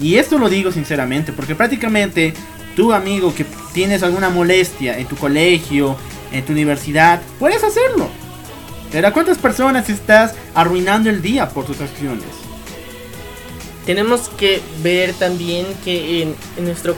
Y 0.00 0.14
esto 0.14 0.38
lo 0.38 0.48
digo 0.48 0.70
sinceramente 0.70 1.32
porque 1.32 1.56
prácticamente 1.56 2.34
tu 2.76 2.92
amigo 2.92 3.34
que 3.34 3.44
tienes 3.74 4.04
alguna 4.04 4.30
molestia 4.30 4.96
en 4.96 5.08
tu 5.08 5.16
colegio, 5.16 5.96
en 6.30 6.44
tu 6.44 6.52
universidad, 6.52 7.20
puedes 7.40 7.64
hacerlo. 7.64 8.08
Pero 8.92 9.08
¿a 9.08 9.12
cuántas 9.12 9.38
personas 9.38 9.90
estás 9.90 10.36
arruinando 10.54 11.10
el 11.10 11.20
día 11.20 11.48
por 11.48 11.66
tus 11.66 11.80
acciones? 11.80 12.41
Tenemos 13.86 14.28
que 14.28 14.62
ver 14.82 15.12
también 15.14 15.66
que 15.84 16.22
en, 16.22 16.36
nuestro 16.64 16.96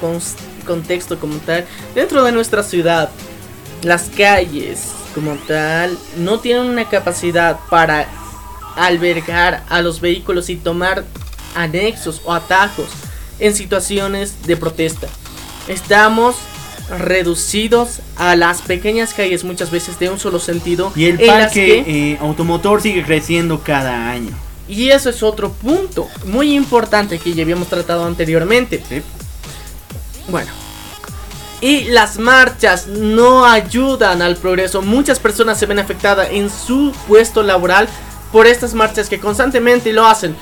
contexto 0.67 1.19
como 1.19 1.37
tal, 1.39 1.65
dentro 1.95 2.23
de 2.25 2.33
nuestra 2.33 2.63
ciudad, 2.63 3.11
las 3.83 4.11
calles 4.17 4.93
como 5.15 5.35
tal 5.47 5.97
no 6.19 6.41
tienen 6.41 6.67
una 6.67 6.89
capacidad 6.89 7.59
para 7.71 8.09
albergar 8.77 9.63
a 9.69 9.81
los 9.81 10.01
vehículos 10.01 10.51
y 10.51 10.57
tomar 10.57 11.05
anexos 11.55 12.21
o 12.25 12.33
atajos 12.33 12.89
en 13.39 13.55
situaciones 13.55 14.47
de 14.47 14.57
protesta. 14.57 15.09
Estamos 15.69 16.37
reducidos 16.99 18.01
a 18.17 18.37
las 18.37 18.61
pequeñas 18.63 19.15
calles 19.15 19.45
muchas 19.45 19.71
veces 19.71 19.99
de 19.99 20.11
un 20.11 20.19
solo 20.19 20.39
sentido. 20.39 20.93
Y 20.95 21.07
el 21.07 21.19
parque 21.19 21.85
eh, 21.87 22.19
automotor 22.21 22.83
sigue 22.83 23.03
creciendo 23.05 23.61
cada 23.61 24.11
año. 24.11 24.37
Y 24.69 24.91
eso 24.91 25.11
es 25.11 25.23
otro 25.23 25.53
punto 25.53 26.09
muy 26.25 26.55
importante 26.55 27.19
que 27.19 27.35
ya 27.35 27.43
habíamos 27.43 27.69
tratado 27.69 28.05
anteriormente. 28.05 28.83
Bueno. 30.29 30.51
Y 31.61 31.85
las 31.85 32.19
marchas 32.19 32.89
no 32.89 33.47
ayudan 33.47 34.21
al 34.23 34.37
progreso. 34.37 34.83
Muchas 34.83 35.19
personas 35.19 35.59
se 35.59 35.67
ven 35.67 35.79
afectadas 35.79 36.29
en 36.31 36.51
su 36.51 36.93
puesto 37.07 37.43
laboral 37.43 37.89
por 38.33 38.47
estas 38.47 38.75
marchas 38.75 39.09
que 39.09 39.21
constantemente 39.21 39.93
lo 39.93 40.07
hacen. 40.07 40.37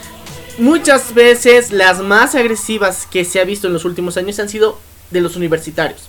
Muchas 0.58 1.14
veces 1.14 1.70
las 1.70 2.00
más 2.00 2.34
agresivas 2.34 3.06
que 3.10 3.24
se 3.24 3.40
ha 3.40 3.44
visto 3.44 3.66
en 3.66 3.72
los 3.72 3.84
últimos 3.84 4.16
años 4.16 4.38
han 4.38 4.48
sido 4.48 4.78
de 5.10 5.20
los 5.20 5.36
universitarios 5.36 6.08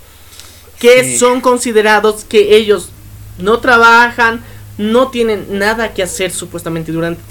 que 0.84 1.18
son 1.18 1.40
considerados 1.40 2.26
que 2.26 2.58
ellos 2.58 2.90
no 3.38 3.60
trabajan, 3.60 4.44
no 4.78 5.10
tienen 5.10 5.46
nada 5.60 5.94
que 5.94 6.04
hacer 6.04 6.32
supuestamente 6.32 6.92
durante 6.92 7.22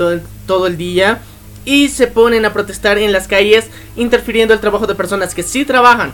todo 0.47 0.67
el, 0.67 0.77
día 0.77 1.21
y 1.65 1.89
se 1.89 2.07
ponen 2.07 2.45
a 2.45 2.53
protestar 2.53 2.99
en 2.99 3.13
las 3.13 3.29
calles 3.29 3.67
interfiriendo 3.97 4.55
el 4.55 4.61
trabajo 4.61 4.87
de 4.87 4.95
personas 4.95 5.35
que 5.35 5.43
sí 5.43 5.65
trabajan. 5.65 6.13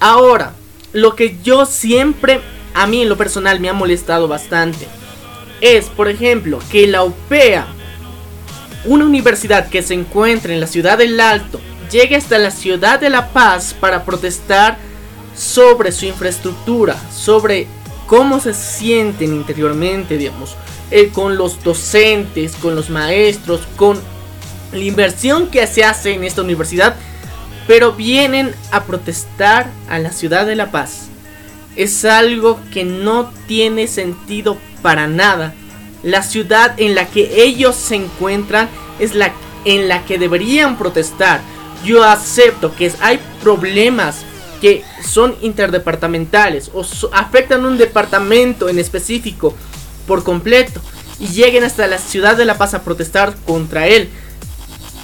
Ahora, 0.00 0.54
lo 0.92 1.14
que 1.16 1.38
yo 1.42 1.66
siempre, 1.66 2.40
a 2.74 2.86
mí 2.86 3.02
en 3.02 3.08
lo 3.08 3.16
personal 3.16 3.60
me 3.60 3.68
ha 3.68 3.72
molestado 3.72 4.28
bastante, 4.28 4.86
es, 5.60 5.86
por 5.86 6.08
ejemplo, 6.08 6.58
que 6.70 6.86
la 6.86 7.04
UPEA, 7.04 7.66
una 8.84 9.04
universidad 9.04 9.68
que 9.68 9.82
se 9.82 9.94
encuentra 9.94 10.52
en 10.52 10.60
la 10.60 10.66
ciudad 10.66 10.98
del 10.98 11.18
Alto, 11.20 11.60
llegue 11.90 12.16
hasta 12.16 12.38
la 12.38 12.50
ciudad 12.50 13.00
de 13.00 13.10
La 13.10 13.32
Paz 13.32 13.74
para 13.78 14.04
protestar 14.04 14.78
sobre 15.36 15.92
su 15.92 16.06
infraestructura, 16.06 16.96
sobre 17.12 17.66
cómo 18.06 18.40
se 18.40 18.54
sienten 18.54 19.34
interiormente, 19.34 20.16
digamos, 20.16 20.56
eh, 20.90 21.10
con 21.12 21.36
los 21.36 21.62
docentes, 21.62 22.54
con 22.56 22.74
los 22.74 22.90
maestros, 22.90 23.62
con 23.76 24.00
la 24.72 24.84
inversión 24.84 25.48
que 25.48 25.66
se 25.66 25.84
hace 25.84 26.14
en 26.14 26.24
esta 26.24 26.42
universidad, 26.42 26.96
pero 27.66 27.92
vienen 27.92 28.54
a 28.70 28.84
protestar 28.84 29.70
a 29.88 29.98
la 29.98 30.12
ciudad 30.12 30.46
de 30.46 30.56
La 30.56 30.70
Paz. 30.70 31.08
Es 31.76 32.04
algo 32.04 32.60
que 32.72 32.84
no 32.84 33.32
tiene 33.46 33.86
sentido 33.86 34.58
para 34.82 35.06
nada. 35.06 35.54
La 36.02 36.22
ciudad 36.22 36.74
en 36.76 36.94
la 36.94 37.06
que 37.06 37.42
ellos 37.42 37.74
se 37.74 37.96
encuentran 37.96 38.68
es 38.98 39.14
la 39.14 39.32
en 39.64 39.88
la 39.88 40.04
que 40.04 40.18
deberían 40.18 40.76
protestar. 40.76 41.40
Yo 41.84 42.04
acepto 42.04 42.74
que 42.74 42.92
hay 43.00 43.18
problemas 43.42 44.24
que 44.64 44.82
son 45.06 45.36
interdepartamentales 45.42 46.70
o 46.72 46.86
afectan 47.12 47.66
un 47.66 47.76
departamento 47.76 48.70
en 48.70 48.78
específico 48.78 49.54
por 50.06 50.24
completo 50.24 50.80
y 51.20 51.26
lleguen 51.26 51.64
hasta 51.64 51.86
la 51.86 51.98
ciudad 51.98 52.34
de 52.34 52.46
La 52.46 52.56
Paz 52.56 52.72
a 52.72 52.82
protestar 52.82 53.34
contra 53.44 53.88
él. 53.88 54.08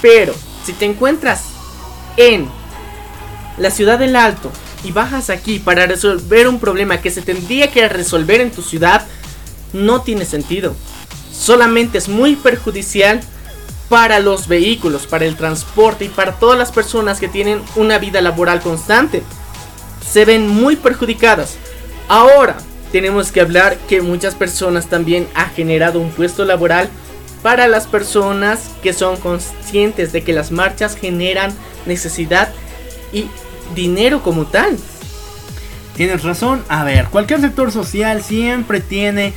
Pero 0.01 0.33
si 0.65 0.73
te 0.73 0.85
encuentras 0.85 1.43
en 2.17 2.49
la 3.59 3.69
ciudad 3.69 3.99
del 3.99 4.15
Alto 4.15 4.51
y 4.83 4.93
bajas 4.93 5.29
aquí 5.29 5.59
para 5.59 5.85
resolver 5.85 6.47
un 6.47 6.59
problema 6.59 6.99
que 6.99 7.11
se 7.11 7.21
tendría 7.21 7.69
que 7.69 7.87
resolver 7.87 8.41
en 8.41 8.49
tu 8.49 8.63
ciudad, 8.63 9.05
no 9.73 10.01
tiene 10.01 10.25
sentido. 10.25 10.75
Solamente 11.31 11.99
es 11.99 12.09
muy 12.09 12.35
perjudicial 12.35 13.21
para 13.89 14.21
los 14.21 14.47
vehículos, 14.47 15.05
para 15.05 15.25
el 15.25 15.35
transporte 15.35 16.05
y 16.05 16.09
para 16.09 16.39
todas 16.39 16.57
las 16.57 16.71
personas 16.71 17.19
que 17.19 17.27
tienen 17.27 17.61
una 17.75 17.99
vida 17.99 18.21
laboral 18.21 18.59
constante 18.61 19.21
se 20.05 20.25
ven 20.25 20.47
muy 20.47 20.75
perjudicadas. 20.75 21.57
Ahora 22.07 22.57
tenemos 22.91 23.31
que 23.31 23.41
hablar 23.41 23.77
que 23.87 24.01
muchas 24.01 24.35
personas 24.35 24.87
también 24.87 25.27
ha 25.33 25.45
generado 25.45 25.99
un 25.99 26.11
puesto 26.11 26.45
laboral 26.45 26.89
para 27.41 27.67
las 27.67 27.87
personas 27.87 28.69
que 28.83 28.93
son 28.93 29.17
conscientes 29.17 30.11
de 30.11 30.23
que 30.23 30.33
las 30.33 30.51
marchas 30.51 30.95
generan 30.95 31.53
necesidad 31.85 32.53
y 33.11 33.25
dinero 33.75 34.21
como 34.21 34.45
tal. 34.45 34.77
Tienes 35.95 36.23
razón, 36.23 36.63
a 36.67 36.83
ver, 36.83 37.05
cualquier 37.05 37.41
sector 37.41 37.71
social 37.71 38.23
siempre 38.23 38.79
tiene 38.79 39.33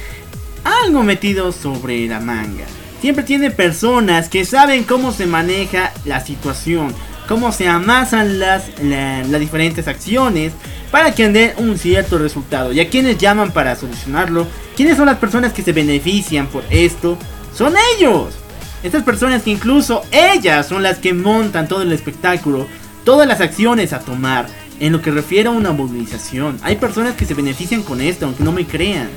algo 0.64 1.02
metido 1.02 1.52
sobre 1.52 2.06
la 2.06 2.20
manga. 2.20 2.64
Siempre 3.00 3.24
tiene 3.24 3.50
personas 3.50 4.28
que 4.28 4.44
saben 4.44 4.84
cómo 4.84 5.12
se 5.12 5.26
maneja 5.26 5.92
la 6.04 6.20
situación, 6.20 6.94
cómo 7.28 7.52
se 7.52 7.68
amasan 7.68 8.38
las, 8.38 8.64
las 8.82 9.40
diferentes 9.40 9.88
acciones 9.88 10.52
para 10.90 11.12
que 11.12 11.28
den 11.28 11.52
un 11.58 11.78
cierto 11.78 12.18
resultado. 12.18 12.72
¿Y 12.72 12.80
a 12.80 12.88
quienes 12.88 13.18
llaman 13.18 13.52
para 13.52 13.76
solucionarlo? 13.76 14.46
¿Quiénes 14.76 14.96
son 14.96 15.06
las 15.06 15.18
personas 15.18 15.52
que 15.52 15.62
se 15.62 15.72
benefician 15.72 16.46
por 16.46 16.64
esto? 16.70 17.18
Son 17.54 17.74
ellos. 17.96 18.34
Estas 18.82 19.02
personas 19.02 19.42
que 19.42 19.50
incluso 19.50 20.02
ellas 20.12 20.68
son 20.68 20.82
las 20.82 20.98
que 20.98 21.14
montan 21.14 21.68
todo 21.68 21.82
el 21.82 21.92
espectáculo, 21.92 22.66
todas 23.04 23.26
las 23.26 23.40
acciones 23.40 23.92
a 23.92 24.00
tomar 24.00 24.46
en 24.78 24.92
lo 24.92 25.00
que 25.00 25.10
refiere 25.10 25.48
a 25.48 25.52
una 25.52 25.72
movilización. 25.72 26.58
Hay 26.62 26.76
personas 26.76 27.14
que 27.14 27.24
se 27.24 27.34
benefician 27.34 27.82
con 27.82 28.00
esto, 28.00 28.26
aunque 28.26 28.44
no 28.44 28.52
me 28.52 28.66
crean. 28.66 29.08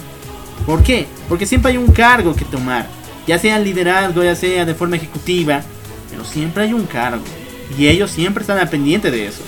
¿Por 0.66 0.84
qué? 0.84 1.08
Porque 1.28 1.46
siempre 1.46 1.72
hay 1.72 1.78
un 1.78 1.92
cargo 1.92 2.36
que 2.36 2.46
tomar, 2.46 2.88
ya 3.26 3.38
sea 3.40 3.60
liderazgo, 3.60 4.24
ya 4.24 4.36
sea 4.36 4.66
de 4.66 4.74
forma 4.74 4.96
ejecutiva, 4.96 5.62
pero 6.10 6.24
siempre 6.24 6.64
hay 6.64 6.74
un 6.74 6.86
cargo. 6.86 7.24
Y 7.78 7.88
ellos 7.88 8.12
siempre 8.12 8.42
están 8.42 8.60
al 8.60 8.70
pendiente 8.70 9.12
de 9.12 9.28
eso. 9.28 9.42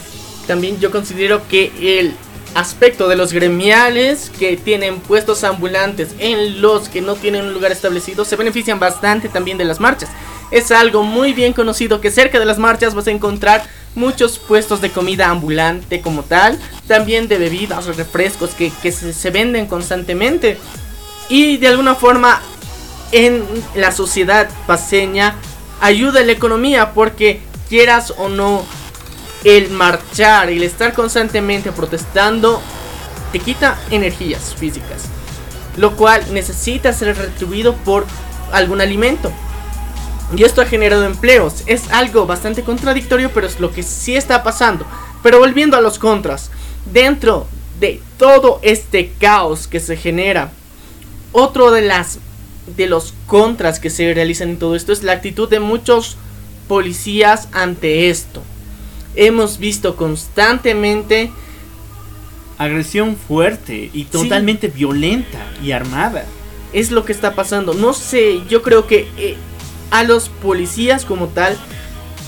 también 0.47 0.79
yo 0.79 0.89
considero 0.89 1.47
que 1.47 1.99
el 1.99 2.15
aspecto 2.55 3.07
de 3.07 3.15
los 3.15 3.31
gremiales 3.31 4.31
que 4.39 4.57
tienen 4.57 4.99
puestos 4.99 5.43
ambulantes 5.43 6.09
en 6.17 6.61
los 6.61 6.89
que 6.89 7.01
no 7.01 7.15
tienen 7.15 7.45
un 7.45 7.53
lugar 7.53 7.71
establecido 7.71 8.25
se 8.25 8.35
benefician 8.35 8.79
bastante 8.79 9.29
también 9.29 9.57
de 9.57 9.65
las 9.65 9.79
marchas. 9.79 10.09
Es 10.51 10.71
algo 10.71 11.03
muy 11.03 11.33
bien 11.33 11.53
conocido 11.53 12.01
que 12.01 12.09
cerca 12.09 12.39
de 12.39 12.45
las 12.45 12.57
marchas 12.57 12.95
vas 12.95 13.07
a 13.07 13.11
encontrar 13.11 13.63
muchos 13.93 14.39
puestos 14.39 14.81
de 14.81 14.89
comida 14.89 15.29
ambulante 15.29 16.01
como 16.01 16.23
tal, 16.23 16.59
también 16.87 17.27
de 17.27 17.37
bebidas 17.37 17.87
o 17.87 17.93
refrescos 17.93 18.51
que, 18.51 18.71
se, 18.91 19.13
se 19.13 19.29
venden 19.29 19.67
constantemente. 19.67 20.57
Y 21.29 21.57
de 21.57 21.67
alguna 21.67 21.93
forma 21.93 22.41
en 23.11 23.43
la 23.75 23.91
sociedad 23.91 24.49
paseña 24.65 25.35
ayuda 25.81 26.21
a 26.21 26.23
la 26.23 26.31
economía 26.31 26.93
porque 26.93 27.41
quieras 27.69 28.13
o 28.17 28.27
no 28.27 28.65
el 29.43 29.69
marchar, 29.69 30.49
el 30.49 30.63
estar 30.63 30.93
constantemente 30.93 31.71
protestando, 31.71 32.61
te 33.31 33.39
quita 33.39 33.79
energías 33.91 34.55
físicas. 34.55 35.05
Lo 35.77 35.95
cual 35.95 36.33
necesita 36.33 36.91
ser 36.91 37.15
retribuido 37.15 37.75
por 37.75 38.05
algún 38.51 38.81
alimento. 38.81 39.31
Y 40.35 40.43
esto 40.43 40.61
ha 40.61 40.65
generado 40.65 41.05
empleos. 41.05 41.63
Es 41.67 41.89
algo 41.91 42.25
bastante 42.25 42.63
contradictorio, 42.63 43.31
pero 43.33 43.47
es 43.47 43.59
lo 43.59 43.71
que 43.71 43.83
sí 43.83 44.15
está 44.15 44.43
pasando. 44.43 44.85
Pero 45.23 45.39
volviendo 45.39 45.77
a 45.77 45.81
los 45.81 45.99
contras. 45.99 46.51
Dentro 46.91 47.47
de 47.79 48.01
todo 48.17 48.59
este 48.61 49.13
caos 49.19 49.67
que 49.67 49.79
se 49.79 49.95
genera, 49.95 50.51
otro 51.31 51.71
de 51.71 51.81
las 51.81 52.19
de 52.75 52.87
los 52.87 53.13
contras 53.25 53.79
que 53.79 53.89
se 53.89 54.13
realizan 54.13 54.49
en 54.49 54.59
todo 54.59 54.75
esto 54.75 54.93
es 54.93 55.01
la 55.01 55.13
actitud 55.13 55.49
de 55.49 55.59
muchos 55.59 56.17
policías 56.69 57.49
ante 57.51 58.09
esto 58.09 58.41
hemos 59.15 59.57
visto 59.57 59.95
constantemente 59.95 61.31
agresión 62.57 63.15
fuerte 63.15 63.89
y 63.93 64.05
totalmente 64.05 64.67
violenta 64.67 65.39
y 65.63 65.71
armada. 65.71 66.25
Es 66.73 66.91
lo 66.91 67.05
que 67.05 67.11
está 67.11 67.35
pasando. 67.35 67.73
No 67.73 67.93
sé, 67.93 68.41
yo 68.47 68.61
creo 68.61 68.87
que 68.87 69.07
eh, 69.17 69.35
a 69.91 70.03
los 70.03 70.29
policías 70.29 71.05
como 71.05 71.27
tal 71.27 71.57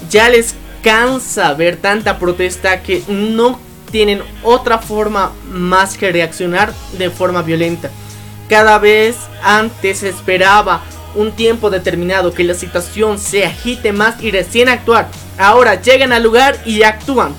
ya 0.09 0.29
les 0.29 0.55
cansa 0.83 1.53
ver 1.53 1.77
tanta 1.77 2.17
protesta 2.17 2.81
que 2.81 3.03
no 3.07 3.59
tienen 3.91 4.21
otra 4.43 4.79
forma 4.79 5.31
más 5.51 5.97
que 5.97 6.11
reaccionar 6.11 6.73
de 6.97 7.09
forma 7.09 7.41
violenta. 7.41 7.91
Cada 8.49 8.79
vez 8.79 9.15
antes 9.43 10.03
esperaba 10.03 10.81
un 11.16 11.32
tiempo 11.32 11.70
determinado 11.70 12.34
que 12.34 12.43
la 12.43 12.53
situación 12.53 13.20
se 13.20 13.45
agite 13.45 13.93
más 13.93 14.22
y 14.22 14.32
recién 14.32 14.70
actuar. 14.70 15.09
Ahora 15.38 15.82
llegan 15.82 16.14
al 16.14 16.24
lugar 16.24 16.57
y 16.66 16.84
actúan. 16.84 17.34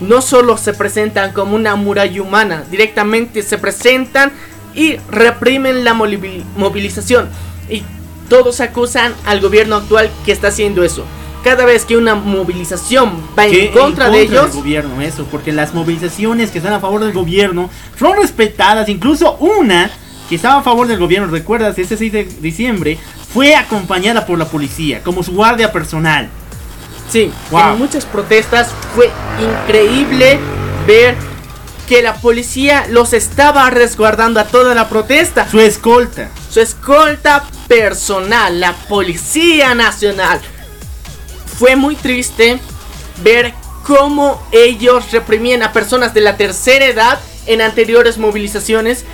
No 0.00 0.22
solo 0.22 0.56
se 0.56 0.72
presentan 0.72 1.32
como 1.32 1.54
una 1.54 1.76
muralla 1.76 2.22
humana, 2.22 2.64
directamente 2.70 3.42
se 3.42 3.58
presentan 3.58 4.32
y 4.74 4.96
reprimen 5.10 5.84
la 5.84 5.94
movilización. 5.94 7.28
Y 7.68 7.82
todos 8.28 8.60
acusan 8.60 9.14
al 9.26 9.40
gobierno 9.40 9.76
actual 9.76 10.10
que 10.24 10.32
está 10.32 10.48
haciendo 10.48 10.84
eso. 10.84 11.04
Cada 11.44 11.64
vez 11.64 11.84
que 11.84 11.96
una 11.96 12.14
movilización 12.14 13.22
va 13.38 13.46
en 13.46 13.72
contra, 13.72 14.10
de 14.10 14.22
ellos. 14.22 14.54
gobierno, 14.54 15.00
eso, 15.00 15.24
porque 15.30 15.52
las 15.52 15.72
movilizaciones 15.72 16.50
que 16.50 16.58
están 16.58 16.74
a 16.74 16.80
favor 16.80 17.00
del 17.02 17.14
gobierno 17.14 17.70
son 17.98 18.16
respetadas, 18.18 18.88
incluso 18.90 19.36
una 19.36 19.90
que 20.30 20.36
estaba 20.36 20.60
a 20.60 20.62
favor 20.62 20.86
del 20.86 21.00
gobierno, 21.00 21.26
recuerdas, 21.26 21.76
ese 21.76 21.96
6 21.96 22.12
de 22.12 22.24
diciembre, 22.40 22.98
fue 23.34 23.56
acompañada 23.56 24.24
por 24.26 24.38
la 24.38 24.44
policía 24.44 25.02
como 25.02 25.24
su 25.24 25.32
guardia 25.32 25.72
personal. 25.72 26.28
Sí, 27.10 27.32
en 27.50 27.78
muchas 27.78 28.06
protestas 28.06 28.70
fue 28.94 29.10
increíble 29.42 30.38
ver 30.86 31.16
que 31.88 32.00
la 32.00 32.14
policía 32.14 32.86
los 32.88 33.12
estaba 33.12 33.68
resguardando 33.70 34.38
a 34.38 34.44
toda 34.44 34.72
la 34.72 34.88
protesta. 34.88 35.50
Su 35.50 35.58
escolta. 35.58 36.30
Su 36.48 36.60
escolta 36.60 37.42
personal, 37.66 38.60
la 38.60 38.74
Policía 38.88 39.74
Nacional. 39.74 40.40
Fue 41.58 41.74
muy 41.74 41.96
triste 41.96 42.60
ver 43.24 43.52
cómo 43.84 44.40
ellos 44.52 45.10
reprimían 45.10 45.64
a 45.64 45.72
personas 45.72 46.14
de 46.14 46.20
la 46.20 46.36
tercera 46.36 46.84
edad 46.86 47.18
en 47.46 47.60
anteriores 47.60 48.16
movilizaciones 48.16 49.04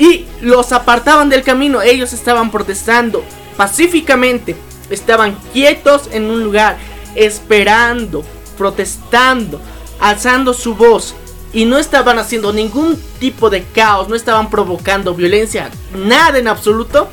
y 0.00 0.24
los 0.40 0.72
apartaban 0.72 1.28
del 1.28 1.42
camino. 1.42 1.82
Ellos 1.82 2.14
estaban 2.14 2.50
protestando 2.50 3.22
pacíficamente, 3.58 4.56
estaban 4.88 5.36
quietos 5.52 6.08
en 6.10 6.24
un 6.24 6.42
lugar, 6.42 6.78
esperando, 7.14 8.24
protestando, 8.56 9.60
alzando 10.00 10.54
su 10.54 10.74
voz 10.74 11.14
y 11.52 11.66
no 11.66 11.76
estaban 11.76 12.18
haciendo 12.18 12.50
ningún 12.54 12.98
tipo 13.18 13.50
de 13.50 13.62
caos, 13.62 14.08
no 14.08 14.14
estaban 14.14 14.48
provocando 14.48 15.14
violencia, 15.14 15.70
nada 15.94 16.38
en 16.38 16.48
absoluto. 16.48 17.10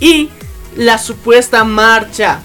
Y 0.00 0.28
la 0.76 0.98
supuesta 0.98 1.62
marcha 1.62 2.40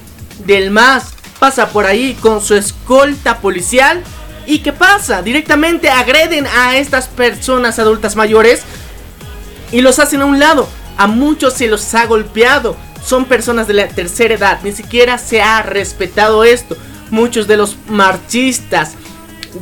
del 0.46 0.70
MAS 0.70 1.16
pasa 1.40 1.70
por 1.70 1.88
ahí 1.88 2.16
con 2.22 2.42
su 2.42 2.54
escolta 2.54 3.40
policial. 3.40 4.04
¿Y 4.46 4.60
qué 4.60 4.72
pasa? 4.72 5.24
Directamente 5.24 5.90
agreden 5.90 6.46
a 6.46 6.78
estas 6.78 7.08
personas 7.08 7.80
adultas 7.80 8.16
mayores 8.16 8.64
y 9.72 9.82
los 9.82 10.00
hacen 10.00 10.22
a 10.22 10.26
un 10.26 10.40
lado. 10.40 10.68
A 10.98 11.08
muchos 11.08 11.54
se 11.54 11.68
los 11.68 11.94
ha 11.96 12.06
golpeado. 12.06 12.76
Son 13.04 13.26
personas 13.26 13.68
de 13.68 13.74
la 13.74 13.88
tercera 13.88 14.34
edad. 14.34 14.60
Ni 14.64 14.72
siquiera 14.72 15.18
se 15.18 15.42
ha 15.42 15.62
respetado 15.62 16.44
esto. 16.44 16.76
Muchos 17.10 17.48
de 17.48 17.58
los 17.58 17.78
marchistas 17.88 18.94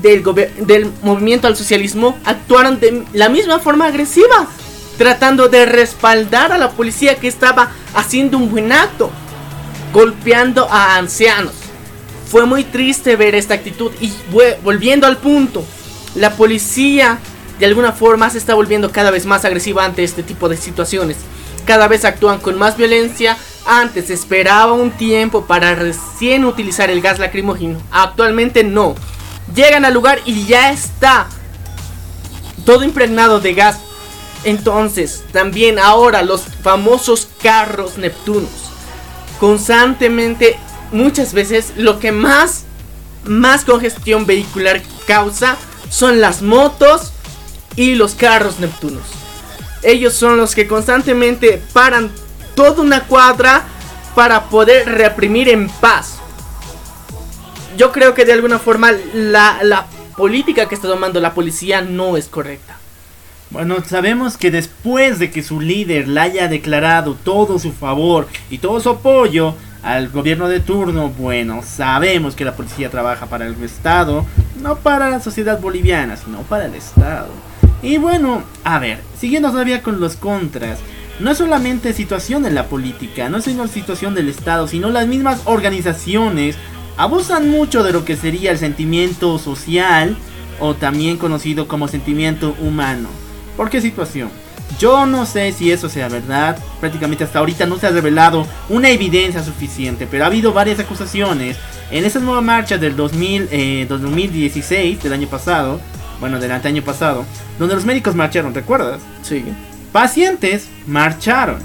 del, 0.02 0.24
del 0.66 0.92
movimiento 1.02 1.48
al 1.48 1.56
socialismo 1.56 2.18
actuaron 2.26 2.80
de 2.80 3.06
la 3.14 3.30
misma 3.30 3.60
forma 3.60 3.86
agresiva. 3.86 4.48
Tratando 4.98 5.48
de 5.48 5.66
respaldar 5.66 6.52
a 6.52 6.58
la 6.58 6.72
policía 6.72 7.16
que 7.16 7.28
estaba 7.28 7.72
haciendo 7.94 8.38
un 8.38 8.50
buen 8.50 8.72
acto. 8.72 9.12
Golpeando 9.94 10.68
a 10.72 10.96
ancianos. 10.96 11.54
Fue 12.30 12.46
muy 12.46 12.64
triste 12.64 13.16
ver 13.16 13.36
esta 13.36 13.54
actitud. 13.54 13.92
Y 14.02 14.12
volviendo 14.64 15.06
al 15.06 15.18
punto. 15.18 15.64
La 16.16 16.32
policía 16.32 17.20
de 17.60 17.66
alguna 17.66 17.92
forma 17.92 18.30
se 18.30 18.38
está 18.38 18.54
volviendo 18.54 18.92
cada 18.92 19.12
vez 19.12 19.26
más 19.26 19.46
agresiva 19.46 19.86
ante 19.86 20.04
este 20.04 20.24
tipo 20.24 20.50
de 20.50 20.58
situaciones. 20.58 21.18
Cada 21.66 21.88
vez 21.88 22.06
actúan 22.06 22.40
con 22.40 22.58
más 22.58 22.78
violencia. 22.78 23.38
Antes 23.66 24.10
esperaba 24.10 24.72
un 24.74 24.92
tiempo 24.92 25.46
para 25.46 25.76
recién 25.76 26.46
utilizar 26.46 26.90
el 26.90 27.02
gas 27.02 27.20
lacrimógeno. 27.20 27.82
Actualmente 27.92 28.64
no. 28.64 28.96
Llegan 29.54 29.86
al 29.86 29.94
lugar 29.94 30.22
y 30.26 30.46
ya 30.46 30.72
está 30.72 31.28
todo 32.66 32.84
impregnado 32.84 33.40
de 33.40 33.54
gas. 33.54 33.80
Entonces, 34.44 35.24
también 35.34 35.80
ahora 35.80 36.22
los 36.22 36.44
famosos 36.62 37.28
carros 37.42 37.98
Neptunos. 37.98 38.50
Constantemente, 39.40 40.58
muchas 40.92 41.34
veces, 41.34 41.74
lo 41.76 42.00
que 42.00 42.12
más, 42.12 42.64
más 43.26 43.66
congestión 43.66 44.26
vehicular 44.26 44.82
causa 45.06 45.58
son 45.90 46.22
las 46.22 46.42
motos 46.42 47.14
y 47.78 47.96
los 47.96 48.14
carros 48.16 48.60
Neptunos. 48.60 49.06
Ellos 49.84 50.14
son 50.14 50.36
los 50.36 50.54
que 50.54 50.68
constantemente 50.68 51.62
paran 51.72 52.12
toda 52.56 52.82
una 52.82 53.04
cuadra 53.04 53.64
para 54.16 54.50
poder 54.50 54.90
reprimir 54.90 55.48
en 55.48 55.70
paz. 55.70 56.18
Yo 57.78 57.94
creo 57.94 58.14
que 58.14 58.26
de 58.26 58.34
alguna 58.34 58.60
forma 58.60 58.92
la, 59.14 59.60
la 59.62 59.86
política 60.18 60.68
que 60.68 60.76
está 60.76 60.88
tomando 60.88 61.22
la 61.22 61.34
policía 61.34 61.82
no 61.82 62.18
es 62.18 62.28
correcta. 62.28 62.76
Bueno, 63.52 63.78
sabemos 63.86 64.36
que 64.36 64.52
después 64.52 65.20
de 65.20 65.32
que 65.32 65.44
su 65.44 65.62
líder 65.62 66.08
le 66.08 66.20
haya 66.20 66.48
declarado 66.50 67.16
todo 67.24 67.60
su 67.60 67.72
favor 67.72 68.28
y 68.50 68.58
todo 68.58 68.82
su 68.82 68.90
apoyo 68.90 69.54
al 69.84 70.10
gobierno 70.10 70.50
de 70.50 70.60
turno, 70.60 71.10
bueno, 71.10 71.62
sabemos 71.64 72.36
que 72.36 72.44
la 72.44 72.56
policía 72.56 72.90
trabaja 72.90 73.28
para 73.28 73.46
el 73.46 73.64
Estado, 73.64 74.26
no 74.60 74.78
para 74.78 75.10
la 75.10 75.22
sociedad 75.22 75.62
boliviana, 75.62 76.18
sino 76.18 76.42
para 76.42 76.66
el 76.66 76.76
Estado. 76.76 77.30
Y 77.88 78.00
bueno, 78.00 78.44
a 78.66 78.80
ver, 78.80 79.00
siguiendo 79.18 79.50
todavía 79.50 79.82
con 79.82 80.02
los 80.02 80.18
contras, 80.18 80.80
no 81.22 81.32
es 81.32 81.38
solamente 81.38 81.94
situación 81.94 82.46
en 82.46 82.54
la 82.54 82.68
política, 82.68 83.30
no 83.30 83.38
es 83.38 83.46
solo 83.46 83.66
situación 83.70 84.14
del 84.14 84.28
Estado, 84.28 84.68
sino 84.68 84.90
las 84.90 85.08
mismas 85.08 85.40
organizaciones 85.46 86.58
abusan 86.98 87.50
mucho 87.50 87.84
de 87.84 87.94
lo 87.94 88.04
que 88.04 88.18
sería 88.18 88.52
el 88.52 88.58
sentimiento 88.58 89.40
social 89.40 90.18
o 90.60 90.74
también 90.74 91.16
conocido 91.16 91.70
como 91.70 91.88
sentimiento 91.88 92.58
humano. 92.60 93.08
¿Por 93.56 93.70
qué 93.70 93.80
situación? 93.80 94.32
Yo 94.78 95.06
no 95.06 95.26
sé 95.26 95.54
si 95.54 95.72
eso 95.72 95.88
sea 95.88 96.10
verdad, 96.10 96.62
prácticamente 96.82 97.24
hasta 97.24 97.40
ahorita 97.40 97.68
no 97.68 97.78
se 97.78 97.88
ha 97.88 97.92
revelado 97.92 98.46
una 98.68 98.90
evidencia 98.90 99.42
suficiente, 99.46 100.10
pero 100.12 100.26
ha 100.26 100.28
habido 100.28 100.52
varias 100.52 100.80
acusaciones 100.82 101.56
en 101.90 102.04
esas 102.04 102.22
nuevas 102.22 102.44
marchas 102.44 102.82
del 102.82 102.98
2000, 102.98 103.88
2016, 103.88 104.74
eh, 104.74 105.02
del 105.02 105.14
año 105.14 105.30
pasado, 105.30 105.80
bueno, 106.20 106.40
del 106.40 106.52
año 106.52 106.82
pasado, 106.82 107.26
donde 107.60 107.76
los 107.76 107.86
médicos 107.86 108.16
marcharon, 108.16 108.54
¿recuerdas? 108.54 109.02
Sí. 109.22 109.44
Pacientes 109.92 110.68
marcharon. 110.86 111.60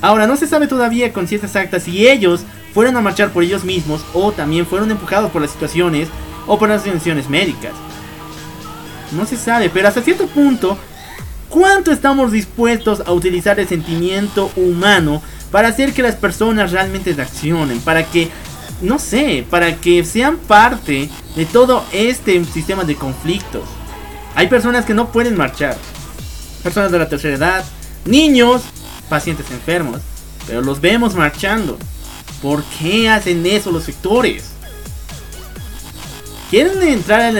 Ahora, 0.00 0.26
no 0.26 0.36
se 0.36 0.46
sabe 0.46 0.66
todavía 0.66 1.12
con 1.12 1.28
ciencia 1.28 1.46
exacta 1.46 1.78
si 1.78 2.08
ellos 2.08 2.42
fueron 2.72 2.96
a 2.96 3.00
marchar 3.00 3.30
por 3.30 3.42
ellos 3.42 3.64
mismos 3.64 4.04
o 4.14 4.32
también 4.32 4.66
fueron 4.66 4.90
empujados 4.90 5.30
por 5.30 5.42
las 5.42 5.50
situaciones 5.50 6.08
o 6.46 6.58
por 6.58 6.68
las 6.68 6.86
intenciones 6.86 7.28
médicas. 7.28 7.72
No 9.12 9.26
se 9.26 9.36
sabe, 9.36 9.70
pero 9.70 9.88
hasta 9.88 10.02
cierto 10.02 10.26
punto, 10.28 10.78
¿cuánto 11.48 11.92
estamos 11.92 12.32
dispuestos 12.32 13.02
a 13.04 13.12
utilizar 13.12 13.58
el 13.60 13.68
sentimiento 13.68 14.50
humano 14.56 15.20
para 15.50 15.68
hacer 15.68 15.92
que 15.92 16.02
las 16.02 16.14
personas 16.14 16.72
realmente 16.72 17.12
reaccionen? 17.12 17.80
Para 17.80 18.04
que, 18.04 18.30
no 18.80 18.98
sé, 18.98 19.44
para 19.50 19.76
que 19.76 20.04
sean 20.04 20.38
parte 20.38 21.10
de 21.36 21.46
todo 21.46 21.84
este 21.92 22.44
sistema 22.44 22.84
de 22.84 22.96
conflictos. 22.96 23.64
Hay 24.34 24.48
personas 24.48 24.84
que 24.84 24.94
no 24.94 25.12
pueden 25.12 25.36
marchar. 25.36 25.76
Personas 26.62 26.92
de 26.92 26.98
la 26.98 27.08
tercera 27.08 27.36
edad, 27.36 27.64
niños, 28.04 28.62
pacientes 29.08 29.50
enfermos. 29.50 30.00
Pero 30.46 30.62
los 30.62 30.80
vemos 30.80 31.14
marchando. 31.14 31.78
¿Por 32.42 32.64
qué 32.64 33.08
hacen 33.08 33.44
eso 33.46 33.70
los 33.70 33.84
sectores? 33.84 34.50
Quieren 36.50 36.82
entrar 36.82 37.32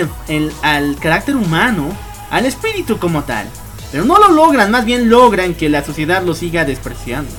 al, 0.63 0.97
carácter 1.01 1.37
humano, 1.37 1.97
al 2.31 2.47
espíritu 2.47 2.99
como 2.99 3.25
tal. 3.25 3.47
Pero 3.91 4.05
no 4.05 4.19
lo 4.19 4.29
logran, 4.29 4.71
más 4.71 4.85
bien 4.85 5.11
logran 5.11 5.55
que 5.55 5.69
la 5.69 5.85
sociedad 5.85 6.23
lo 6.23 6.35
siga 6.35 6.65
despreciando. 6.65 7.33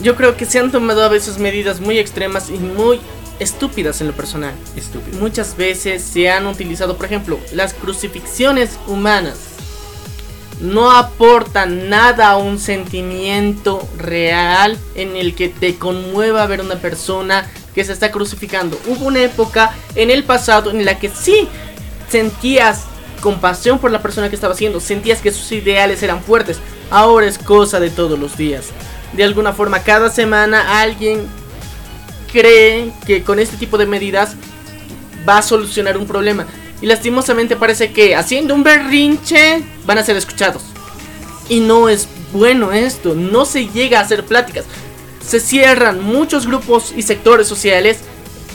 Yo 0.00 0.16
creo 0.16 0.36
que 0.36 0.46
se 0.46 0.60
han 0.60 0.70
tomado 0.70 1.02
a 1.02 1.08
veces 1.08 1.38
medidas 1.38 1.80
muy 1.80 1.98
extremas 1.98 2.50
y 2.50 2.58
muy 2.58 3.00
estúpidas 3.40 4.00
en 4.00 4.06
lo 4.06 4.12
personal. 4.12 4.54
Muchas 5.18 5.56
veces 5.56 6.02
se 6.02 6.30
han 6.30 6.46
utilizado, 6.46 6.96
por 6.96 7.06
ejemplo, 7.06 7.40
las 7.52 7.74
crucifixiones 7.74 8.78
humanas. 8.86 9.38
No 10.60 10.92
aportan 10.92 11.88
nada 11.88 12.30
a 12.30 12.36
un 12.36 12.58
sentimiento 12.58 13.88
real 13.96 14.78
en 14.94 15.16
el 15.16 15.34
que 15.34 15.48
te 15.48 15.76
conmueva 15.76 16.46
ver 16.46 16.60
una 16.60 16.76
persona 16.76 17.50
que 17.74 17.82
se 17.82 17.92
está 17.92 18.10
crucificando. 18.10 18.78
Hubo 18.86 19.06
una 19.06 19.22
época 19.22 19.74
en 19.94 20.10
el 20.10 20.22
pasado 20.22 20.70
en 20.70 20.84
la 20.84 20.98
que 20.98 21.08
sí 21.08 21.48
sentías 22.08 22.84
compasión 23.22 23.78
por 23.78 23.90
la 23.90 24.02
persona 24.02 24.28
que 24.28 24.34
estaba 24.34 24.54
haciendo, 24.54 24.80
sentías 24.80 25.20
que 25.20 25.32
sus 25.32 25.50
ideales 25.52 26.02
eran 26.02 26.22
fuertes. 26.22 26.58
Ahora 26.90 27.26
es 27.26 27.38
cosa 27.38 27.80
de 27.80 27.90
todos 27.90 28.18
los 28.18 28.36
días. 28.36 28.66
De 29.14 29.24
alguna 29.24 29.52
forma, 29.52 29.82
cada 29.82 30.10
semana 30.10 30.80
alguien 30.80 31.26
cree 32.30 32.92
que 33.06 33.22
con 33.22 33.38
este 33.38 33.56
tipo 33.56 33.78
de 33.78 33.86
medidas 33.86 34.34
va 35.28 35.38
a 35.38 35.42
solucionar 35.42 35.96
un 35.96 36.06
problema. 36.06 36.46
Y 36.80 36.86
lastimosamente 36.86 37.56
parece 37.56 37.92
que 37.92 38.16
haciendo 38.16 38.54
un 38.54 38.62
berrinche 38.62 39.62
van 39.84 39.98
a 39.98 40.04
ser 40.04 40.16
escuchados. 40.16 40.62
Y 41.48 41.60
no 41.60 41.88
es 41.88 42.08
bueno 42.32 42.72
esto, 42.72 43.14
no 43.14 43.44
se 43.44 43.68
llega 43.68 43.98
a 43.98 44.02
hacer 44.02 44.24
pláticas. 44.24 44.64
Se 45.26 45.40
cierran 45.40 46.02
muchos 46.02 46.46
grupos 46.46 46.92
y 46.96 47.02
sectores 47.02 47.46
sociales 47.46 47.98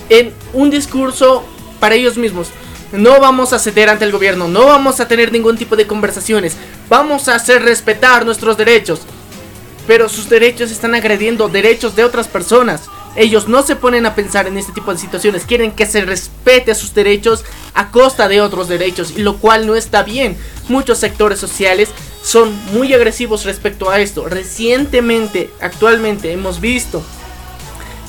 en 0.10 0.34
un 0.54 0.70
discurso 0.70 1.44
para 1.80 1.96
ellos 1.96 2.18
mismos. 2.18 2.50
No 2.92 3.20
vamos 3.20 3.54
a 3.54 3.60
ceder 3.60 3.90
ante 3.90 4.06
el 4.06 4.12
gobierno, 4.12 4.48
no 4.48 4.68
vamos 4.68 5.00
a 5.00 5.08
tener 5.08 5.32
ningún 5.32 5.58
tipo 5.58 5.76
de 5.76 5.88
conversaciones, 5.88 6.56
vamos 6.88 7.28
a 7.28 7.36
hacer 7.36 7.64
respetar 7.64 8.26
nuestros 8.26 8.58
derechos. 8.58 9.02
Pero 9.88 10.10
sus 10.10 10.30
derechos 10.30 10.72
están 10.72 10.96
agrediendo 10.96 11.48
derechos 11.48 11.96
de 11.96 12.04
otras 12.04 12.28
personas. 12.28 12.90
Ellos 13.16 13.47
no 13.47 13.63
se 13.63 13.76
ponen 13.76 14.05
a 14.05 14.16
pensar 14.16 14.47
en 14.47 14.57
este 14.57 14.74
tipo 14.74 14.91
de 14.91 14.99
situaciones, 14.99 15.45
quieren 15.45 15.72
que 15.72 15.86
se 15.86 16.01
respete 16.01 16.76
sus 16.76 16.93
derechos 16.93 17.45
a 17.74 17.91
costa 17.91 18.28
de 18.28 18.41
otros 18.41 18.68
derechos, 18.68 19.13
y 19.16 19.22
lo 19.22 19.38
cual 19.38 19.68
no 19.68 19.76
está 19.76 20.03
bien. 20.03 20.38
Muchos 20.68 20.97
sectores 20.97 21.39
sociales 21.39 21.89
son 22.24 22.53
muy 22.74 22.93
agresivos 22.93 23.45
respecto 23.45 23.89
a 23.89 23.99
esto. 23.99 24.28
Recientemente, 24.28 25.49
actualmente, 25.61 26.32
hemos 26.32 26.59
visto 26.59 27.03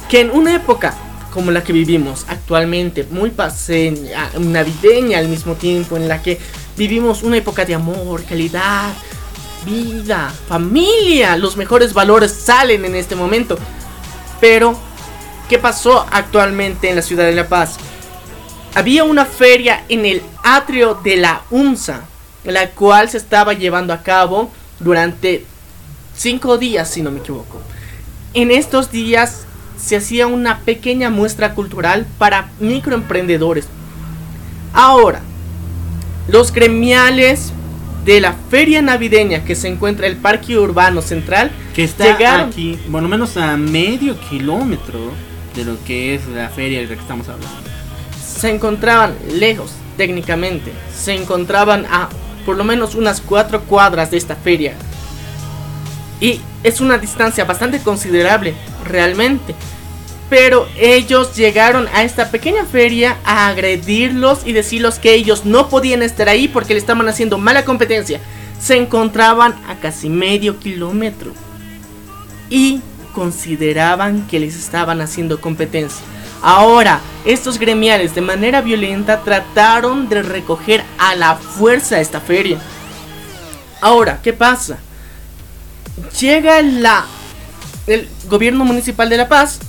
que 0.08 0.20
en 0.20 0.30
una 0.30 0.54
época 0.54 0.94
como 1.36 1.50
la 1.50 1.62
que 1.62 1.74
vivimos 1.74 2.24
actualmente, 2.28 3.06
muy 3.10 3.28
paseña, 3.28 4.30
navideña 4.38 5.18
al 5.18 5.28
mismo 5.28 5.52
tiempo, 5.52 5.98
en 5.98 6.08
la 6.08 6.22
que 6.22 6.40
vivimos 6.78 7.22
una 7.22 7.36
época 7.36 7.66
de 7.66 7.74
amor, 7.74 8.24
calidad, 8.24 8.94
vida, 9.66 10.32
familia, 10.48 11.36
los 11.36 11.58
mejores 11.58 11.92
valores 11.92 12.32
salen 12.32 12.86
en 12.86 12.94
este 12.94 13.14
momento. 13.14 13.58
Pero 14.40 14.78
¿Qué 15.48 15.58
pasó 15.58 16.04
actualmente 16.10 16.90
en 16.90 16.96
la 16.96 17.02
ciudad 17.02 17.24
de 17.24 17.34
La 17.34 17.48
Paz? 17.48 17.76
Había 18.74 19.04
una 19.04 19.24
feria 19.24 19.84
en 19.88 20.04
el 20.04 20.20
atrio 20.42 20.94
de 21.04 21.16
la 21.16 21.42
UNSA, 21.50 22.02
la 22.44 22.70
cual 22.70 23.08
se 23.08 23.18
estaba 23.18 23.52
llevando 23.52 23.92
a 23.92 24.02
cabo 24.02 24.50
durante 24.80 25.44
cinco 26.16 26.58
días, 26.58 26.90
si 26.90 27.00
no 27.00 27.12
me 27.12 27.20
equivoco. 27.20 27.62
En 28.34 28.50
estos 28.50 28.90
días 28.90 29.46
se 29.78 29.96
hacía 29.96 30.26
una 30.26 30.58
pequeña 30.60 31.10
muestra 31.10 31.54
cultural 31.54 32.06
para 32.18 32.50
microemprendedores. 32.58 33.68
Ahora, 34.72 35.20
los 36.28 36.52
gremiales 36.52 37.52
de 38.04 38.20
la 38.20 38.34
feria 38.50 38.82
navideña 38.82 39.44
que 39.44 39.54
se 39.54 39.68
encuentra 39.68 40.06
en 40.06 40.12
el 40.14 40.18
Parque 40.18 40.58
Urbano 40.58 41.02
Central 41.02 41.50
que 41.74 41.84
está 41.84 42.40
aquí, 42.40 42.78
bueno 42.88 43.08
menos 43.08 43.36
a 43.36 43.56
medio 43.56 44.18
kilómetro 44.20 45.12
de 45.56 45.64
lo 45.64 45.82
que 45.84 46.14
es 46.14 46.26
la 46.28 46.48
feria 46.48 46.80
de 46.80 46.86
la 46.86 46.94
que 46.94 47.00
estamos 47.00 47.28
hablando. 47.28 47.70
Se 48.22 48.50
encontraban 48.50 49.16
lejos, 49.32 49.72
técnicamente. 49.96 50.72
Se 50.94 51.14
encontraban 51.14 51.86
a 51.86 52.08
por 52.44 52.56
lo 52.56 52.64
menos 52.64 52.94
unas 52.94 53.20
cuatro 53.20 53.62
cuadras 53.62 54.10
de 54.10 54.18
esta 54.18 54.36
feria. 54.36 54.74
Y 56.20 56.40
es 56.62 56.80
una 56.80 56.98
distancia 56.98 57.44
bastante 57.44 57.80
considerable, 57.80 58.54
realmente. 58.84 59.54
Pero 60.30 60.68
ellos 60.78 61.36
llegaron 61.36 61.88
a 61.92 62.02
esta 62.02 62.30
pequeña 62.30 62.64
feria 62.64 63.16
a 63.24 63.48
agredirlos 63.48 64.46
y 64.46 64.52
decirles 64.52 64.98
que 64.98 65.14
ellos 65.14 65.44
no 65.44 65.68
podían 65.68 66.02
estar 66.02 66.28
ahí 66.28 66.48
porque 66.48 66.74
le 66.74 66.80
estaban 66.80 67.08
haciendo 67.08 67.38
mala 67.38 67.64
competencia. 67.64 68.20
Se 68.60 68.76
encontraban 68.76 69.54
a 69.68 69.76
casi 69.76 70.08
medio 70.08 70.58
kilómetro. 70.58 71.32
Y 72.48 72.80
consideraban 73.16 74.26
que 74.26 74.38
les 74.38 74.54
estaban 74.54 75.00
haciendo 75.00 75.40
competencia. 75.40 76.04
Ahora, 76.42 77.00
estos 77.24 77.58
gremiales 77.58 78.14
de 78.14 78.20
manera 78.20 78.60
violenta 78.60 79.22
trataron 79.22 80.06
de 80.10 80.22
recoger 80.22 80.84
a 80.98 81.14
la 81.14 81.34
fuerza 81.36 81.98
esta 81.98 82.20
feria. 82.20 82.58
Ahora, 83.80 84.20
¿qué 84.22 84.34
pasa? 84.34 84.76
Llega 86.20 86.58
el 86.58 88.08
gobierno 88.28 88.66
municipal 88.66 89.08
de 89.08 89.16
La 89.16 89.28
Paz 89.28 89.60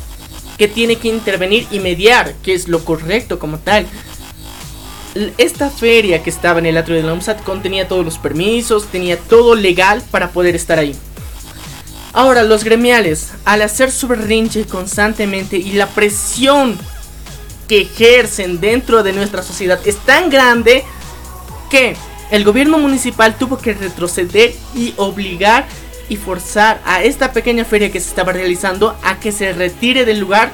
que 0.57 0.67
tiene 0.67 0.97
que 0.97 1.07
intervenir 1.07 1.67
y 1.71 1.79
mediar, 1.79 2.33
que 2.43 2.53
es 2.53 2.67
lo 2.67 2.83
correcto 2.83 3.39
como 3.39 3.59
tal. 3.59 3.87
Esta 5.37 5.69
feria 5.69 6.21
que 6.21 6.29
estaba 6.29 6.59
en 6.59 6.65
el 6.65 6.77
atrio 6.77 6.97
de 6.97 7.03
la 7.03 7.13
UMSAT 7.13 7.43
contenía 7.43 7.87
todos 7.87 8.03
los 8.03 8.17
permisos, 8.17 8.87
tenía 8.87 9.17
todo 9.17 9.55
legal 9.55 10.03
para 10.11 10.31
poder 10.31 10.53
estar 10.53 10.79
ahí. 10.79 10.97
Ahora, 12.17 12.41
los 12.41 12.63
gremiales, 12.63 13.33
al 13.45 13.61
hacer 13.61 13.91
su 13.91 14.07
berrinche 14.07 14.65
constantemente 14.65 15.55
y 15.55 15.73
la 15.73 15.85
presión 15.85 16.75
que 17.67 17.81
ejercen 17.81 18.59
dentro 18.59 19.03
de 19.03 19.13
nuestra 19.13 19.43
sociedad 19.43 19.79
es 19.85 19.97
tan 19.97 20.31
grande 20.31 20.83
que 21.69 21.95
el 22.31 22.43
gobierno 22.43 22.79
municipal 22.79 23.37
tuvo 23.37 23.59
que 23.59 23.75
retroceder 23.75 24.55
y 24.73 24.95
obligar 24.97 25.67
y 26.09 26.15
forzar 26.15 26.81
a 26.85 27.03
esta 27.03 27.33
pequeña 27.33 27.65
feria 27.65 27.91
que 27.91 27.99
se 27.99 28.09
estaba 28.09 28.33
realizando 28.33 28.97
a 29.03 29.19
que 29.19 29.31
se 29.31 29.53
retire 29.53 30.03
del 30.03 30.17
lugar 30.17 30.49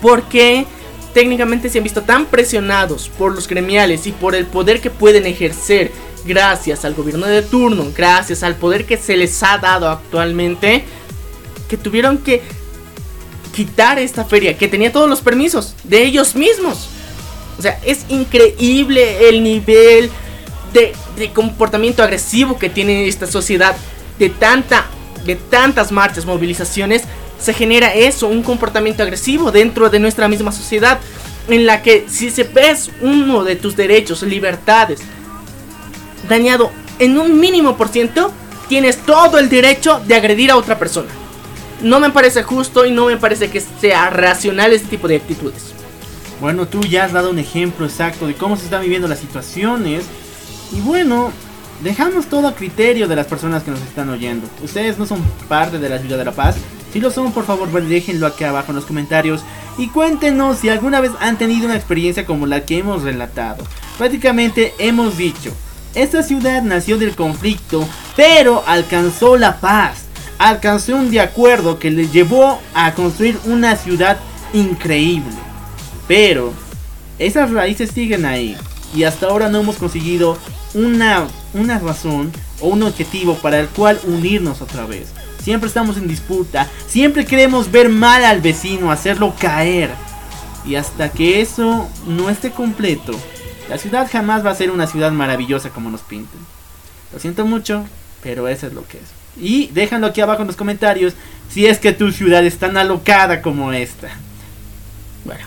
porque 0.00 0.66
técnicamente 1.14 1.68
se 1.68 1.78
han 1.78 1.84
visto 1.84 2.02
tan 2.02 2.26
presionados 2.26 3.08
por 3.08 3.34
los 3.34 3.48
gremiales 3.48 4.06
y 4.06 4.12
por 4.12 4.36
el 4.36 4.46
poder 4.46 4.80
que 4.80 4.90
pueden 4.90 5.26
ejercer 5.26 5.90
gracias 6.24 6.84
al 6.84 6.94
gobierno 6.94 7.26
de 7.26 7.42
turno, 7.42 7.86
gracias 7.96 8.42
al 8.42 8.56
poder 8.56 8.86
que 8.86 8.96
se 8.96 9.16
les 9.16 9.42
ha 9.42 9.58
dado 9.58 9.88
actualmente, 9.88 10.84
que 11.68 11.76
tuvieron 11.76 12.18
que 12.18 12.42
quitar 13.54 13.98
esta 13.98 14.24
feria, 14.24 14.56
que 14.56 14.68
tenía 14.68 14.92
todos 14.92 15.08
los 15.08 15.20
permisos 15.20 15.74
de 15.84 16.02
ellos 16.02 16.34
mismos. 16.34 16.88
O 17.58 17.62
sea, 17.62 17.78
es 17.84 18.06
increíble 18.08 19.28
el 19.28 19.42
nivel 19.42 20.10
de, 20.72 20.94
comportamiento 21.32 22.02
agresivo 22.02 22.58
que 22.58 22.70
tiene 22.70 23.06
esta 23.06 23.26
sociedad, 23.26 23.76
de, 24.18 24.30
tanta, 24.30 24.86
de 25.24 25.36
tantas 25.36 25.92
marchas, 25.92 26.24
movilizaciones, 26.24 27.02
se 27.38 27.52
genera 27.52 27.92
eso, 27.92 28.28
un 28.28 28.42
comportamiento 28.42 29.02
agresivo 29.02 29.50
dentro 29.50 29.90
de 29.90 29.98
nuestra 29.98 30.28
misma 30.28 30.52
sociedad, 30.52 30.98
en 31.48 31.66
la 31.66 31.82
que 31.82 32.06
si 32.08 32.30
se 32.30 32.44
ves 32.44 32.90
uno 33.00 33.42
de 33.44 33.56
tus 33.56 33.76
derechos, 33.76 34.22
libertades, 34.22 35.00
dañado 36.32 36.70
en 36.98 37.18
un 37.18 37.38
mínimo 37.38 37.76
por 37.76 37.88
ciento, 37.88 38.32
tienes 38.68 38.98
todo 38.98 39.38
el 39.38 39.48
derecho 39.48 40.00
de 40.06 40.14
agredir 40.14 40.50
a 40.50 40.56
otra 40.56 40.78
persona. 40.78 41.08
No 41.82 42.00
me 42.00 42.10
parece 42.10 42.42
justo 42.42 42.86
y 42.86 42.90
no 42.90 43.06
me 43.06 43.16
parece 43.16 43.50
que 43.50 43.60
sea 43.60 44.08
racional 44.10 44.72
este 44.72 44.88
tipo 44.88 45.08
de 45.08 45.16
actitudes. 45.16 45.74
Bueno, 46.40 46.66
tú 46.66 46.80
ya 46.82 47.04
has 47.04 47.12
dado 47.12 47.30
un 47.30 47.38
ejemplo 47.38 47.86
exacto 47.86 48.26
de 48.26 48.34
cómo 48.34 48.56
se 48.56 48.64
están 48.64 48.82
viviendo 48.82 49.08
las 49.08 49.18
situaciones. 49.18 50.04
Y 50.72 50.80
bueno, 50.80 51.32
dejamos 51.82 52.26
todo 52.26 52.48
a 52.48 52.54
criterio 52.54 53.08
de 53.08 53.16
las 53.16 53.26
personas 53.26 53.62
que 53.62 53.70
nos 53.70 53.80
están 53.82 54.08
oyendo. 54.08 54.48
Ustedes 54.62 54.98
no 54.98 55.06
son 55.06 55.22
parte 55.48 55.78
de 55.78 55.88
la 55.88 55.98
ciudad 55.98 56.18
de 56.18 56.24
La 56.24 56.32
Paz. 56.32 56.56
Si 56.92 57.00
lo 57.00 57.10
son, 57.10 57.32
por 57.32 57.44
favor, 57.44 57.68
déjenlo 57.70 58.26
aquí 58.26 58.44
abajo 58.44 58.70
en 58.70 58.76
los 58.76 58.86
comentarios. 58.86 59.42
y 59.78 59.88
cuéntenos 59.88 60.58
si 60.58 60.68
alguna 60.68 61.00
vez 61.00 61.12
han 61.18 61.38
tenido 61.38 61.64
una 61.64 61.76
experiencia 61.76 62.26
como 62.26 62.46
la 62.46 62.64
que 62.66 62.78
hemos 62.78 63.02
relatado. 63.02 63.64
Prácticamente 63.96 64.74
hemos 64.78 65.16
dicho, 65.16 65.52
esta 65.94 66.22
ciudad 66.22 66.62
nació 66.62 66.96
del 66.98 67.14
conflicto, 67.14 67.86
pero 68.16 68.64
alcanzó 68.66 69.36
la 69.36 69.60
paz, 69.60 70.04
alcanzó 70.38 70.96
un 70.96 71.10
de 71.10 71.20
acuerdo 71.20 71.78
que 71.78 71.90
le 71.90 72.08
llevó 72.08 72.60
a 72.74 72.94
construir 72.94 73.38
una 73.44 73.76
ciudad 73.76 74.18
increíble. 74.52 75.36
Pero 76.08 76.52
esas 77.18 77.50
raíces 77.50 77.90
siguen 77.90 78.24
ahí 78.24 78.56
y 78.94 79.04
hasta 79.04 79.26
ahora 79.26 79.48
no 79.48 79.60
hemos 79.60 79.76
conseguido 79.76 80.38
una, 80.74 81.26
una 81.54 81.78
razón 81.78 82.32
o 82.60 82.68
un 82.68 82.82
objetivo 82.82 83.34
para 83.34 83.60
el 83.60 83.68
cual 83.68 84.00
unirnos 84.04 84.62
otra 84.62 84.86
vez. 84.86 85.08
Siempre 85.42 85.68
estamos 85.68 85.96
en 85.96 86.08
disputa, 86.08 86.68
siempre 86.86 87.24
queremos 87.24 87.70
ver 87.70 87.88
mal 87.88 88.24
al 88.24 88.40
vecino, 88.40 88.92
hacerlo 88.92 89.34
caer. 89.38 89.90
Y 90.64 90.76
hasta 90.76 91.08
que 91.10 91.40
eso 91.40 91.88
no 92.06 92.30
esté 92.30 92.52
completo, 92.52 93.12
la 93.72 93.78
ciudad 93.78 94.06
jamás 94.12 94.44
va 94.44 94.50
a 94.50 94.54
ser 94.54 94.70
una 94.70 94.86
ciudad 94.86 95.12
maravillosa 95.12 95.70
como 95.70 95.88
nos 95.88 96.02
pintan. 96.02 96.38
Lo 97.10 97.18
siento 97.18 97.46
mucho, 97.46 97.86
pero 98.22 98.46
eso 98.46 98.66
es 98.66 98.74
lo 98.74 98.86
que 98.86 98.98
es. 98.98 99.04
Y 99.42 99.68
déjanlo 99.68 100.08
aquí 100.08 100.20
abajo 100.20 100.42
en 100.42 100.48
los 100.48 100.56
comentarios 100.56 101.14
si 101.48 101.64
es 101.64 101.78
que 101.78 101.94
tu 101.94 102.12
ciudad 102.12 102.44
es 102.44 102.58
tan 102.58 102.76
alocada 102.76 103.40
como 103.40 103.72
esta. 103.72 104.10
Bueno, 105.24 105.46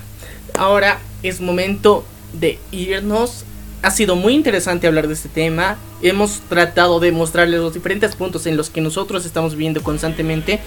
ahora 0.57 0.97
es 1.21 1.39
momento 1.39 2.03
de 2.34 2.57
irnos 2.71 3.45
ha 3.84 3.91
sido 3.91 4.15
muy 4.15 4.34
interesante 4.34 4.88
hablar 4.88 5.07
de 5.07 5.13
este 5.13 5.30
tema. 5.30 5.78
Hemos 6.01 6.39
tratado 6.49 6.99
de 6.99 7.11
mostrarles 7.11 7.59
los 7.59 7.76
diferentes 7.76 8.15
puntos 8.15 8.47
en 8.47 8.57
los 8.57 8.71
que 8.71 8.82
nosotros 8.82 9.23
estamos 9.28 9.51
viviendo 9.51 9.84
constantemente. 9.84 10.61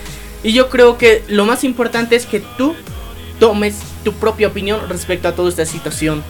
Y 0.45 0.53
yo 0.53 0.69
creo 0.69 0.97
que 0.97 1.25
lo 1.27 1.45
más 1.45 1.65
importante 1.65 2.15
es 2.15 2.25
que 2.25 2.39
tú 2.57 2.77
tomes 3.41 3.81
tu 4.05 4.13
propia 4.13 4.47
opinión 4.47 4.89
respecto 4.89 5.27
a 5.27 5.33
toda 5.33 5.49
esta 5.49 5.67
situación. 5.67 6.23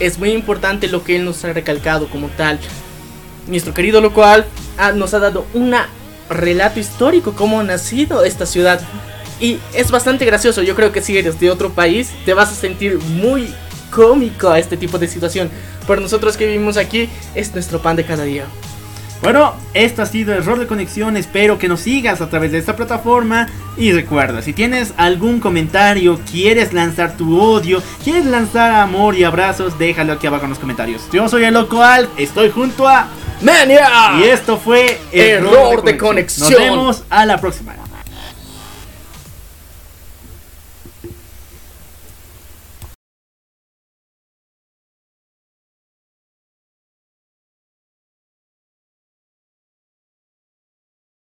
Es 0.00 0.18
muy 0.18 0.30
importante 0.32 0.88
lo 0.88 1.04
que 1.04 1.16
él 1.16 1.24
nos 1.24 1.44
ha 1.44 1.52
recalcado 1.52 2.08
como 2.08 2.28
tal. 2.28 2.58
Nuestro 3.46 3.74
querido 3.74 4.00
local 4.00 4.46
nos 4.94 5.14
ha 5.14 5.18
dado 5.18 5.46
un 5.54 5.74
relato 6.28 6.80
histórico 6.80 7.34
cómo 7.34 7.60
ha 7.60 7.64
nacido 7.64 8.24
esta 8.24 8.46
ciudad. 8.46 8.80
Y 9.40 9.58
es 9.74 9.90
bastante 9.90 10.24
gracioso. 10.24 10.62
Yo 10.62 10.74
creo 10.74 10.92
que 10.92 11.02
si 11.02 11.16
eres 11.18 11.38
de 11.40 11.50
otro 11.50 11.72
país 11.72 12.10
te 12.24 12.34
vas 12.34 12.50
a 12.50 12.54
sentir 12.54 12.98
muy 12.98 13.52
cómico 13.90 14.48
a 14.48 14.58
este 14.58 14.76
tipo 14.76 14.98
de 14.98 15.08
situación. 15.08 15.50
Por 15.86 16.00
nosotros 16.00 16.36
que 16.36 16.46
vivimos 16.46 16.76
aquí, 16.76 17.08
es 17.34 17.52
nuestro 17.52 17.80
pan 17.80 17.96
de 17.96 18.04
cada 18.04 18.24
día. 18.24 18.46
Bueno, 19.22 19.54
esto 19.72 20.02
ha 20.02 20.06
sido 20.06 20.34
Error 20.34 20.58
de 20.58 20.66
Conexión. 20.66 21.16
Espero 21.16 21.58
que 21.58 21.68
nos 21.68 21.80
sigas 21.80 22.20
a 22.20 22.28
través 22.28 22.52
de 22.52 22.58
esta 22.58 22.76
plataforma. 22.76 23.48
Y 23.76 23.92
recuerda, 23.92 24.42
si 24.42 24.52
tienes 24.52 24.94
algún 24.96 25.40
comentario, 25.40 26.20
quieres 26.30 26.72
lanzar 26.72 27.16
tu 27.16 27.40
odio, 27.40 27.82
quieres 28.04 28.26
lanzar 28.26 28.72
amor 28.72 29.16
y 29.16 29.24
abrazos, 29.24 29.78
déjalo 29.78 30.12
aquí 30.12 30.26
abajo 30.26 30.44
en 30.44 30.50
los 30.50 30.58
comentarios. 30.58 31.08
Yo 31.12 31.28
soy 31.28 31.44
el 31.44 31.54
Loco 31.54 31.82
Al, 31.82 32.08
estoy 32.16 32.50
junto 32.50 32.86
a 32.86 33.08
Mania. 33.40 33.88
Y 34.20 34.24
esto 34.24 34.58
fue 34.58 35.00
Error, 35.10 35.82
de, 35.82 35.96
conexión. 35.96 36.50
Nos 36.50 36.60
vemos 36.60 37.04
a 37.10 37.26
la 37.26 37.40
próxima. 37.40 37.74